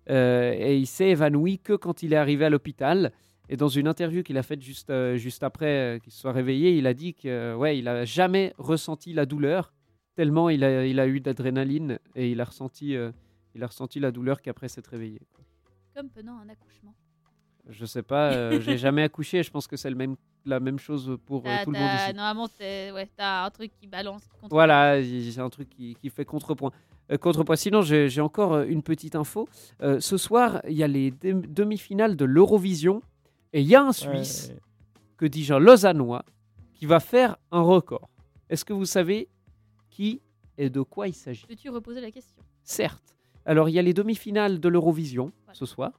euh, 0.09 0.55
et 0.57 0.77
il 0.79 0.87
s'est 0.87 1.09
évanoui 1.09 1.59
que 1.59 1.73
quand 1.73 2.05
il 2.05 2.13
est 2.13 2.17
arrivé 2.17 2.45
à 2.45 2.51
l'hôpital. 2.51 3.13
Et 3.49 3.57
dans 3.57 3.69
une 3.69 3.89
interview 3.89 4.23
qu'il 4.23 4.37
a 4.39 4.43
faite 4.43 4.61
juste, 4.63 4.91
euh, 4.91 5.17
juste 5.17 5.43
après 5.43 5.97
euh, 5.97 5.99
qu'il 5.99 6.13
se 6.13 6.21
soit 6.21 6.33
réveillé, 6.33 6.77
il 6.77 6.87
a 6.87 6.95
dit 6.95 7.15
que 7.15 7.55
ouais, 7.55 7.79
il 7.79 7.89
a 7.89 8.05
jamais 8.05 8.53
ressenti 8.59 9.13
la 9.13 9.25
douleur 9.27 9.73
tellement 10.15 10.49
il 10.51 10.65
a, 10.65 10.85
il 10.85 10.99
a 10.99 11.07
eu 11.07 11.21
d'adrénaline 11.21 11.99
et 12.17 12.31
il 12.33 12.41
a 12.41 12.45
ressenti, 12.45 12.97
euh, 12.97 13.13
il 13.55 13.63
a 13.63 13.69
ressenti 13.69 14.01
la 14.01 14.11
douleur 14.11 14.43
qu'après 14.43 14.69
s'être 14.69 14.89
réveillé. 14.89 15.21
Comme 15.95 16.09
pendant 16.11 16.33
un 16.39 16.49
accouchement. 16.49 16.93
Je 17.69 17.85
sais 17.87 18.03
pas, 18.03 18.33
euh, 18.33 18.61
j'ai 18.61 18.79
jamais 18.79 19.03
accouché. 19.05 19.43
Je 19.45 19.51
pense 19.51 19.67
que 19.69 19.77
c'est 19.77 19.91
le 19.91 19.95
même, 19.97 20.17
la 20.45 20.59
même 20.59 20.79
chose 20.79 21.17
pour 21.25 21.41
euh, 21.41 21.45
T'as- 21.45 21.65
tout 21.65 21.71
le 21.71 21.79
monde 21.79 21.91
ici. 22.05 22.15
Normalement, 22.15 22.49
t'es- 22.49 22.91
ouais, 22.93 23.09
t'as 23.17 23.45
un 23.45 23.51
truc 23.51 23.71
qui 23.81 23.87
balance. 23.87 24.23
qui. 24.41 24.49
Voilà, 24.51 24.99
il- 24.99 25.33
c'est 25.33 25.41
un 25.41 25.51
truc 25.51 25.69
qui, 25.69 25.95
qui 25.95 26.11
fait 26.11 26.25
contrepoint. 26.25 26.73
Euh, 27.13 27.17
contrepoint. 27.17 27.57
Sinon, 27.57 27.83
j'ai 27.83 28.21
encore 28.21 28.55
euh, 28.55 28.65
une 28.67 28.83
petite 28.83 29.15
info. 29.15 29.49
Euh, 29.83 30.01
ce 30.01 30.17
soir, 30.17 30.61
il 30.69 30.77
y 30.77 30.83
a 30.83 30.89
les 30.89 31.11
dem- 31.13 31.47
demi-finales 31.47 32.17
de 32.17 32.25
l'Eurovision 32.25 33.03
et 33.53 33.61
il 33.61 33.67
y 33.67 33.75
a 33.75 33.83
un 33.83 33.93
Suisse, 33.93 34.49
Ouais. 34.51 34.61
que 35.17 35.27
dis-je, 35.27 35.55
un 35.55 35.59
Lausannois, 35.59 36.25
qui 36.75 36.87
va 36.87 37.01
faire 37.01 37.37
un 37.51 37.61
record. 37.63 38.09
Est-ce 38.51 38.65
que 38.65 38.73
vous 38.73 38.85
savez 38.87 39.29
qui 39.91 40.21
et 40.57 40.71
de 40.71 40.81
quoi 40.83 41.09
il 41.09 41.15
s'agit? 41.15 41.47
Peux-tu 41.47 41.71
reposer 41.71 42.01
la 42.01 42.11
question? 42.11 42.37
Certes. 42.65 43.15
Alors, 43.45 43.69
il 43.69 43.73
y 43.73 43.79
a 43.79 43.83
les 43.83 43.95
demi-finales 43.95 44.61
de 44.61 44.69
l'Eurovision 44.69 45.33
ce 45.53 45.65
soir. 45.67 45.93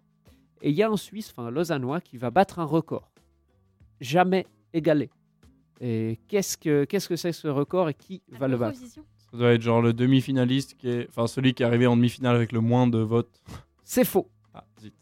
Et 0.61 0.69
il 0.69 0.75
y 0.75 0.83
a 0.83 0.89
un 0.89 0.97
Suisse, 0.97 1.31
enfin 1.31 1.47
un 1.47 1.51
Lausannois, 1.51 2.01
qui 2.01 2.17
va 2.17 2.31
battre 2.31 2.59
un 2.59 2.65
record. 2.65 3.09
Jamais 4.01 4.45
égalé. 4.73 5.09
Et 5.81 6.19
qu'est-ce 6.27 6.57
que 6.57 6.83
qu'est-ce 6.85 7.07
que 7.07 7.15
c'est 7.15 7.31
ce 7.31 7.47
record 7.47 7.87
et 7.89 7.93
qui 7.93 8.21
va 8.29 8.47
le 8.47 8.57
battre? 8.57 8.77
Ça 8.77 9.37
doit 9.37 9.53
être 9.53 9.61
genre 9.61 9.81
le 9.81 9.93
demi-finaliste 9.93 10.75
qui 10.75 10.89
est. 10.89 11.07
Enfin, 11.09 11.27
celui 11.27 11.53
qui 11.53 11.63
est 11.63 11.65
arrivé 11.65 11.87
en 11.87 11.95
demi-finale 11.95 12.35
avec 12.35 12.51
le 12.51 12.59
moins 12.59 12.87
de 12.87 12.97
votes. 12.99 13.41
C'est 13.85 14.03
faux. 14.05 14.29
Ah, 14.53 14.65
zut. 14.81 14.93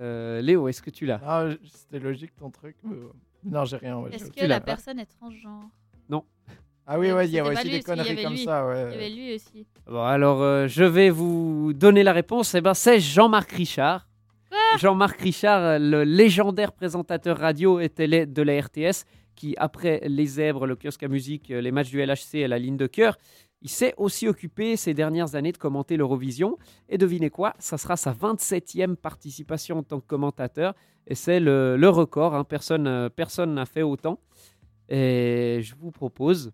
Euh, 0.00 0.40
Léo, 0.40 0.68
est-ce 0.68 0.82
que 0.82 0.90
tu 0.90 1.06
l'as? 1.06 1.20
Ah, 1.24 1.46
C'était 1.64 1.98
logique 2.04 2.34
ton 2.36 2.50
truc. 2.50 2.76
mais, 2.84 2.96
Non, 3.44 3.64
j'ai 3.64 3.76
rien. 3.78 3.98
ouais, 3.98 4.14
Est-ce 4.14 4.30
que 4.30 4.40
tu 4.40 4.46
la 4.46 4.60
personne 4.60 4.98
est 4.98 5.06
transgenre? 5.06 5.68
Ah 6.88 7.00
oui, 7.00 7.08
Ouais, 7.08 7.14
ouais, 7.14 7.26
il 7.26 7.32
y 7.32 7.40
a 7.40 7.42
c'était 7.44 7.54
pas 7.54 7.60
aussi 7.62 7.70
des 7.70 7.82
conneries 7.82 8.10
avait 8.10 8.22
comme 8.22 8.32
lui. 8.34 8.44
ça. 8.44 8.60
Il 8.64 8.64
y 8.64 8.84
Ouais. 8.84 8.94
avait 8.94 9.10
lui 9.10 9.34
aussi. 9.34 9.66
Bon, 9.88 10.02
alors, 10.04 10.40
euh, 10.40 10.68
je 10.68 10.84
vais 10.84 11.10
vous 11.10 11.72
donner 11.72 12.04
la 12.04 12.12
réponse. 12.12 12.54
Eh 12.54 12.60
ben, 12.60 12.74
c'est 12.74 13.00
Jean-Marc 13.00 13.50
Richard. 13.50 14.06
Jean-Marc 14.78 15.20
Richard, 15.20 15.80
le 15.80 16.04
légendaire 16.04 16.70
présentateur 16.72 17.38
radio 17.38 17.80
et 17.80 17.88
télé 17.88 18.24
de 18.26 18.40
la 18.42 18.60
RTS, 18.60 19.04
qui, 19.34 19.54
après 19.58 20.00
les 20.06 20.26
zèbres, 20.26 20.64
le 20.66 20.76
kiosque 20.76 21.02
à 21.02 21.08
musique, 21.08 21.50
euh, 21.50 21.60
les 21.60 21.72
matchs 21.72 21.90
du 21.90 22.00
LHC 22.00 22.34
et 22.38 22.46
la 22.48 22.58
ligne 22.60 22.76
de 22.76 22.86
cœur, 22.86 23.16
il 23.66 23.70
s'est 23.70 23.94
aussi 23.96 24.28
occupé 24.28 24.76
ces 24.76 24.94
dernières 24.94 25.34
années 25.34 25.50
de 25.50 25.58
commenter 25.58 25.96
l'Eurovision. 25.96 26.56
Et 26.88 26.98
devinez 26.98 27.30
quoi 27.30 27.52
Ça 27.58 27.76
sera 27.78 27.96
sa 27.96 28.12
27e 28.12 28.94
participation 28.94 29.78
en 29.78 29.82
tant 29.82 29.98
que 30.00 30.06
commentateur. 30.06 30.72
Et 31.08 31.16
c'est 31.16 31.40
le, 31.40 31.76
le 31.76 31.88
record. 31.88 32.36
hein. 32.36 32.44
Personne 32.44 32.86
euh, 32.86 33.08
personne 33.08 33.54
n'a 33.54 33.66
fait 33.66 33.82
autant. 33.82 34.20
Et 34.88 35.58
je 35.62 35.74
vous 35.74 35.90
propose 35.90 36.52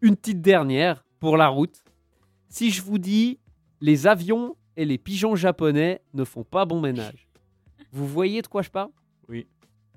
une 0.00 0.14
petite 0.14 0.40
dernière 0.40 1.04
pour 1.18 1.36
la 1.36 1.48
route. 1.48 1.82
Si 2.48 2.70
je 2.70 2.82
vous 2.82 2.98
dis 2.98 3.40
les 3.80 4.06
avions 4.06 4.54
et 4.76 4.84
les 4.84 4.96
pigeons 4.98 5.34
japonais 5.34 6.00
ne 6.14 6.22
font 6.22 6.44
pas 6.44 6.64
bon 6.66 6.80
ménage, 6.80 7.26
vous 7.90 8.06
voyez 8.06 8.42
de 8.42 8.46
quoi 8.46 8.62
je 8.62 8.70
parle? 8.70 8.90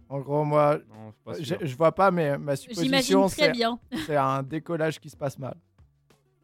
En 0.10 0.20
gros, 0.22 0.44
moi, 0.44 0.80
Non, 0.89 1.14
je, 1.39 1.54
je 1.62 1.76
vois 1.78 1.92
pas, 1.94 2.10
mais 2.12 2.38
ma 2.38 2.56
supposition, 2.58 3.22
c'est 4.08 4.16
un 4.18 4.42
décollage 4.44 5.00
qui 5.00 5.10
se 5.10 5.16
passe 5.16 5.38
mal. 5.39 5.56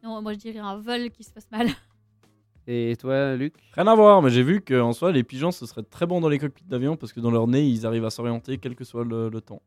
Non, 0.02 0.22
moi 0.22 0.32
je 0.32 0.38
dirais 0.38 0.58
un 0.58 0.76
vol 0.76 1.10
qui 1.10 1.24
se 1.24 1.30
passe 1.32 1.50
mal. 1.50 1.68
Et 2.66 2.96
toi, 3.00 3.34
Luc 3.34 3.54
Rien 3.72 3.86
à 3.86 3.94
voir, 3.94 4.20
mais 4.20 4.28
j'ai 4.30 4.42
vu 4.42 4.60
qu'en 4.60 4.92
soi, 4.92 5.10
les 5.10 5.24
pigeons, 5.24 5.50
ce 5.50 5.64
serait 5.64 5.82
très 5.82 6.04
bon 6.06 6.20
dans 6.20 6.28
les 6.28 6.38
cockpits 6.38 6.64
d'avion 6.66 6.96
parce 6.96 7.12
que 7.14 7.20
dans 7.20 7.30
leur 7.30 7.46
nez, 7.46 7.66
ils 7.66 7.86
arrivent 7.86 8.04
à 8.04 8.10
s'orienter 8.10 8.58
quel 8.58 8.74
que 8.74 8.84
soit 8.84 9.04
le, 9.04 9.30
le 9.30 9.40
temps. 9.40 9.62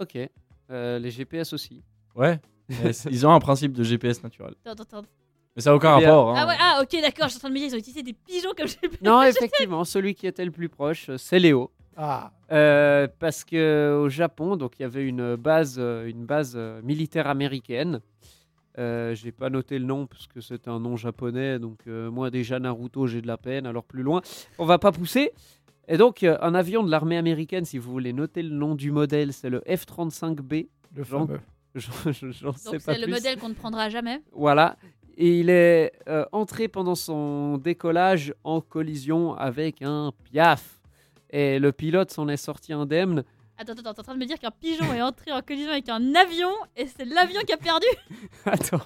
Ok. 0.00 0.18
Euh, 0.70 0.98
les 0.98 1.10
GPS 1.10 1.52
aussi. 1.52 1.82
Ouais. 2.14 2.40
Ils 3.10 3.26
ont 3.26 3.30
un 3.32 3.38
principe 3.40 3.72
de 3.74 3.84
GPS 3.84 4.22
naturel. 4.22 4.54
Attends, 4.64 4.82
attends, 4.82 4.98
attends. 4.98 5.08
Mais 5.54 5.62
ça 5.62 5.70
n'a 5.70 5.76
aucun 5.76 5.98
Bien. 5.98 6.08
rapport. 6.08 6.30
hein. 6.30 6.34
Ah 6.38 6.46
ouais, 6.48 6.54
ah 6.58 6.80
ok, 6.82 7.00
d'accord, 7.02 7.26
je 7.26 7.32
suis 7.32 7.36
en 7.36 7.40
train 7.40 7.48
de 7.50 7.54
me 7.54 7.58
dire, 7.58 7.68
ils 7.68 7.74
ont 7.74 7.78
utilisé 7.78 8.02
des 8.02 8.12
pigeons 8.14 8.50
comme 8.56 8.66
j'ai 8.66 8.78
Non, 9.02 9.22
effectivement, 9.22 9.84
celui 9.84 10.14
qui 10.14 10.26
était 10.26 10.44
le 10.44 10.50
plus 10.50 10.68
proche, 10.70 11.10
euh, 11.10 11.18
c'est 11.18 11.38
Léo. 11.38 11.70
Ah, 11.96 12.32
Euh, 12.52 13.06
parce 13.18 13.44
que 13.44 13.98
au 14.02 14.08
Japon, 14.08 14.56
donc 14.56 14.78
il 14.78 14.82
y 14.82 14.84
avait 14.86 15.06
une 15.06 15.36
base, 15.36 15.78
une 15.78 16.24
base 16.26 16.56
militaire 16.82 17.26
américaine. 17.26 18.00
Euh, 18.78 19.14
j'ai 19.14 19.32
pas 19.32 19.48
noté 19.48 19.78
le 19.78 19.86
nom 19.86 20.06
parce 20.06 20.26
que 20.26 20.40
c'est 20.40 20.68
un 20.68 20.78
nom 20.80 20.96
japonais, 20.96 21.58
donc 21.58 21.78
euh, 21.86 22.10
moi 22.10 22.30
déjà 22.30 22.58
Naruto 22.58 23.06
j'ai 23.06 23.22
de 23.22 23.26
la 23.26 23.38
peine. 23.38 23.66
Alors 23.66 23.84
plus 23.84 24.02
loin, 24.02 24.20
on 24.58 24.66
va 24.66 24.78
pas 24.78 24.92
pousser. 24.92 25.32
Et 25.88 25.96
donc 25.96 26.22
euh, 26.22 26.36
un 26.40 26.54
avion 26.54 26.82
de 26.82 26.90
l'armée 26.90 27.16
américaine, 27.16 27.64
si 27.64 27.78
vous 27.78 27.90
voulez 27.90 28.12
noter 28.12 28.42
le 28.42 28.50
nom 28.54 28.74
du 28.74 28.90
modèle, 28.90 29.32
c'est 29.32 29.48
le 29.50 29.60
F-35B. 29.60 30.68
le 30.94 31.04
fameux. 31.04 31.40
J'en 31.74 31.92
sais 32.52 32.70
Donc 32.70 32.84
pas 32.84 32.94
c'est 32.94 32.98
le 32.98 33.06
modèle 33.06 33.38
qu'on 33.38 33.50
ne 33.50 33.54
prendra 33.54 33.88
jamais. 33.88 34.20
Voilà. 34.32 34.76
Et 35.18 35.40
il 35.40 35.48
est 35.50 35.92
euh, 36.08 36.24
entré 36.32 36.68
pendant 36.68 36.94
son 36.94 37.56
décollage 37.58 38.34
en 38.44 38.60
collision 38.60 39.34
avec 39.34 39.80
un 39.82 40.12
piaf. 40.24 40.80
Et 41.30 41.58
le 41.58 41.72
pilote 41.72 42.10
s'en 42.10 42.28
est 42.28 42.36
sorti 42.36 42.72
indemne. 42.72 43.24
Attends, 43.58 43.72
attends, 43.72 43.94
t'es 43.94 44.00
en 44.00 44.02
train 44.02 44.14
de 44.14 44.18
me 44.20 44.26
dire 44.26 44.38
qu'un 44.38 44.50
pigeon 44.50 44.92
est 44.92 45.00
entré 45.02 45.32
en 45.32 45.40
collision 45.40 45.70
avec 45.70 45.88
un 45.88 46.14
avion 46.14 46.50
et 46.76 46.86
c'est 46.86 47.04
l'avion 47.06 47.40
qui 47.46 47.52
a 47.52 47.56
perdu 47.56 47.86
Attends. 48.44 48.82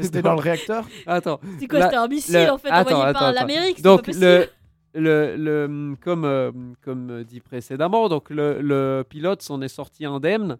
C'était 0.00 0.22
dans 0.22 0.32
le 0.34 0.40
réacteur 0.40 0.86
Attends. 1.06 1.38
C'est 1.60 1.66
quoi 1.68 1.78
La- 1.80 1.84
C'était 1.86 1.96
un 1.98 2.08
missile 2.08 2.34
le- 2.46 2.50
en 2.50 2.58
fait 2.58 2.70
attends, 2.70 2.90
envoyé 2.94 3.02
attends, 3.10 3.18
par 3.18 3.28
attends. 3.28 3.40
l'Amérique 3.40 3.76
c'est 3.76 3.82
Donc 3.82 4.06
pas 4.06 4.12
le, 4.12 4.36
possible. 4.38 4.52
le, 4.94 5.36
le- 5.36 5.96
comme, 6.02 6.24
euh, 6.24 6.50
comme 6.82 7.24
dit 7.24 7.40
précédemment, 7.40 8.08
donc 8.08 8.30
le, 8.30 8.62
le 8.62 9.04
pilote 9.06 9.42
s'en 9.42 9.60
est 9.60 9.68
sorti 9.68 10.06
indemne, 10.06 10.56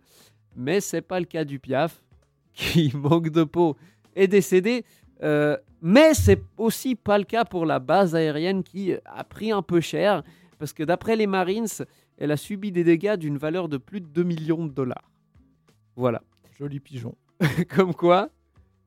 mais 0.54 0.80
c'est 0.82 1.00
pas 1.00 1.18
le 1.18 1.24
cas 1.26 1.44
du 1.44 1.58
Piaf 1.58 2.02
qui 2.52 2.92
manque 2.94 3.30
de 3.30 3.44
peau 3.44 3.76
est 4.14 4.28
décédé. 4.28 4.84
Euh, 5.22 5.56
mais 5.80 6.12
c'est 6.12 6.42
aussi 6.58 6.94
pas 6.94 7.16
le 7.16 7.24
cas 7.24 7.46
pour 7.46 7.64
la 7.64 7.78
base 7.78 8.14
aérienne 8.14 8.62
qui 8.62 8.92
a 9.06 9.24
pris 9.24 9.50
un 9.50 9.62
peu 9.62 9.80
cher 9.80 10.22
parce 10.58 10.72
que 10.74 10.82
d'après 10.82 11.16
les 11.16 11.26
Marines, 11.26 11.66
elle 12.18 12.30
a 12.30 12.36
subi 12.36 12.72
des 12.72 12.84
dégâts 12.84 13.16
d'une 13.16 13.38
valeur 13.38 13.68
de 13.68 13.76
plus 13.76 14.00
de 14.00 14.06
2 14.06 14.22
millions 14.22 14.64
de 14.66 14.72
dollars. 14.72 15.10
Voilà. 15.96 16.22
Joli 16.58 16.80
pigeon. 16.80 17.14
Comme 17.74 17.94
quoi, 17.94 18.30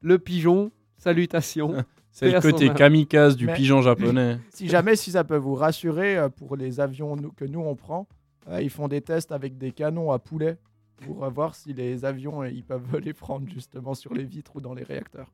le 0.02 0.20
pigeon, 0.20 0.72
salutations. 0.98 1.84
C'est 2.12 2.28
Paix 2.28 2.34
le 2.36 2.42
côté 2.42 2.70
âme. 2.70 2.76
kamikaze 2.76 3.36
du 3.36 3.46
Mais- 3.46 3.54
pigeon 3.56 3.82
japonais. 3.82 4.40
Si 4.52 4.68
jamais, 4.68 4.96
si 4.96 5.12
ça 5.12 5.24
peut 5.24 5.38
vous 5.38 5.56
rassurer, 5.56 6.18
euh, 6.18 6.30
pour 6.30 6.56
les 6.56 6.80
avions 6.80 7.16
que 7.36 7.46
nous 7.46 7.60
on 7.60 7.76
prend, 7.76 8.08
euh, 8.50 8.62
ils 8.62 8.70
font 8.70 8.88
des 8.88 9.02
tests 9.02 9.32
avec 9.32 9.58
des 9.58 9.72
canons 9.72 10.12
à 10.12 10.18
poulet 10.20 10.58
pour 10.98 11.30
voir 11.30 11.54
si 11.54 11.74
les 11.74 12.06
avions 12.06 12.42
euh, 12.42 12.50
ils 12.50 12.64
peuvent 12.64 12.98
les 13.04 13.14
prendre 13.14 13.48
justement 13.50 13.94
sur 13.94 14.14
les 14.14 14.24
vitres 14.24 14.56
ou 14.56 14.62
dans 14.62 14.74
les 14.74 14.84
réacteurs. 14.84 15.32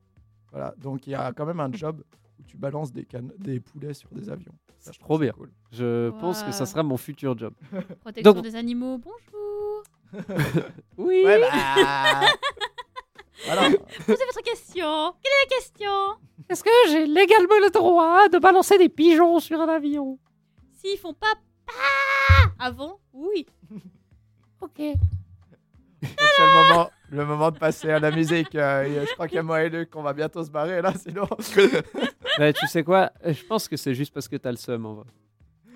Voilà, 0.50 0.74
donc 0.78 1.06
il 1.06 1.10
y 1.10 1.14
a 1.14 1.32
quand 1.32 1.46
même 1.46 1.60
un 1.60 1.72
job 1.72 2.02
où 2.38 2.42
tu 2.46 2.56
balances 2.56 2.92
des, 2.92 3.04
can- 3.04 3.28
des 3.38 3.60
poulets 3.60 3.94
sur 3.94 4.08
des 4.10 4.28
avions. 4.30 4.52
Ça, 4.78 4.92
je 4.92 4.98
trouve 4.98 5.06
Trop 5.08 5.18
ça 5.18 5.22
bien. 5.24 5.32
cool. 5.32 5.50
Je 5.72 6.10
pense 6.20 6.42
que 6.42 6.52
ça 6.52 6.66
sera 6.66 6.82
mon 6.82 6.96
futur 6.96 7.36
job. 7.38 7.54
Protection 8.00 8.32
donc- 8.32 8.42
des 8.42 8.56
animaux, 8.56 8.98
bonjour. 8.98 9.82
Oui. 10.96 11.22
Ouais, 11.24 11.40
bah... 11.40 12.20
voilà. 13.46 13.62
Posez 14.06 14.24
votre 14.26 14.42
question. 14.44 15.14
Quelle 15.22 15.32
est 15.32 15.50
la 15.50 15.56
question? 15.56 15.90
Est-ce 16.48 16.62
que 16.62 16.70
j'ai 16.90 17.06
légalement 17.06 17.58
le 17.62 17.70
droit 17.70 18.28
de 18.28 18.38
balancer 18.38 18.78
des 18.78 18.88
pigeons 18.88 19.40
sur 19.40 19.60
un 19.60 19.68
avion? 19.68 20.18
S'ils 20.72 20.98
font 20.98 21.14
pas 21.14 21.34
pa 21.66 21.72
avant, 22.64 23.00
oui. 23.12 23.46
Ok. 24.60 24.80
C'est 26.04 26.42
le 26.42 26.68
moment, 26.68 26.90
le 27.10 27.24
moment 27.26 27.50
de 27.50 27.58
passer 27.58 27.90
à 27.90 27.98
la 27.98 28.10
musique. 28.10 28.54
euh, 28.54 28.82
et 28.84 29.06
je 29.06 29.12
crois 29.14 29.26
qu'il 29.28 29.36
y 29.36 29.38
a 29.38 29.42
moi 29.42 29.62
et 29.62 29.68
Luc 29.70 29.90
qu'on 29.90 30.02
va 30.02 30.12
bientôt 30.12 30.42
se 30.44 30.50
barrer 30.50 30.80
là, 30.82 30.92
sinon. 30.94 31.26
Mais 32.38 32.52
tu 32.52 32.66
sais 32.66 32.82
quoi? 32.82 33.10
Je 33.24 33.42
pense 33.44 33.68
que 33.68 33.76
c'est 33.76 33.94
juste 33.94 34.12
parce 34.12 34.28
que 34.28 34.36
t'as 34.36 34.50
le 34.50 34.56
seum 34.56 34.84
en 34.86 34.94
vrai. 34.94 35.06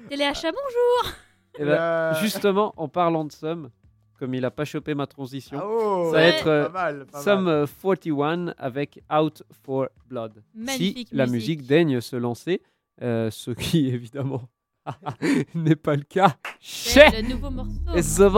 Téléachat, 0.08 0.50
bonjour. 0.52 1.12
Et 1.58 1.64
ben, 1.64 1.70
Euh, 1.72 2.14
Justement, 2.20 2.72
en 2.76 2.88
parlant 2.88 3.24
de 3.24 3.32
seum, 3.32 3.70
comme 4.18 4.34
il 4.34 4.44
a 4.44 4.50
pas 4.50 4.64
chopé 4.64 4.94
ma 4.94 5.06
transition, 5.06 5.58
ah, 5.60 5.66
oh, 5.68 6.10
ça 6.12 6.18
va 6.18 6.18
Ouais. 6.24 6.28
être 6.30 6.46
euh, 6.48 6.64
pas 6.68 6.72
mal. 6.92 7.06
Pas 7.06 7.20
Sum 7.20 7.44
mal. 7.44 7.54
euh, 7.54 7.66
41 7.82 8.54
avec 8.58 9.00
Out 9.12 9.42
for 9.64 9.88
Blood. 10.08 10.42
Magnifique 10.54 11.08
si 11.08 11.14
la 11.14 11.26
musique. 11.26 11.58
musique 11.60 11.66
daigne 11.68 12.00
se 12.00 12.16
lancer, 12.16 12.62
euh, 13.02 13.30
ce 13.30 13.50
qui 13.52 13.88
évidemment 13.94 14.42
n'est 15.54 15.76
pas 15.76 15.94
le 15.94 16.02
cas. 16.02 16.34
C'est 16.60 17.22
le 17.22 17.28
nouveau 17.28 17.50
morceau. 17.50 17.72
C'est 18.02 18.30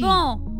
bon. 0.00 0.57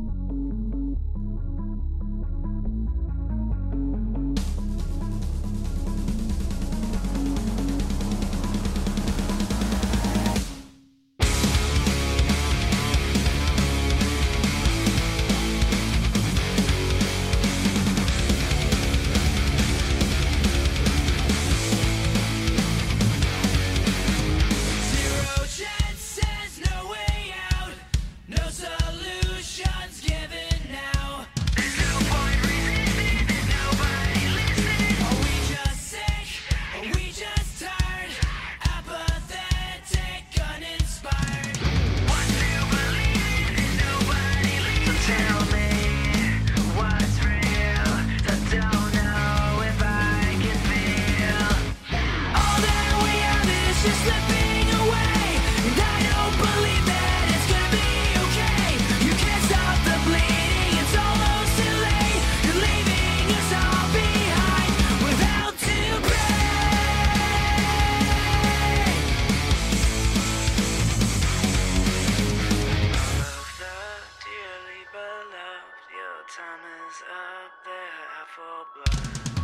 diamonds 76.68 77.02
up 77.02 77.64
there 77.64 78.26
for 78.34 78.66
blood. 78.74 79.37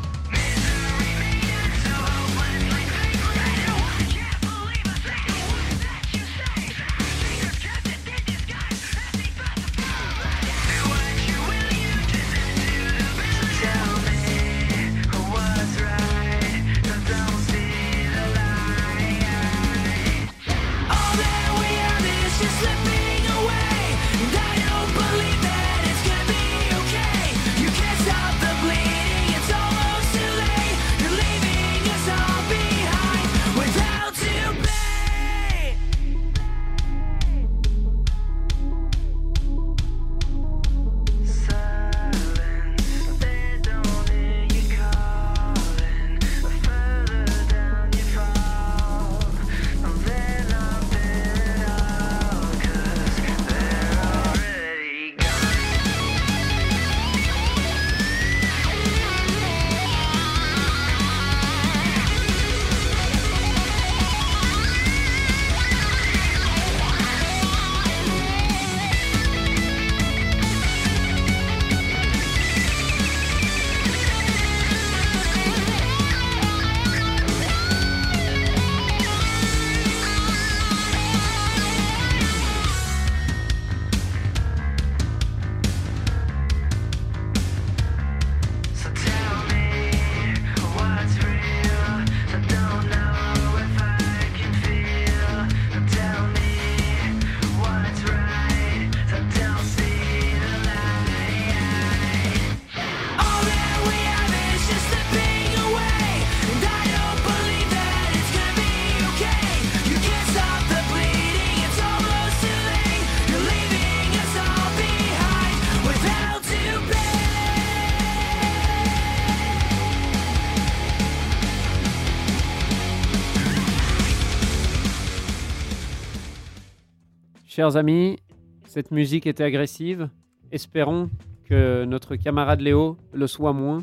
Chers 127.65 127.79
amis, 127.79 128.19
cette 128.67 128.91
musique 128.91 129.27
était 129.27 129.43
agressive. 129.43 130.11
Espérons 130.53 131.09
que 131.47 131.87
notre 131.87 132.15
camarade 132.15 132.61
Léo 132.61 132.99
le 133.15 133.27
soit 133.27 133.55
moins, 133.55 133.79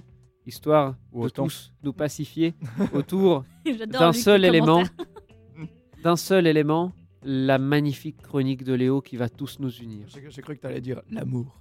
histoire 0.46 0.98
Ou 1.12 1.22
de 1.22 1.26
autant. 1.26 1.46
tous 1.46 1.74
nous 1.82 1.92
pacifier 1.92 2.54
autour 2.94 3.44
d'un 3.88 4.14
seul 4.14 4.46
élément, 4.46 4.84
d'un 6.04 6.16
seul 6.16 6.46
élément, 6.46 6.92
la 7.24 7.58
magnifique 7.58 8.22
chronique 8.22 8.64
de 8.64 8.74
Léo 8.74 9.02
qui 9.02 9.18
va 9.18 9.30
tous 9.30 9.58
nous 9.60 9.76
unir. 9.78 10.06
J'ai 10.10 10.44
cru 10.44 10.56
que 10.56 10.62
tu 10.62 10.68
allais 10.68 10.80
dire 10.80 11.02
l'amour. 11.10 11.60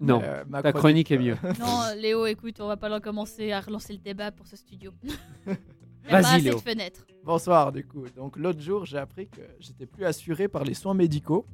Non, 0.00 0.18
Mais, 0.18 0.26
euh, 0.26 0.44
ma 0.48 0.60
ta 0.60 0.72
chronique 0.72 1.12
est 1.12 1.18
mieux. 1.18 1.36
Non, 1.60 1.82
Léo, 1.96 2.26
écoute, 2.26 2.56
on 2.58 2.66
va 2.66 2.76
pas 2.76 2.98
commencer 2.98 3.52
à 3.52 3.60
relancer 3.60 3.92
le 3.92 4.00
débat 4.00 4.32
pour 4.32 4.48
ce 4.48 4.56
studio. 4.56 4.90
Y 6.06 6.10
Vas-y, 6.10 6.40
Léo. 6.42 6.60
Bonsoir, 7.24 7.72
du 7.72 7.86
coup. 7.86 8.04
Donc, 8.14 8.36
l'autre 8.36 8.60
jour, 8.60 8.84
j'ai 8.84 8.98
appris 8.98 9.28
que 9.28 9.40
j'étais 9.58 9.86
plus 9.86 10.04
assuré 10.04 10.48
par 10.48 10.64
les 10.64 10.74
soins 10.74 10.94
médicaux. 10.94 11.46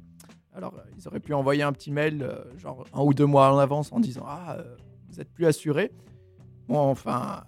Alors, 0.53 0.73
euh, 0.75 0.81
ils 0.97 1.07
auraient 1.07 1.21
pu 1.21 1.33
envoyer 1.33 1.63
un 1.63 1.71
petit 1.71 1.91
mail, 1.91 2.21
euh, 2.21 2.43
genre 2.57 2.85
un 2.93 3.01
ou 3.01 3.13
deux 3.13 3.25
mois 3.25 3.53
en 3.53 3.57
avance, 3.57 3.91
en 3.93 3.99
disant 3.99 4.25
Ah, 4.27 4.57
euh, 4.57 4.75
vous 5.09 5.21
êtes 5.21 5.31
plus 5.31 5.45
assuré. 5.45 5.91
Bon, 6.67 6.79
enfin, 6.79 7.43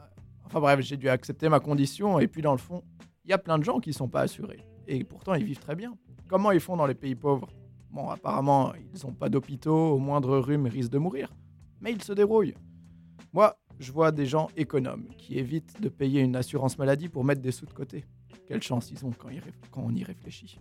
enfin 0.46 0.62
bref, 0.62 0.80
j'ai 0.80 0.96
dû 0.96 1.10
accepter 1.10 1.50
ma 1.50 1.60
condition. 1.60 2.20
Et 2.20 2.28
puis, 2.28 2.42
dans 2.42 2.54
le 2.54 2.58
fond, 2.58 2.84
il 3.26 3.32
y 3.32 3.34
a 3.34 3.38
plein 3.38 3.58
de 3.58 3.64
gens 3.64 3.80
qui 3.80 3.92
sont 3.92 4.08
pas 4.08 4.22
assurés. 4.22 4.62
Et 4.88 5.04
pourtant, 5.04 5.34
ils 5.34 5.44
vivent 5.44 5.60
très 5.60 5.76
bien. 5.76 5.98
Comment 6.30 6.52
ils 6.52 6.62
font 6.62 6.78
dans 6.78 6.86
les 6.88 6.96
pays 6.96 7.16
pauvres? 7.16 7.50
Bon, 7.92 8.10
apparemment, 8.10 8.74
ils 8.76 9.06
n'ont 9.06 9.14
pas 9.14 9.30
d'hôpitaux, 9.30 9.92
au 9.92 10.00
moindre 10.00 10.38
rhume, 10.40 10.68
ils 10.68 10.72
risquent 10.72 10.92
de 10.92 10.98
mourir. 10.98 11.34
Mais 11.82 11.92
ils 11.92 12.02
se 12.02 12.14
débrouillent. 12.14 12.56
Moi, 13.34 13.56
je 13.80 13.92
vois 13.92 14.12
des 14.12 14.26
gens 14.26 14.50
économes 14.56 15.08
qui 15.18 15.38
évitent 15.38 15.82
de 15.82 15.90
payer 15.90 16.22
une 16.22 16.36
assurance 16.36 16.78
maladie 16.78 17.10
pour 17.10 17.24
mettre 17.24 17.42
des 17.42 17.52
sous 17.52 17.66
de 17.66 17.74
côté. 17.74 18.06
Quelle 18.48 18.62
chance 18.62 18.92
ils 18.92 19.06
ont 19.06 19.12
quand, 19.12 19.30
ils 19.30 19.40
réf- 19.40 19.70
quand 19.72 19.82
on 19.86 19.94
y 19.94 20.04
réfléchit. 20.04 20.60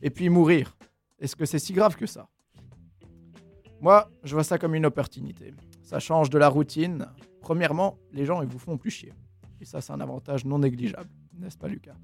Et 0.00 0.10
puis 0.10 0.28
mourir. 0.28 0.76
Est-ce 1.18 1.36
que 1.36 1.44
c'est 1.44 1.58
si 1.58 1.72
grave 1.72 1.96
que 1.96 2.06
ça? 2.06 2.28
Moi, 3.80 4.10
je 4.24 4.34
vois 4.34 4.44
ça 4.44 4.58
comme 4.58 4.74
une 4.74 4.86
opportunité. 4.86 5.54
Ça 5.82 5.98
change 5.98 6.30
de 6.30 6.38
la 6.38 6.48
routine. 6.48 7.06
Premièrement, 7.40 7.98
les 8.12 8.24
gens, 8.24 8.42
ils 8.42 8.48
vous 8.48 8.58
font 8.58 8.78
plus 8.78 8.90
chier. 8.90 9.12
Et 9.60 9.64
ça, 9.64 9.80
c'est 9.80 9.92
un 9.92 10.00
avantage 10.00 10.44
non 10.44 10.58
négligeable. 10.58 11.08
N'est-ce 11.38 11.58
pas, 11.58 11.68
Lucas? 11.68 11.96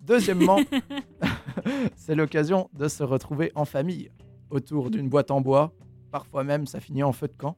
Deuxiemement, 0.00 0.60
c'est 1.96 2.14
l'occasion 2.14 2.68
de 2.72 2.88
se 2.88 3.02
retrouver 3.02 3.52
en 3.54 3.64
famille, 3.64 4.10
autour 4.50 4.90
d'une 4.90 5.08
boîte 5.08 5.30
en 5.30 5.40
bois. 5.40 5.72
Parfois 6.10 6.44
même, 6.44 6.66
ça 6.66 6.80
finit 6.80 7.02
en 7.02 7.12
feu 7.12 7.28
de 7.28 7.36
camp. 7.36 7.56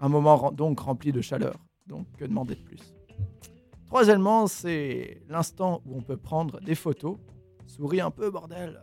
Un 0.00 0.08
moment 0.08 0.50
donc 0.52 0.80
rempli 0.80 1.12
de 1.12 1.20
chaleur. 1.20 1.56
Donc, 1.86 2.06
que 2.16 2.24
demander 2.24 2.54
de 2.54 2.60
plus? 2.62 2.94
Troisièmement, 3.86 4.46
c'est 4.46 5.22
l'instant 5.28 5.80
où 5.86 5.96
on 5.96 6.02
peut 6.02 6.16
prendre 6.18 6.60
des 6.60 6.74
photos. 6.74 7.16
Souris 7.66 8.00
un 8.00 8.10
peu, 8.10 8.30
bordel. 8.30 8.80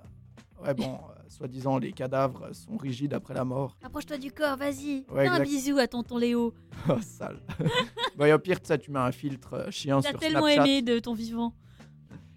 Ouais, 0.63 0.74
bon, 0.74 0.95
euh, 0.95 1.22
soi-disant, 1.28 1.78
les 1.78 1.91
cadavres 1.91 2.53
sont 2.53 2.78
rigides 2.78 3.13
après 3.13 3.34
la 3.34 3.45
mort. 3.45 3.78
Approche-toi 3.84 4.18
du 4.18 4.32
corps, 4.32 4.57
vas-y. 4.57 5.05
Ouais, 5.11 5.26
Fais 5.26 5.28
un 5.28 5.41
exact. 5.41 5.43
bisou 5.43 5.78
à 5.78 5.88
tonton 5.88 6.18
Léo. 6.18 6.53
Oh, 6.89 6.99
sale. 7.01 7.39
bah, 8.18 8.28
et 8.28 8.34
au 8.34 8.39
pire, 8.39 8.57
ça, 8.63 8.78
tu 8.78 8.91
mets 8.91 8.99
un 8.99 9.11
filtre 9.11 9.53
euh, 9.53 9.72
chien 9.72 10.01
T'as 10.01 10.09
sur 10.09 10.20
tellement 10.20 10.41
Snapchat. 10.47 10.63
aimé 10.68 10.82
de 10.82 10.99
ton 10.99 11.13
vivant. 11.13 11.53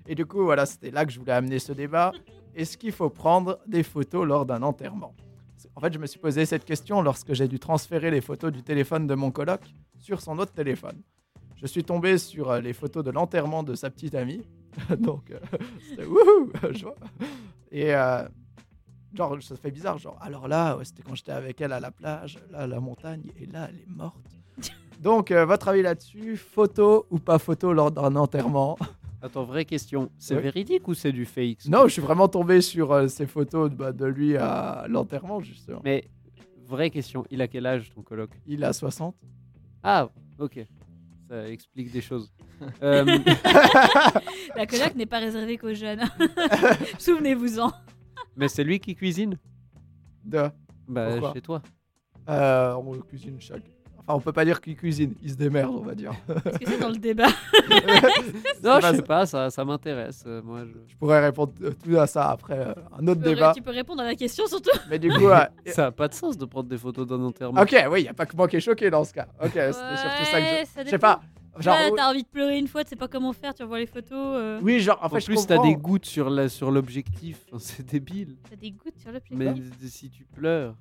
Et 0.07 0.15
du 0.15 0.25
coup, 0.25 0.43
voilà, 0.45 0.65
c'était 0.67 0.91
là 0.91 1.05
que 1.05 1.13
je 1.13 1.19
voulais 1.19 1.33
amener 1.33 1.59
ce 1.59 1.73
débat. 1.73 2.13
Est-ce 2.55 2.77
qu'il 2.79 2.93
faut 2.93 3.11
prendre 3.11 3.59
des 3.67 3.83
photos 3.83 4.27
lors 4.27 4.47
d'un 4.47 4.63
enterrement? 4.63 5.15
En 5.79 5.81
fait, 5.81 5.93
je 5.93 5.99
me 6.01 6.09
suis 6.09 6.19
posé 6.19 6.45
cette 6.45 6.65
question 6.65 7.03
lorsque 7.03 7.35
j'ai 7.35 7.47
dû 7.47 7.61
transférer 7.61 8.11
les 8.11 8.21
photos 8.21 8.51
du 8.51 8.65
téléphone 8.65 9.07
de 9.07 9.15
mon 9.15 9.31
coloc 9.31 9.61
sur 9.97 10.21
son 10.21 10.37
autre 10.41 10.51
téléphone. 10.51 11.01
Je 11.55 11.69
suis 11.69 11.85
tombé 11.85 12.19
sur 12.19 12.51
euh, 12.51 12.61
les 12.61 12.73
photos 12.73 13.05
de 13.05 13.13
l'enterrement 13.13 13.63
de 13.63 13.77
sa 13.77 13.89
petite 13.89 14.17
amie. 14.17 14.43
Donc, 14.99 15.31
euh, 15.31 15.39
c'était 15.89 16.05
wouhou 16.05 16.51
je 16.73 16.83
vois. 16.83 16.97
Et 17.71 17.95
euh, 17.95 18.27
genre, 19.15 19.41
ça 19.41 19.55
fait 19.55 19.71
bizarre. 19.71 19.99
Genre, 19.99 20.19
alors 20.21 20.49
là, 20.49 20.77
ouais, 20.77 20.85
c'était 20.85 21.05
quand 21.05 21.15
j'étais 21.15 21.31
avec 21.31 21.61
elle 21.61 21.73
à 21.73 21.79
la 21.79 21.93
plage, 21.93 22.41
là, 22.51 22.59
à 22.59 22.67
la 22.67 22.81
montagne, 22.81 23.23
et 23.39 23.47
là, 23.47 23.69
elle 23.71 23.79
est 23.79 23.89
morte. 23.89 24.19
Donc, 24.99 25.31
euh, 25.31 25.45
votre 25.45 25.69
avis 25.69 25.83
là-dessus 25.83 26.37
Photo 26.37 27.07
ou 27.09 27.21
pas 27.21 27.39
photo 27.39 27.73
lors 27.73 27.93
d'un 27.93 28.17
enterrement? 28.17 28.77
Attends, 29.21 29.45
vraie 29.45 29.65
question, 29.65 30.11
c'est 30.19 30.37
véridique 30.41 30.87
ou 30.87 30.95
c'est 30.95 31.11
du 31.13 31.25
fake 31.25 31.67
Non, 31.69 31.85
je 31.89 31.93
suis 31.95 32.03
vraiment 32.03 32.29
tombé 32.29 32.61
sur 32.61 32.93
euh, 32.93 33.09
ces 33.09 33.27
photos 33.27 33.69
de, 33.71 33.75
bah, 33.75 33.93
de 33.93 34.05
lui 34.07 34.37
à 34.37 34.87
l'enterrement, 34.89 35.41
justement. 35.41 35.81
Mais 35.85 36.09
vraie 36.65 36.91
question, 36.91 37.25
il 37.31 37.43
a 37.43 37.49
quel 37.49 37.67
âge 37.67 37.91
ton 37.95 38.03
coloc? 38.03 38.31
Il 38.47 38.63
a 38.63 38.73
60. 38.73 39.17
Ah, 39.83 40.09
ok. 40.39 40.65
Ça 41.29 41.49
explique 41.49 41.91
des 41.93 42.01
choses. 42.01 42.33
Euh, 42.83 43.05
La 44.57 44.67
coloc 44.67 44.97
n'est 44.97 45.07
pas 45.07 45.21
réservée 45.21 45.57
qu'aux 45.59 45.73
jeunes. 45.75 46.03
Souvenez-vous-en. 46.99 47.71
mais 48.37 48.49
c'est 48.49 48.65
lui 48.65 48.81
qui 48.81 48.97
cuisine? 48.97 49.39
De, 50.25 50.49
Bah, 50.89 51.11
Pourquoi? 51.13 51.33
chez 51.35 51.41
toi. 51.41 51.63
euh, 52.29 52.75
on 52.75 52.99
cuisine 53.03 53.41
chaque. 53.41 53.71
Enfin, 54.09 54.17
on 54.17 54.21
peut 54.21 54.33
pas 54.33 54.47
dire 54.47 54.63
qu'il 54.63 54.75
cuisine, 54.75 55.15
il 55.23 55.31
se 55.31 55.37
démerde, 55.37 55.75
on 55.75 55.83
va 55.83 55.95
dire. 55.95 56.13
Est-ce 56.47 56.59
que 56.61 56.67
c'est 56.67 56.79
dans 56.81 56.89
le 56.89 56.97
débat 56.97 57.27
Non, 58.65 58.81
je 58.81 58.97
sais 58.97 59.03
pas, 59.03 59.27
ça, 59.27 59.51
ça 59.51 59.65
m'intéresse. 59.67 60.25
euh, 60.27 60.41
moi, 60.43 60.61
je... 60.65 60.73
Je 60.93 60.97
pourrais 60.97 61.21
répondre 61.25 61.53
euh, 61.63 61.73
tout 61.85 61.97
à 61.99 62.07
ça 62.07 62.31
après 62.31 62.59
euh, 62.59 62.73
un 62.99 63.07
autre 63.07 63.21
tu 63.21 63.25
peux, 63.29 63.35
débat. 63.35 63.53
tu 63.55 63.63
peux 63.63 63.71
répondre 63.71 64.01
à 64.01 64.07
la 64.07 64.15
question 64.15 64.47
surtout. 64.47 64.71
Mais 64.91 64.99
du 64.99 65.11
coup, 65.11 65.29
Ça 65.67 65.87
a 65.87 65.91
pas 65.93 66.09
de 66.09 66.15
sens 66.15 66.39
de 66.39 66.45
prendre 66.47 66.69
des 66.69 66.79
photos 66.79 67.07
d'un 67.07 67.21
enterrement. 67.23 67.61
ok, 67.61 67.77
oui, 67.91 68.01
il 68.01 68.05
n'y 68.05 68.09
a 68.09 68.15
pas 68.15 68.25
que 68.27 68.35
moi 68.37 68.49
qui 68.49 68.57
est 68.57 68.61
choqué 68.61 68.89
dans 68.91 69.05
ce 69.05 69.13
cas. 69.13 69.27
Ok, 69.43 69.51
c'était 69.53 69.73
surtout 69.73 70.25
ça 70.31 70.41
que 70.41 70.45
Ouais, 70.45 70.65
je. 70.65 70.71
ça 70.75 70.85
Je 70.85 70.89
sais 70.91 70.99
pas. 70.99 71.21
Genre, 71.61 71.75
t'as 71.97 72.09
envie 72.09 72.23
de 72.23 72.29
pleurer 72.29 72.57
une 72.57 72.69
fois, 72.69 72.85
tu 72.85 72.91
sais 72.91 72.97
pas 72.97 73.09
comment 73.09 73.33
faire, 73.33 73.53
tu 73.53 73.65
revois 73.65 73.81
les 73.81 73.87
photos. 73.87 74.13
euh, 74.13 74.61
oui, 74.63 74.79
genre, 74.79 74.97
en 75.03 75.07
En 75.07 75.09
fait, 75.09 75.19
je 75.21 75.27
plus, 75.27 75.45
t'as 75.45 75.57
comprends. 75.57 75.69
des 75.71 75.77
gouttes 75.77 76.07
sur 76.07 76.31
la- 76.31 76.49
sur 76.49 76.71
l'objectif. 76.71 77.41
Enfin, 77.49 77.59
c'est 77.59 77.85
débile. 77.85 78.37
T'as 78.49 78.55
des 78.55 78.71
gouttes 78.71 78.97
sur 79.01 79.11
le. 79.11 79.19
Mais 79.33 79.53
si 79.85 80.09
tu 80.09 80.25
pleures. 80.25 80.77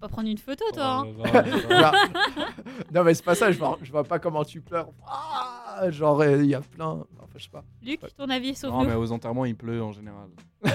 Pas 0.00 0.08
prendre 0.08 0.28
une 0.28 0.36
photo, 0.38 0.64
toi. 0.74 0.84
hein. 0.84 1.06
Oh 1.18 1.22
là 1.24 1.32
là 1.32 1.42
là 1.42 1.68
là. 1.68 1.80
Genre- 1.80 1.94
non, 2.94 3.04
mais 3.04 3.14
c'est 3.14 3.24
pas 3.24 3.34
ça, 3.34 3.50
je 3.50 3.58
vois, 3.58 3.78
je 3.82 3.90
vois 3.90 4.04
pas 4.04 4.18
comment 4.18 4.44
tu 4.44 4.60
pleures. 4.60 4.90
Ah, 5.06 5.86
genre, 5.90 6.20
euh, 6.20 6.42
il 6.42 6.50
y 6.50 6.54
a 6.54 6.60
plein. 6.60 7.04
Enfin, 7.18 7.26
je 7.36 7.44
sais 7.44 7.50
pas. 7.50 7.64
Luc, 7.82 8.00
ton 8.16 8.28
avis, 8.28 8.54
sauf 8.54 8.70
Non, 8.72 8.82
nous. 8.82 8.88
mais 8.90 8.94
aux 8.94 9.10
enterrements, 9.12 9.44
il 9.46 9.56
pleut 9.56 9.82
en 9.82 9.92
général. 9.92 10.28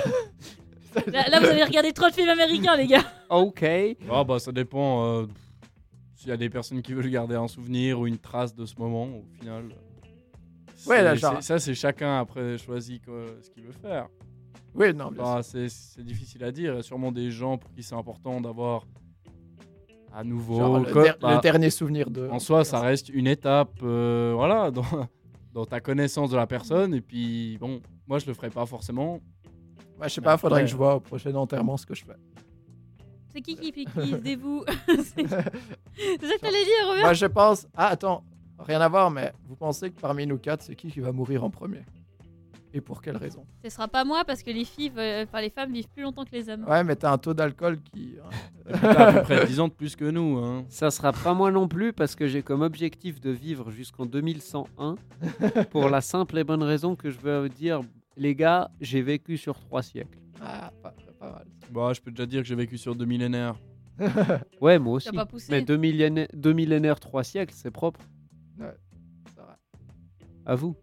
Là, 1.08 1.24
là, 1.30 1.40
vous 1.40 1.46
avez 1.46 1.64
regardé 1.64 1.94
trop 1.94 2.10
de 2.10 2.14
films 2.14 2.28
américains, 2.30 2.76
les 2.76 2.86
gars. 2.88 3.04
Ok. 3.30 3.64
Ah 4.12 4.26
bah 4.26 4.40
ça 4.40 4.52
dépend. 4.52 5.06
euh, 5.06 5.26
S'il 6.16 6.28
y 6.28 6.32
a 6.34 6.38
des 6.38 6.50
personnes 6.50 6.82
qui 6.82 6.94
veulent 6.94 7.10
garder 7.10 7.36
un 7.36 7.48
souvenir 7.48 7.98
ou 8.00 8.08
une 8.08 8.18
trace 8.18 8.54
de 8.54 8.66
ce 8.66 8.76
moment, 8.78 9.04
au 9.06 9.24
final. 9.40 9.70
Ouais, 10.86 11.02
là, 11.02 11.12
c'est- 11.14 11.22
genre- 11.22 11.42
Ça, 11.42 11.60
c'est 11.60 11.76
chacun 11.76 12.20
après 12.20 12.58
choisit 12.58 13.06
quoi, 13.06 13.24
ce 13.42 13.50
qu'il 13.50 13.64
veut 13.64 13.72
faire. 13.72 14.10
Oui, 14.76 14.94
non. 14.94 15.12
Bah, 15.12 15.40
c'est 15.44 15.70
c'est 15.70 16.04
difficile 16.04 16.44
à 16.44 16.52
dire. 16.52 16.74
Il 16.74 16.76
y 16.78 16.80
a 16.80 16.84
sûrement 16.84 17.12
des 17.14 17.32
gens 17.32 17.58
pour 17.58 17.72
qui 17.72 17.84
c'est 17.84 17.96
important 17.96 18.42
d'avoir 18.42 18.86
à 20.14 20.24
nouveau. 20.24 20.58
Genre, 20.58 20.80
le, 20.80 20.92
comme- 20.92 21.04
der- 21.04 21.16
le 21.16 21.20
bah, 21.22 21.40
dernier 21.42 21.70
souvenir 21.70 22.10
de. 22.10 22.28
en 22.30 22.40
soi, 22.40 22.64
ça 22.64 22.80
reste 22.80 23.10
une 23.10 23.28
étape, 23.28 23.80
euh, 23.84 24.34
voilà, 24.36 24.72
dans, 24.72 24.84
dans 25.54 25.66
ta 25.66 25.80
connaissance 25.80 26.30
de 26.30 26.36
la 26.38 26.48
personne. 26.48 26.94
Et 26.94 27.02
puis, 27.02 27.58
bon, 27.60 27.82
moi, 28.08 28.20
je 28.20 28.26
le 28.28 28.34
ferai 28.34 28.50
pas 28.50 28.66
forcément. 28.66 29.20
Ouais, 30.00 30.10
je 30.10 30.16
sais 30.16 30.22
pas, 30.22 30.38
faudrait 30.38 30.62
que 30.64 30.70
je 30.70 30.76
vois 30.76 30.96
au 30.96 31.00
prochain 31.00 31.34
enterrement 31.36 31.78
ce 31.78 31.86
que 31.86 31.94
je 31.96 32.04
fais. 32.04 32.16
C'est 33.34 33.42
qui 33.42 33.56
qui, 33.56 33.72
qui? 33.72 33.86
Se 33.86 34.16
dévoue 34.16 34.64
C'est 34.88 34.94
c'est 35.06 35.26
ça 35.26 35.26
que 35.28 36.42
t'allais 36.42 36.64
dire, 36.66 36.88
Robert? 36.88 37.04
Moi, 37.04 37.14
je 37.14 37.26
pense. 37.28 37.68
Ah, 37.76 37.88
attends, 37.88 38.24
rien 38.60 38.82
à 38.82 38.90
voir, 38.90 39.10
mais 39.12 39.32
vous 39.48 39.56
pensez 39.56 39.92
que 39.92 40.00
parmi 40.02 40.26
nous 40.28 40.38
quatre, 40.38 40.64
c'est 40.64 40.76
qui 40.76 40.92
qui 40.92 41.00
va 41.00 41.12
mourir 41.12 41.44
en 41.44 41.50
premier? 41.50 41.84
Et 42.74 42.82
pour 42.82 43.02
quelle 43.02 43.18
raison? 43.18 43.46
Ce 43.64 43.70
sera 43.70 43.88
pas 43.88 44.06
moi 44.06 44.24
parce 44.26 44.44
que 44.44 44.52
les 44.52 44.64
filles, 44.64 44.92
enfin 44.96 45.42
les 45.42 45.50
femmes 45.50 45.74
vivent 45.74 45.90
plus 45.90 46.04
longtemps 46.04 46.24
que 46.24 46.32
les 46.32 46.50
hommes. 46.50 46.66
Ouais, 46.68 46.84
mais 46.84 46.96
t'as 46.96 47.12
un 47.12 47.18
taux 47.18 47.34
d'alcool 47.34 47.80
qui. 47.94 48.16
T'as 48.70 49.08
à 49.08 49.14
peu 49.14 49.22
près 49.24 49.46
10 49.46 49.60
ans 49.60 49.68
de 49.68 49.74
plus 49.74 49.96
que 49.96 50.06
nous. 50.06 50.38
Hein. 50.38 50.66
Ça 50.70 50.90
sera 50.90 51.12
pas 51.12 51.34
moi 51.34 51.52
non 51.52 51.68
plus 51.68 51.92
parce 51.92 52.16
que 52.16 52.28
j'ai 52.28 52.42
comme 52.44 52.62
objectif 52.62 53.20
de 53.20 53.30
vivre 53.30 53.72
jusqu'en 53.72 54.06
2101 54.06 54.96
pour 55.72 55.90
la 55.90 56.00
simple 56.02 56.38
et 56.38 56.44
bonne 56.44 56.64
raison 56.64 56.96
que 56.96 57.10
je 57.10 57.20
veux 57.20 57.50
dire, 57.50 57.82
les 58.16 58.36
gars, 58.36 58.72
j'ai 58.80 59.02
vécu 59.02 59.38
sur 59.38 59.60
trois 59.60 59.82
siècles. 59.82 60.20
Ah, 60.42 60.72
pas, 60.82 60.94
pas 61.20 61.32
mal. 61.32 61.46
Bah, 61.72 61.92
je 61.94 62.02
peux 62.02 62.12
déjà 62.12 62.26
dire 62.26 62.42
que 62.42 62.48
j'ai 62.48 62.56
vécu 62.56 62.78
sur 62.78 62.96
deux 62.96 63.06
millénaires. 63.06 63.56
Ouais, 64.62 64.80
moi 64.80 64.94
aussi. 64.94 65.10
T'as 65.10 65.16
pas 65.18 65.26
poussé. 65.26 65.48
Mais 65.52 65.62
deux 65.62 65.78
millénaires, 65.78 66.28
deux 66.34 66.54
millénaires, 66.54 67.00
trois 67.00 67.24
siècles, 67.24 67.54
c'est 67.56 67.72
propre. 67.72 68.00
C'est 68.58 68.64
vrai. 69.42 69.56
À 70.46 70.56
vous. 70.56 70.76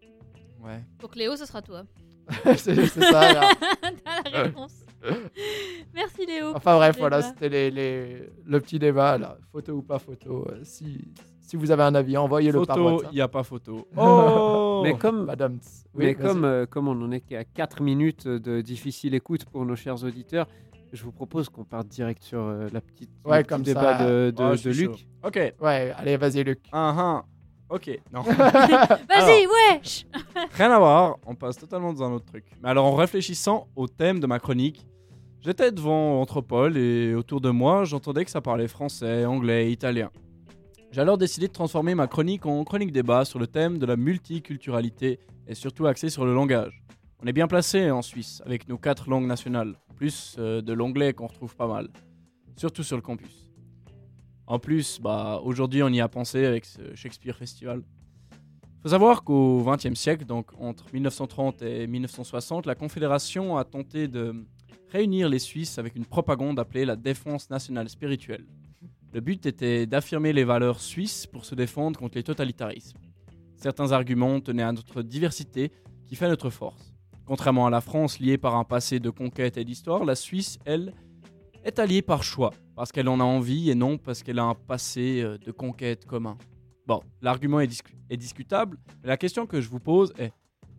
Ouais. 0.63 0.83
Donc 1.01 1.15
Léo, 1.15 1.35
ce 1.35 1.45
sera 1.45 1.61
toi. 1.61 1.83
c'est 2.57 2.75
ça, 2.89 3.33
là. 3.33 3.49
T'as 3.81 4.29
la 4.31 4.41
réponse. 4.43 4.85
Merci 5.93 6.25
Léo. 6.25 6.51
Enfin 6.55 6.75
bref, 6.75 6.91
pour 6.95 7.01
voilà, 7.03 7.21
c'était 7.21 7.49
les, 7.49 7.71
les- 7.71 8.29
le 8.45 8.59
petit 8.59 8.77
débat, 8.79 9.17
là. 9.17 9.37
Photo 9.51 9.73
ou 9.73 9.81
pas 9.81 9.97
photo. 9.99 10.45
euh, 10.51 10.59
si, 10.63 11.11
si 11.41 11.55
vous 11.55 11.71
avez 11.71 11.83
un 11.83 11.95
avis, 11.95 12.17
envoyez-le 12.17 12.63
par 12.65 12.75
Photo, 12.77 12.89
WhatsApp. 12.95 13.11
il 13.11 13.15
n'y 13.15 13.21
a 13.21 13.27
pas 13.27 13.43
photo. 13.43 13.87
Oh 13.97 14.81
Mais 14.83 14.95
comme, 14.97 15.25
Madame. 15.25 15.59
Oui, 15.95 16.05
mais 16.05 16.15
comme, 16.15 16.43
euh, 16.45 16.65
comme 16.65 16.87
on 16.87 17.01
en 17.01 17.11
est 17.11 17.21
qu'à 17.21 17.43
4 17.43 17.81
minutes 17.81 18.27
de 18.27 18.61
difficile 18.61 19.15
écoute 19.15 19.45
pour 19.45 19.65
nos 19.65 19.75
chers 19.75 20.03
auditeurs, 20.03 20.47
je 20.93 21.03
vous 21.03 21.11
propose 21.11 21.49
qu'on 21.49 21.63
parte 21.63 21.87
direct 21.87 22.21
sur 22.23 22.41
euh, 22.41 22.67
la 22.73 22.81
petite, 22.81 23.09
le 23.25 23.31
Ouais, 23.31 23.39
petit 23.43 23.49
comme 23.49 23.61
débat 23.63 23.97
ça. 23.97 24.05
de, 24.07 24.31
de- 24.35 24.55
suis 24.55 24.69
Luc. 24.73 24.91
chaud. 24.91 24.97
Ok. 25.23 25.53
Ouais, 25.61 25.93
allez, 25.97 26.17
vas-y, 26.17 26.43
Luc. 26.43 26.59
Un. 26.73 27.23
Ok. 27.69 27.99
Non. 28.11 28.21
Vas-y, 28.21 29.47
wesh 29.47 30.05
Rien 30.53 30.71
à 30.71 30.79
voir. 30.79 31.17
On 31.25 31.35
passe 31.35 31.57
totalement 31.57 31.93
dans 31.93 32.03
un 32.03 32.11
autre 32.13 32.25
truc. 32.25 32.45
Mais 32.61 32.69
alors, 32.69 32.85
en 32.85 32.95
réfléchissant 32.95 33.67
au 33.75 33.87
thème 33.87 34.19
de 34.19 34.27
ma 34.27 34.39
chronique, 34.39 34.85
J'étais 35.41 35.71
devant 35.71 36.19
Anthropole 36.19 36.75
et 36.75 37.15
autour 37.15 37.39
de 37.39 37.49
moi, 37.49 37.85
j'entendais 37.85 38.25
que 38.25 38.31
ça 38.31 38.41
parlait 38.41 38.67
français, 38.67 39.23
anglais, 39.23 39.71
italien. 39.71 40.11
J'ai 40.91 40.99
alors 40.99 41.17
décidé 41.17 41.47
de 41.47 41.53
transformer 41.53 41.95
ma 41.95 42.07
chronique 42.07 42.45
en 42.45 42.61
chronique 42.65 42.91
débat 42.91 43.23
sur 43.23 43.39
le 43.39 43.47
thème 43.47 43.77
de 43.77 43.85
la 43.85 43.95
multiculturalité 43.95 45.17
et 45.47 45.55
surtout 45.55 45.87
axé 45.87 46.09
sur 46.09 46.25
le 46.25 46.33
langage. 46.33 46.83
On 47.23 47.27
est 47.27 47.31
bien 47.31 47.47
placé 47.47 47.89
en 47.89 48.01
Suisse 48.01 48.41
avec 48.45 48.67
nos 48.67 48.77
quatre 48.77 49.09
langues 49.09 49.27
nationales, 49.27 49.75
plus 49.95 50.35
euh, 50.39 50.61
de 50.61 50.73
l'anglais 50.73 51.13
qu'on 51.13 51.27
retrouve 51.27 51.55
pas 51.55 51.67
mal, 51.67 51.87
surtout 52.57 52.83
sur 52.83 52.97
le 52.97 53.01
campus. 53.01 53.48
En 54.49 54.57
plus, 54.57 54.99
bah, 54.99 55.39
aujourd'hui 55.43 55.83
on 55.83 55.89
y 55.89 56.01
a 56.01 56.07
pensé 56.07 56.43
avec 56.43 56.65
ce 56.65 56.95
Shakespeare 56.95 57.37
Festival. 57.37 57.83
faut 58.81 58.89
savoir 58.89 59.23
qu'au 59.23 59.63
XXe 59.63 59.93
siècle, 59.93 60.25
donc 60.25 60.47
entre 60.59 60.85
1930 60.91 61.61
et 61.61 61.85
1960, 61.85 62.65
la 62.65 62.73
Confédération 62.73 63.57
a 63.57 63.63
tenté 63.63 64.07
de 64.07 64.43
réunir 64.91 65.29
les 65.29 65.37
Suisses 65.37 65.77
avec 65.77 65.95
une 65.95 66.05
propagande 66.05 66.59
appelée 66.59 66.83
la 66.83 66.95
défense 66.95 67.51
nationale 67.51 67.89
spirituelle. 67.89 68.43
Le 69.13 69.21
but 69.21 69.45
était 69.45 69.85
d'affirmer 69.85 70.33
les 70.33 70.45
valeurs 70.45 70.79
suisses 70.79 71.27
pour 71.27 71.45
se 71.45 71.53
défendre 71.53 71.99
contre 71.99 72.17
les 72.17 72.23
totalitarismes. 72.23 72.97
Certains 73.55 73.91
arguments 73.91 74.39
tenaient 74.39 74.63
à 74.63 74.71
notre 74.71 75.03
diversité 75.03 75.71
qui 76.07 76.15
fait 76.15 76.27
notre 76.27 76.49
force. 76.49 76.95
Contrairement 77.27 77.67
à 77.67 77.69
la 77.69 77.81
France 77.81 78.19
liée 78.19 78.39
par 78.39 78.55
un 78.55 78.63
passé 78.63 78.99
de 78.99 79.11
conquête 79.11 79.57
et 79.57 79.63
d'histoire, 79.63 80.05
la 80.05 80.15
Suisse, 80.15 80.57
elle, 80.65 80.95
est 81.63 81.77
alliée 81.77 82.01
par 82.01 82.23
choix, 82.23 82.51
parce 82.79 82.93
qu'elle 82.93 83.09
en 83.09 83.19
a 83.19 83.25
envie 83.25 83.69
et 83.69 83.75
non 83.75 83.97
parce 83.97 84.23
qu'elle 84.23 84.39
a 84.39 84.45
un 84.45 84.55
passé 84.55 85.21
euh, 85.21 85.37
de 85.37 85.51
conquête 85.51 86.05
commun. 86.05 86.37
Bon, 86.87 87.01
l'argument 87.21 87.59
est, 87.59 87.67
discu- 87.67 87.97
est 88.09 88.15
discutable, 88.15 88.77
mais 89.01 89.09
la 89.09 89.17
question 89.17 89.45
que 89.45 89.59
je 89.59 89.67
vous 89.67 89.81
pose 89.81 90.13
est 90.17 90.31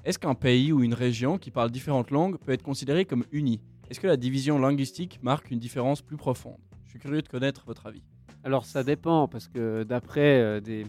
est-ce 0.03 0.19
qu'un 0.19 0.35
pays 0.35 0.73
ou 0.73 0.83
une 0.83 0.95
région 0.95 1.37
qui 1.37 1.51
parle 1.51 1.71
différentes 1.71 2.11
langues 2.11 2.39
peut 2.39 2.53
être 2.53 2.63
considéré 2.63 3.05
comme 3.05 3.27
uni? 3.33 3.61
Est-ce 3.91 4.01
que 4.01 4.07
la 4.07 4.17
division 4.17 4.59
linguistique 4.59 5.19
marque 5.23 5.51
une 5.51 5.59
différence 5.59 6.01
plus 6.01 6.17
profonde? 6.17 6.57
Je 6.87 6.93
suis 6.93 6.99
curieux 6.99 7.21
de 7.21 7.29
connaître 7.29 7.65
votre 7.67 7.87
avis. 7.87 8.03
Alors 8.45 8.65
ça 8.65 8.83
dépend, 8.83 9.29
parce 9.29 9.49
que 9.49 9.83
d'après 9.83 10.41
euh, 10.41 10.61
des 10.61 10.87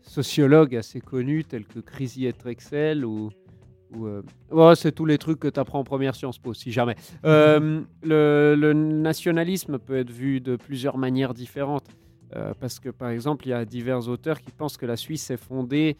sociologues 0.00 0.76
assez 0.76 1.00
connus 1.00 1.42
tels 1.42 1.66
que 1.66 1.80
Crisy 1.80 2.26
et 2.26 2.32
Trexel 2.32 3.04
ou... 3.04 3.30
ou 3.94 4.06
euh, 4.06 4.74
c'est 4.74 4.92
tous 4.92 5.04
les 5.06 5.18
trucs 5.18 5.38
que 5.40 5.48
tu 5.48 5.58
apprends 5.60 5.80
en 5.80 5.84
première 5.84 6.14
Sciences 6.14 6.38
Po, 6.38 6.54
si 6.54 6.72
jamais. 6.72 6.94
Euh, 7.24 7.82
le, 8.02 8.54
le 8.56 8.72
nationalisme 8.72 9.78
peut 9.78 9.96
être 9.98 10.10
vu 10.10 10.40
de 10.40 10.56
plusieurs 10.56 10.96
manières 10.98 11.34
différentes. 11.34 11.88
euh, 12.36 12.52
parce 12.60 12.78
que 12.78 12.90
par 12.90 13.08
exemple, 13.10 13.46
il 13.46 13.50
y 13.50 13.52
a 13.52 13.64
divers 13.64 14.08
auteurs 14.08 14.40
qui 14.40 14.52
pensent 14.52 14.76
que 14.76 14.86
la 14.86 14.96
Suisse 14.96 15.30
est 15.30 15.36
fondée, 15.36 15.96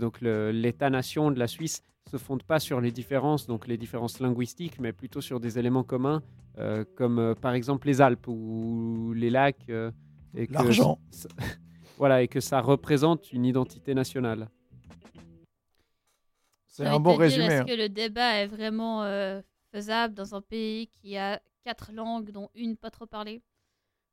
donc 0.00 0.20
l'État-nation 0.20 1.32
de 1.32 1.38
la 1.40 1.48
Suisse 1.48 1.82
se 2.08 2.18
fonde 2.18 2.44
pas 2.44 2.60
sur 2.60 2.80
les 2.80 2.92
différences, 2.92 3.48
donc 3.48 3.66
les 3.66 3.76
différences 3.76 4.20
linguistiques, 4.20 4.78
mais 4.78 4.92
plutôt 4.92 5.20
sur 5.20 5.40
des 5.40 5.58
éléments 5.58 5.82
communs, 5.82 6.22
comme 6.94 7.34
par 7.40 7.54
exemple 7.54 7.88
les 7.88 8.00
Alpes 8.00 8.28
ou 8.28 9.12
les 9.16 9.28
lacs. 9.30 9.68
et 9.68 10.46
L'argent. 10.50 11.00
voilà, 11.98 12.22
et 12.22 12.28
que 12.28 12.38
ça 12.38 12.60
représente 12.60 13.32
une 13.32 13.44
identité 13.44 13.92
nationale. 13.92 14.48
C'est 16.76 16.86
un 16.86 17.00
bon 17.00 17.16
résumé. 17.16 17.46
Est-ce 17.46 17.62
hein. 17.62 17.64
que 17.64 17.74
le 17.74 17.88
débat 17.88 18.36
est 18.42 18.46
vraiment 18.46 19.02
euh, 19.04 19.40
faisable 19.72 20.14
dans 20.14 20.34
un 20.34 20.40
pays 20.42 20.88
qui 20.88 21.16
a 21.16 21.40
quatre 21.64 21.90
langues, 21.92 22.30
dont 22.30 22.48
une 22.54 22.76
pas 22.76 22.90
trop 22.90 23.06
parlée? 23.06 23.42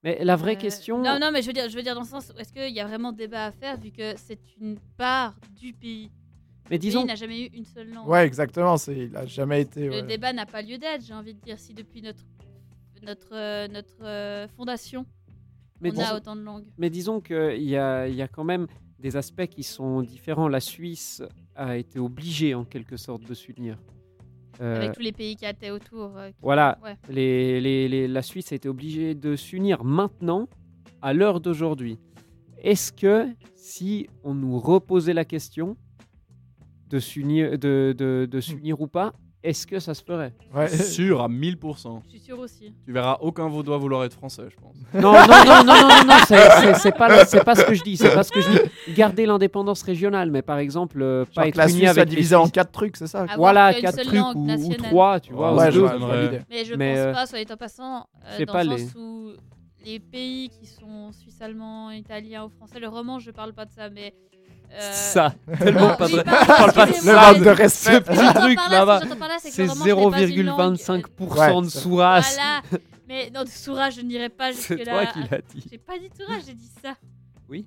Mais 0.03 0.23
la 0.23 0.35
vraie 0.35 0.55
Euh, 0.55 0.59
question, 0.59 1.01
Non, 1.01 1.17
non, 1.19 1.31
mais 1.31 1.41
je 1.41 1.47
veux 1.47 1.53
dire, 1.53 1.69
je 1.69 1.75
veux 1.75 1.83
dire 1.83 1.95
dans 1.95 2.01
le 2.01 2.07
sens, 2.07 2.31
où 2.35 2.39
est-ce 2.39 2.51
qu'il 2.53 2.73
y 2.73 2.79
a 2.79 2.85
vraiment 2.87 3.11
débat 3.11 3.45
à 3.47 3.51
faire 3.51 3.77
vu 3.77 3.91
que 3.91 4.13
c'est 4.17 4.39
une 4.59 4.77
part 4.97 5.35
du 5.59 5.73
pays? 5.73 6.11
Mais 6.69 6.77
disons, 6.77 7.01
pays 7.01 7.07
n'a 7.09 7.15
jamais 7.15 7.41
eu 7.43 7.49
une 7.53 7.65
seule 7.65 7.89
langue. 7.93 8.07
Ouais, 8.07 8.25
exactement. 8.25 8.77
c'est- 8.77 8.95
Il 8.97 9.15
a 9.15 9.25
jamais 9.25 9.61
été. 9.61 9.85
Le 9.87 9.91
ouais. 9.91 10.03
débat 10.03 10.31
n'a 10.33 10.45
pas 10.45 10.61
lieu 10.61 10.77
d'être, 10.77 11.03
j'ai 11.05 11.13
envie 11.13 11.33
de 11.33 11.39
dire, 11.41 11.59
si 11.59 11.73
depuis 11.73 12.01
notre 12.01 12.23
notre 13.01 13.33
euh, 13.33 13.67
notre 13.67 14.01
euh, 14.03 14.47
fondation 14.55 15.05
mais, 15.81 15.89
on 15.89 15.93
dis- 15.95 16.01
a 16.01 16.15
autant 16.15 16.37
de 16.37 16.41
langues. 16.41 16.63
mais 16.77 16.89
disons 16.89 17.19
qu'il 17.19 17.61
y 17.63 17.75
a, 17.75 18.07
il 18.07 18.15
y 18.15 18.21
a 18.21 18.29
quand 18.29 18.45
même 18.45 18.65
des 19.03 19.17
aspects 19.17 19.45
qui 19.47 19.63
sont 19.63 20.01
différents. 20.01 20.47
La 20.47 20.61
Suisse 20.61 21.21
a 21.55 21.75
été 21.77 21.99
obligée 21.99 22.55
en 22.55 22.63
quelque 22.63 22.95
sorte 22.97 23.23
de 23.27 23.33
s'unir. 23.33 23.77
Euh, 24.61 24.77
Avec 24.77 24.93
tous 24.93 25.01
les 25.01 25.11
pays 25.11 25.35
qui 25.35 25.45
étaient 25.45 25.71
autour. 25.71 26.17
euh, 26.17 26.29
qui- 26.29 26.37
Voilà, 26.41 26.79
Ouais. 26.83 26.95
les, 27.09 27.59
les- 27.59 27.89
les- 27.89 28.07
la 28.07 28.21
Suisse 28.21 28.51
a 28.53 28.55
été 28.55 28.69
obligée 28.69 29.13
de 29.13 29.35
s'unir 29.35 29.83
maintenant, 29.83 30.47
à 31.01 31.13
l'heure 31.13 31.41
d'aujourd'hui. 31.41 31.99
Est-ce 32.59 32.93
que 32.93 33.27
si 33.55 34.07
on 34.23 34.33
nous 34.33 34.57
reposait 34.57 35.13
la 35.13 35.25
question 35.25 35.75
de 36.87 36.99
s'unir, 36.99 37.59
de, 37.59 37.93
de- 37.97 38.25
de 38.29 38.39
s'unir 38.39 38.79
ou 38.79 38.87
pas, 38.87 39.13
est-ce 39.43 39.67
que 39.67 39.79
ça 39.79 39.93
se 39.93 40.01
ferait 40.03 40.33
Ouais. 40.55 40.67
Sûr 40.69 41.21
à 41.21 41.27
1000%. 41.27 42.01
Je 42.05 42.09
suis 42.11 42.19
sûre 42.19 42.39
aussi. 42.39 42.73
Tu 42.85 42.91
verras 42.93 43.17
aucun 43.21 43.47
vaudois 43.49 43.77
vouloir 43.77 44.03
être 44.05 44.13
français, 44.13 44.43
je 44.49 44.55
pense. 44.55 44.75
Non, 44.93 45.11
non, 45.13 45.19
non, 45.45 45.63
non, 45.63 45.63
non, 45.65 45.87
non, 45.89 46.05
non, 46.07 46.13
c'est- 46.27 46.49
c'est- 46.61 46.73
c'est 46.75 46.91
pas, 46.97 47.25
c'est 47.25 47.43
pas 47.43 47.55
ce 47.55 47.65
que 47.65 47.73
je 47.73 47.83
dis. 47.83 47.97
C'est 47.97 48.13
pas 48.13 48.23
ce 48.23 48.31
que 48.31 48.41
je 48.41 48.49
dis. 48.49 48.93
Garder 48.95 49.25
l'indépendance 49.25 49.81
régionale, 49.83 50.31
mais 50.31 50.41
par 50.41 50.57
exemple, 50.59 51.01
euh, 51.01 51.25
Genre 51.25 51.33
pas 51.35 51.43
que 51.43 51.47
être 51.49 51.55
la 51.57 51.63
uni 51.65 51.73
Suisse 51.73 51.83
soit 51.83 51.89
avec 51.91 52.09
les 52.09 52.15
divisée 52.15 52.35
en 52.35 52.43
Suisses. 52.45 52.51
quatre 52.53 52.71
trucs, 52.71 52.97
c'est 52.97 53.07
ça 53.07 53.21
Avoir 53.21 53.37
Voilà, 53.37 53.73
qu'une 53.73 53.81
quatre 53.81 53.95
seule 53.95 54.05
trucs 54.05 54.19
langue 54.19 54.35
ou, 54.37 54.39
ou 54.43 54.45
nationale. 54.45 54.77
trois, 54.89 55.19
tu 55.19 55.33
vois. 55.33 55.53
Ouais, 55.55 55.67
ou 55.67 55.71
je 55.71 55.71
deux. 55.73 55.79
vois, 55.81 55.93
je 55.93 55.97
vois 55.97 56.07
Ouais. 56.09 56.21
l'idée. 56.23 56.39
Mais 56.49 56.65
je 56.65 56.75
Mais, 56.75 56.93
pense 56.93 56.99
euh, 56.99 57.13
pas, 57.13 57.25
soit 57.25 57.43
dit 57.43 57.53
en 57.53 57.57
passant, 57.57 57.97
euh, 57.97 58.33
c'est 58.37 58.45
dans 58.45 58.53
pas 58.53 58.63
le 58.63 58.69
les- 58.71 58.77
sens 58.77 58.95
où 58.95 59.29
les 59.85 59.99
pays 59.99 60.49
qui 60.49 60.65
sont 60.65 61.11
suisse 61.11 61.41
allemand, 61.41 61.91
italien 61.91 62.45
ou 62.45 62.49
français, 62.49 62.79
le 62.79 62.87
roman, 62.87 63.19
je 63.19 63.31
parle 63.31 63.53
pas 63.53 63.65
de 63.65 63.71
ça, 63.71 63.89
mais. 63.89 64.13
Euh, 64.73 64.91
Ça, 64.91 65.33
non, 65.47 65.55
tellement 65.57 65.95
pas 65.95 66.07
de. 66.07 66.21
parle 66.21 66.73
pas 66.73 66.85
de 66.87 66.91
Le 66.91 66.97
ça. 66.97 67.31
manque 67.33 67.43
de 67.43 67.49
respect. 67.49 67.93
Ce 67.93 67.99
petit 67.99 68.33
truc 68.33 68.59
là-bas, 68.69 69.01
c'est 69.39 69.49
que 69.49 69.55
c'est 69.55 69.85
le 69.85 69.93
roman, 69.93 70.17
ce 70.17 70.23
n'est 70.23 70.27
pas 70.27 70.33
une 70.35 70.45
langue, 70.45 70.59
euh, 70.59 70.75
0,25% 70.75 71.55
Ouais, 71.57 71.61
de 71.65 71.69
c'est-. 71.69 71.87
Voilà. 71.89 72.61
Mais 73.07 73.29
non, 73.29 73.43
de 73.43 73.49
Soura, 73.49 73.89
je 73.89 74.01
n'irai 74.01 74.29
pas 74.29 74.53
C'est 74.53 74.75
jusque-là. 74.77 75.05
toi 75.05 75.05
qui 75.13 75.29
l'as 75.29 75.41
dit. 75.41 75.63
J'ai 75.69 75.77
pas 75.77 75.99
dit 75.99 76.09
Soura, 76.17 76.39
j'ai 76.45 76.53
dit 76.53 76.71
ça. 76.81 76.95
Oui. 77.49 77.65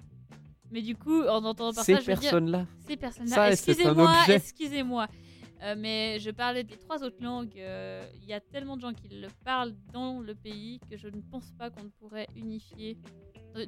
Mais 0.72 0.82
du 0.82 0.96
coup, 0.96 1.22
en 1.22 1.44
entendant 1.44 1.72
par 1.72 1.84
Ces 1.84 1.94
ça, 1.96 2.02
personnes-là. 2.02 2.64
ces 2.86 2.94
Ça, 2.94 2.96
personnes-là, 2.96 3.34
c'est 3.34 3.40
un 3.40 3.72
excusez-moi, 3.72 4.10
objet. 4.22 4.34
excusez-moi. 4.36 5.06
Euh, 5.62 5.74
mais 5.78 6.18
je 6.18 6.30
parlais 6.30 6.64
des 6.64 6.76
trois 6.76 7.02
autres 7.04 7.22
langues. 7.22 7.52
euh, 7.58 8.02
Il 8.22 8.28
y 8.28 8.32
a 8.34 8.40
tellement 8.40 8.76
de 8.76 8.82
gens 8.82 8.92
qui 8.92 9.08
le 9.08 9.28
parlent 9.44 9.72
dans 9.92 10.20
le 10.20 10.34
pays 10.34 10.80
que 10.90 10.96
je 10.96 11.06
ne 11.08 11.20
pense 11.30 11.52
pas 11.58 11.70
qu'on 11.70 11.84
ne 11.84 11.88
pourrait 12.00 12.26
unifier. 12.36 12.98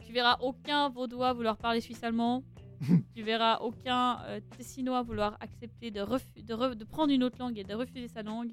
Tu 0.05 0.13
verras 0.13 0.37
aucun 0.41 0.91
vaudois 0.91 1.33
vouloir 1.33 1.57
parler 1.57 1.81
suisse-allemand. 1.81 2.43
tu 3.15 3.23
verras 3.23 3.59
aucun 3.59 4.21
euh, 4.27 4.41
tessinois 4.57 5.03
vouloir 5.03 5.37
accepter 5.41 5.91
de, 5.91 6.01
de, 6.01 6.55
re- 6.55 6.75
de 6.75 6.85
prendre 6.85 7.13
une 7.13 7.25
autre 7.25 7.37
langue 7.39 7.59
et 7.59 7.65
de 7.65 7.75
refuser 7.75 8.09
sa 8.09 8.23
langue. 8.23 8.51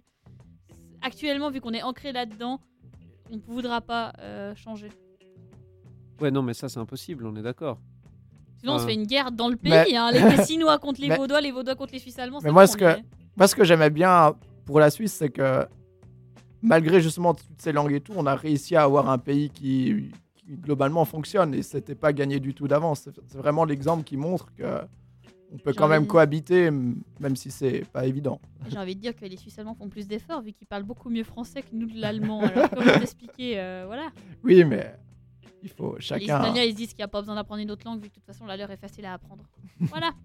Actuellement, 1.02 1.50
vu 1.52 1.62
qu'on 1.62 1.74
est 1.74 1.84
ancré 1.84 2.12
là-dedans, 2.12 2.60
on 3.32 3.36
ne 3.36 3.42
voudra 3.42 3.82
pas 3.82 4.14
euh, 4.20 4.56
changer. 4.56 4.90
Ouais, 6.22 6.32
non, 6.32 6.42
mais 6.42 6.54
ça, 6.54 6.70
c'est 6.70 6.80
impossible, 6.80 7.26
on 7.26 7.36
est 7.36 7.42
d'accord. 7.42 7.78
Sinon, 8.60 8.76
on 8.76 8.80
se 8.80 8.86
fait 8.86 8.94
une 8.96 9.06
guerre 9.06 9.32
dans 9.32 9.50
le 9.50 9.58
pays. 9.58 9.72
Mais- 9.72 9.96
hein, 9.96 10.12
les 10.12 10.22
Tessinois 10.22 10.80
contre 10.80 11.02
les 11.02 11.08
Mais- 11.10 11.18
Vaudois, 11.18 11.42
les 11.42 11.52
Vaudois 11.52 11.76
contre 11.76 11.94
les 11.94 12.00
Suisses 12.00 12.18
allemands. 12.18 12.40
Mais 12.44 12.52
moi, 12.52 12.66
ce 12.68 12.78
que- 12.78 12.86
mais- 12.86 13.04
Moi, 13.38 13.48
ce 13.48 13.56
que 13.56 13.64
j'aimais 13.64 13.90
bien 13.90 14.34
pour 14.66 14.80
la 14.80 14.90
Suisse, 14.90 15.14
c'est 15.14 15.30
que 15.30 15.68
malgré 16.62 17.02
justement 17.02 17.34
toutes 17.36 17.62
ces 17.62 17.72
langues 17.74 17.92
et 17.92 18.02
tout, 18.02 18.14
on 18.16 18.26
a 18.26 18.36
réussi 18.36 18.76
à 18.76 18.84
avoir 18.84 19.10
un 19.10 19.18
pays 19.20 19.50
qui, 19.52 20.10
qui 20.46 20.56
globalement 20.58 21.06
fonctionne 21.06 21.54
et 21.54 21.64
c'était 21.64 21.96
pas 21.96 22.14
gagné 22.14 22.40
du 22.40 22.54
tout 22.54 22.68
d'avance. 22.68 23.10
C'est 23.28 23.38
vraiment 23.38 23.66
l'exemple 23.66 24.04
qui 24.04 24.18
montre 24.18 24.54
que 24.56 24.82
on 25.52 25.58
peut 25.58 25.74
quand 25.74 25.88
même 25.88 26.04
de- 26.04 26.08
cohabiter, 26.08 26.70
même 26.72 27.36
si 27.36 27.50
c'est 27.52 27.86
pas 27.94 28.06
évident. 28.06 28.42
J'ai 28.70 28.78
envie 28.78 28.96
de 28.96 29.02
dire 29.02 29.16
que 29.16 29.26
les 29.26 29.38
Suisses 29.38 29.58
allemands 29.60 29.76
font 29.76 29.90
plus 29.90 30.08
d'efforts 30.08 30.42
vu 30.42 30.52
qu'ils 30.54 30.68
parlent 30.68 30.84
beaucoup 30.84 31.10
mieux 31.10 31.24
français 31.24 31.62
que 31.62 31.68
nous 31.74 31.88
de 31.88 32.00
l'allemand. 32.00 32.42
Alors 32.42 32.70
comment 32.70 32.92
t'expliquer 33.00 33.60
euh, 33.60 33.84
Voilà. 33.88 34.10
Oui, 34.44 34.64
mais 34.66 34.96
il 35.64 35.70
faut 35.70 35.96
Les 35.96 36.02
chacun. 36.02 36.24
Italiens 36.42 36.64
ils 36.64 36.72
se 36.72 36.76
disent 36.76 36.90
qu'il 36.90 36.98
n'y 36.98 37.04
a 37.04 37.08
pas 37.08 37.22
besoin 37.22 37.36
d'apprendre 37.36 37.62
une 37.62 37.72
autre 37.72 37.86
langue 37.86 38.02
vu 38.02 38.10
que 38.10 38.16
de 38.16 38.20
toute 38.20 38.26
façon 38.26 38.46
la 38.46 38.58
leur 38.58 38.70
est 38.72 38.78
facile 38.78 39.06
à 39.06 39.14
apprendre. 39.14 39.44
Voilà. 39.80 40.12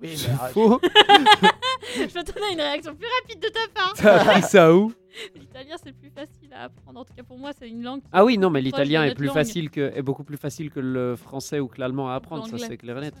Oui, 0.00 0.16
Faux. 0.52 0.80
Je 1.96 2.14
m'attendais 2.14 2.44
à 2.44 2.52
une 2.52 2.60
réaction 2.60 2.94
plus 2.94 3.08
rapide 3.20 3.42
de 3.42 3.48
ta 3.48 3.60
part. 3.74 3.92
T'as 3.96 4.20
appris 4.20 4.42
ça 4.42 4.72
où? 4.72 4.92
L'italien 5.34 5.74
c'est 5.82 5.90
plus 5.92 6.10
facile 6.10 6.37
à 6.58 6.64
apprendre. 6.64 7.00
En 7.00 7.04
tout 7.04 7.14
cas 7.14 7.22
pour 7.22 7.38
moi 7.38 7.50
c'est 7.58 7.68
une 7.68 7.82
langue. 7.82 8.00
Ah 8.12 8.24
oui, 8.24 8.38
non, 8.38 8.50
mais 8.50 8.60
l'italien 8.60 9.04
est 9.04 9.14
plus 9.14 9.26
langue. 9.26 9.34
facile 9.34 9.70
que, 9.70 9.92
est 9.94 10.02
beaucoup 10.02 10.24
plus 10.24 10.36
facile 10.36 10.70
que 10.70 10.80
le 10.80 11.16
français 11.16 11.60
ou 11.60 11.68
que 11.68 11.80
l'allemand 11.80 12.08
à 12.10 12.14
apprendre, 12.14 12.46
ça 12.48 12.58
c'est 12.58 12.76
clair 12.76 12.98
et 12.98 13.00
net. 13.02 13.14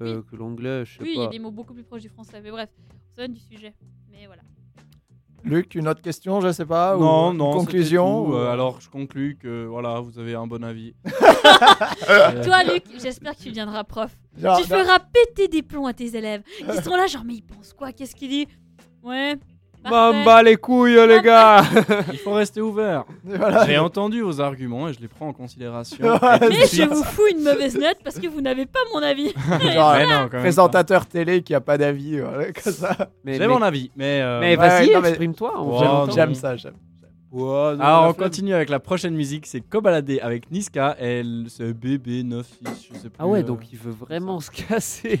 Euh, 0.00 0.22
Que 0.30 0.36
l'anglais, 0.36 0.84
je 0.86 0.94
sais 0.98 1.02
Oui, 1.02 1.10
il 1.14 1.18
y 1.18 1.22
a 1.22 1.26
pas. 1.26 1.30
des 1.32 1.38
mots 1.38 1.50
beaucoup 1.50 1.74
plus 1.74 1.82
proches 1.82 2.02
du 2.02 2.08
français. 2.08 2.40
Mais 2.42 2.50
bref, 2.50 2.70
on 2.78 3.14
s'éloigne 3.14 3.32
du 3.34 3.40
sujet. 3.40 3.74
Mais 4.10 4.24
voilà. 4.26 4.42
Luc, 5.42 5.74
une 5.74 5.88
autre 5.88 6.00
question, 6.02 6.40
je 6.40 6.52
sais 6.52 6.64
pas 6.66 6.96
non, 6.96 7.30
ou 7.30 7.32
non. 7.34 7.52
conclusion 7.52 8.24
tout. 8.26 8.30
ou- 8.32 8.34
Euh, 8.36 8.50
alors, 8.52 8.80
je 8.80 8.88
conclus 8.90 9.36
que 9.36 9.64
voilà, 9.66 9.98
vous 10.00 10.18
avez 10.18 10.34
un 10.34 10.46
bon 10.46 10.62
avis. 10.62 10.94
Toi 12.44 12.62
Luc, 12.64 12.84
j'espère 13.00 13.36
que 13.36 13.42
tu 13.42 13.48
deviendras 13.48 13.84
prof. 13.84 14.16
Genre, 14.38 14.58
tu 14.58 14.64
feras 14.66 14.98
péter 15.00 15.48
des 15.48 15.62
plombs 15.62 15.86
à 15.86 15.92
tes 15.94 16.14
élèves. 16.16 16.42
Ils 16.60 16.82
seront 16.82 16.96
là, 16.96 17.06
genre, 17.06 17.24
mais 17.24 17.34
ils 17.34 17.42
pensent 17.42 17.72
quoi? 17.72 17.92
Qu'est-ce 17.92 18.14
qu'il 18.14 18.28
dit? 18.30 18.46
Ouais. 19.02 19.36
Mamba 19.88 20.42
les 20.42 20.56
couilles, 20.56 20.94
les 21.06 21.20
gars 21.22 21.62
Il 22.12 22.18
faut 22.18 22.32
rester 22.32 22.60
ouvert. 22.60 23.04
voilà. 23.24 23.66
J'ai 23.66 23.78
entendu 23.78 24.20
vos 24.20 24.40
arguments 24.40 24.88
et 24.88 24.92
je 24.92 25.00
les 25.00 25.08
prends 25.08 25.28
en 25.28 25.32
considération. 25.32 25.98
Ouais, 26.20 26.38
Mais 26.48 26.66
je 26.66 26.82
vous 26.88 27.02
fous 27.02 27.26
une 27.30 27.42
mauvaise 27.42 27.76
note 27.78 27.98
parce 28.04 28.18
que 28.18 28.26
vous 28.26 28.40
n'avez 28.40 28.66
pas 28.66 28.80
mon 28.92 29.02
avis. 29.02 29.32
Genre, 29.72 29.96
non, 30.08 30.28
présentateur 30.28 31.06
télé 31.06 31.42
qui 31.42 31.54
a 31.54 31.60
pas 31.60 31.78
d'avis, 31.78 32.20
voilà, 32.20 32.52
comme 32.52 32.72
ça. 32.72 32.94
pas. 32.94 33.10
Mais, 33.24 33.34
J'ai 33.34 33.40
mais- 33.40 33.48
mon 33.48 33.62
avis, 33.62 33.90
mais, 33.96 34.20
euh, 34.22 34.40
mais 34.40 34.56
vas-y, 34.56 34.90
exprime-toi. 34.90 35.54
Oh. 35.56 36.06
J'aime 36.12 36.34
ça, 36.34 36.56
j'aime. 36.56 36.74
Alors, 37.32 37.76
la 37.76 38.08
on 38.08 38.12
flemme. 38.12 38.28
continue 38.28 38.54
avec 38.54 38.68
la 38.70 38.80
prochaine 38.80 39.14
musique. 39.14 39.46
C'est 39.46 39.60
Kobalade 39.60 40.10
avec 40.22 40.50
Niska. 40.50 40.96
Elle, 40.98 41.46
c'est 41.48 41.72
BB96, 41.72 42.44
je 42.62 42.98
sais 42.98 43.08
plus. 43.08 43.10
Ah 43.18 43.26
ouais, 43.26 43.40
euh. 43.40 43.42
donc 43.42 43.72
il 43.72 43.78
veut 43.78 43.92
vraiment 43.92 44.40
se 44.40 44.50
casser. 44.50 45.20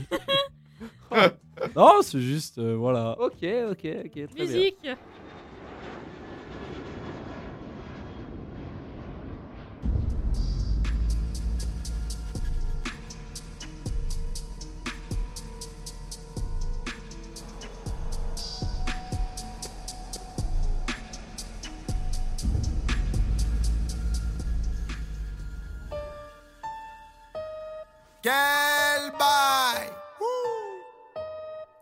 Non, 1.76 2.00
c'est 2.02 2.20
juste, 2.20 2.58
euh, 2.58 2.74
voilà. 2.74 3.16
ok, 3.20 3.44
ok, 3.70 3.70
ok, 3.70 4.12
très 4.12 4.26
bien. 4.26 4.44
Musique 4.44 4.86
Quel 28.22 29.10
bail 29.18 29.88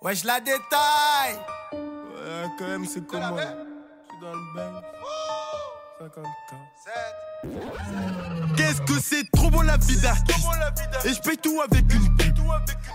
Ouais, 0.00 0.14
je 0.14 0.26
la 0.26 0.38
détaille 0.38 1.34
Ouais, 1.72 2.46
quand 2.58 2.68
même, 2.68 2.86
c'est 2.86 3.04
comment? 3.06 3.36
Je 3.36 3.42
suis 3.42 4.20
dans 4.20 4.32
le 4.32 4.54
bain. 4.54 4.80
50K 6.00 6.58
Qu'est-ce 8.56 8.80
que 8.82 9.00
c'est 9.00 9.28
trop 9.32 9.50
bon 9.50 9.62
la 9.62 9.76
d'artiste? 9.76 10.46
Et 11.04 11.14
je 11.14 11.20
paye 11.20 11.36
tout 11.38 11.60
avec 11.60 11.92
une 11.92 12.16
pub 12.16 12.36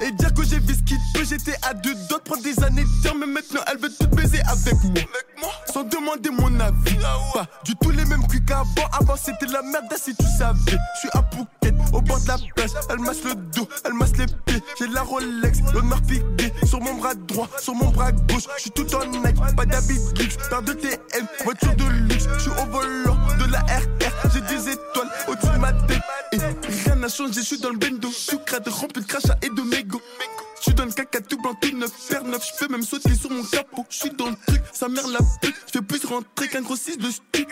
Et 0.01 0.11
dire 0.11 0.33
que 0.33 0.43
j'ai 0.43 0.59
vu 0.59 0.73
ce 0.73 0.83
qu'il 0.83 0.97
peut 1.13 1.23
J'étais 1.25 1.55
à 1.67 1.73
deux 1.73 1.93
de 1.95 2.15
prendre 2.23 2.43
des 2.43 2.61
années 2.63 2.83
de 2.83 3.01
terme 3.01 3.19
Mais 3.19 3.25
maintenant 3.25 3.61
elle 3.67 3.77
veut 3.79 3.91
tout 3.99 4.07
baiser 4.07 4.41
avec 4.47 4.75
moi. 4.85 5.51
Sans 5.73 5.83
demander 5.83 6.29
mon 6.29 6.59
avis. 6.59 6.97
Pas 7.33 7.45
du 7.65 7.75
tout 7.75 7.89
les 7.89 8.05
mêmes 8.05 8.25
cuits 8.27 8.43
qu'avant. 8.45 8.87
Avant 8.99 9.15
c'était 9.17 9.47
la 9.47 9.61
merde 9.61 9.93
si 9.97 10.15
tu 10.15 10.25
savais 10.37 10.59
Je 10.67 10.99
suis 10.99 11.09
à 11.13 11.23
Phuket 11.31 11.75
au 11.93 12.01
bord 12.01 12.21
de 12.21 12.27
la 12.27 12.37
plage. 12.55 12.71
Elle 12.89 12.99
masse 12.99 13.23
le 13.23 13.35
dos, 13.35 13.67
elle 13.85 13.93
masse 13.93 14.15
les 14.17 14.27
pieds. 14.45 14.63
J'ai 14.79 14.87
la 14.87 15.01
Rolex, 15.01 15.59
l'honneur 15.73 16.01
piqué 16.03 16.52
Sur 16.65 16.81
mon 16.81 16.95
bras 16.95 17.13
droit, 17.13 17.49
sur 17.59 17.75
mon 17.75 17.89
bras 17.89 18.11
gauche 18.11 18.43
Je 18.57 18.61
suis 18.61 18.71
tout 18.71 18.95
en 18.95 19.05
Nike, 19.05 19.55
pas 19.55 19.65
d'habit 19.65 19.99
luxe 20.17 20.37
Paire 20.49 20.61
de 20.61 20.73
TM, 20.73 21.27
voiture 21.43 21.75
de 21.75 21.83
luxe 22.09 22.27
Je 22.37 22.41
suis 22.41 22.51
au 22.51 22.65
volant 22.71 23.17
de 23.39 23.51
la 23.51 23.59
RR 23.59 24.31
J'ai 24.33 24.41
des 24.41 24.69
étoiles 24.69 25.09
au-dessus 25.27 25.53
de 25.53 25.57
ma 25.59 25.73
tête 25.73 26.01
Et 26.31 26.37
rien 26.37 26.95
n'a 26.95 27.09
changé, 27.09 27.33
je 27.35 27.41
suis 27.41 27.59
dans 27.59 27.69
le 27.69 27.77
bendo 27.77 28.09
Sucrade 28.11 28.67
rempli 28.67 29.01
de 29.01 29.07
crachats 29.07 29.37
et 29.41 29.49
de 29.49 29.61
mégots 29.61 30.01
je 30.65 30.69
suis 30.69 30.75
dans 30.75 30.85
le 30.85 30.91
caca 30.91 31.19
tout 31.19 31.35
blanc, 31.41 31.51
tout 31.59 31.77
neuf, 31.77 31.91
faire 31.91 32.23
neuf, 32.23 32.47
je 32.47 32.57
peux 32.57 32.71
même 32.71 32.83
sauter 32.83 33.13
sur 33.15 33.29
mon 33.29 33.43
capot. 33.43 33.85
Je 33.89 33.97
suis 33.97 34.11
dans 34.11 34.29
le 34.29 34.35
truc, 34.47 34.61
sa 34.71 34.87
mère 34.87 35.05
la 35.09 35.19
pute. 35.41 35.53
Je 35.67 35.71
fais 35.73 35.81
plus 35.81 36.05
rentrer 36.05 36.47
qu'un 36.47 36.61
gros 36.61 36.77
6 36.77 36.99
de 36.99 37.11
stick. 37.11 37.49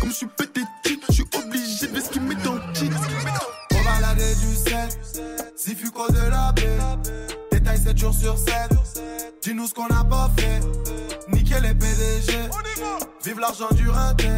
Comme 0.00 0.08
je 0.08 0.14
suis 0.14 0.26
pété 0.26 0.62
je 1.08 1.12
suis 1.12 1.24
obligé 1.36 1.86
de 1.86 2.00
ce 2.00 2.08
qu'il 2.08 2.22
met 2.22 2.34
dans 2.36 2.54
le. 2.54 2.60
On 3.72 3.82
va 3.82 4.00
balader 4.00 4.34
du 4.36 4.54
7, 4.54 5.52
si 5.54 5.74
Fuco 5.74 6.08
de 6.08 6.30
la 6.30 6.52
baie. 6.52 7.03
Détail 7.94 7.98
7 7.98 7.98
jours 7.98 8.14
sur 8.14 8.38
7. 8.38 8.54
Dis-nous 9.42 9.66
ce 9.66 9.74
qu'on 9.74 9.88
n'a 9.88 10.04
pas 10.04 10.30
fait. 10.36 10.60
Nickel 11.32 11.62
les 11.62 11.74
PDG. 11.74 12.32
Vive 13.24 13.40
l'argent 13.40 13.68
du 13.72 13.88
raté. 13.88 14.28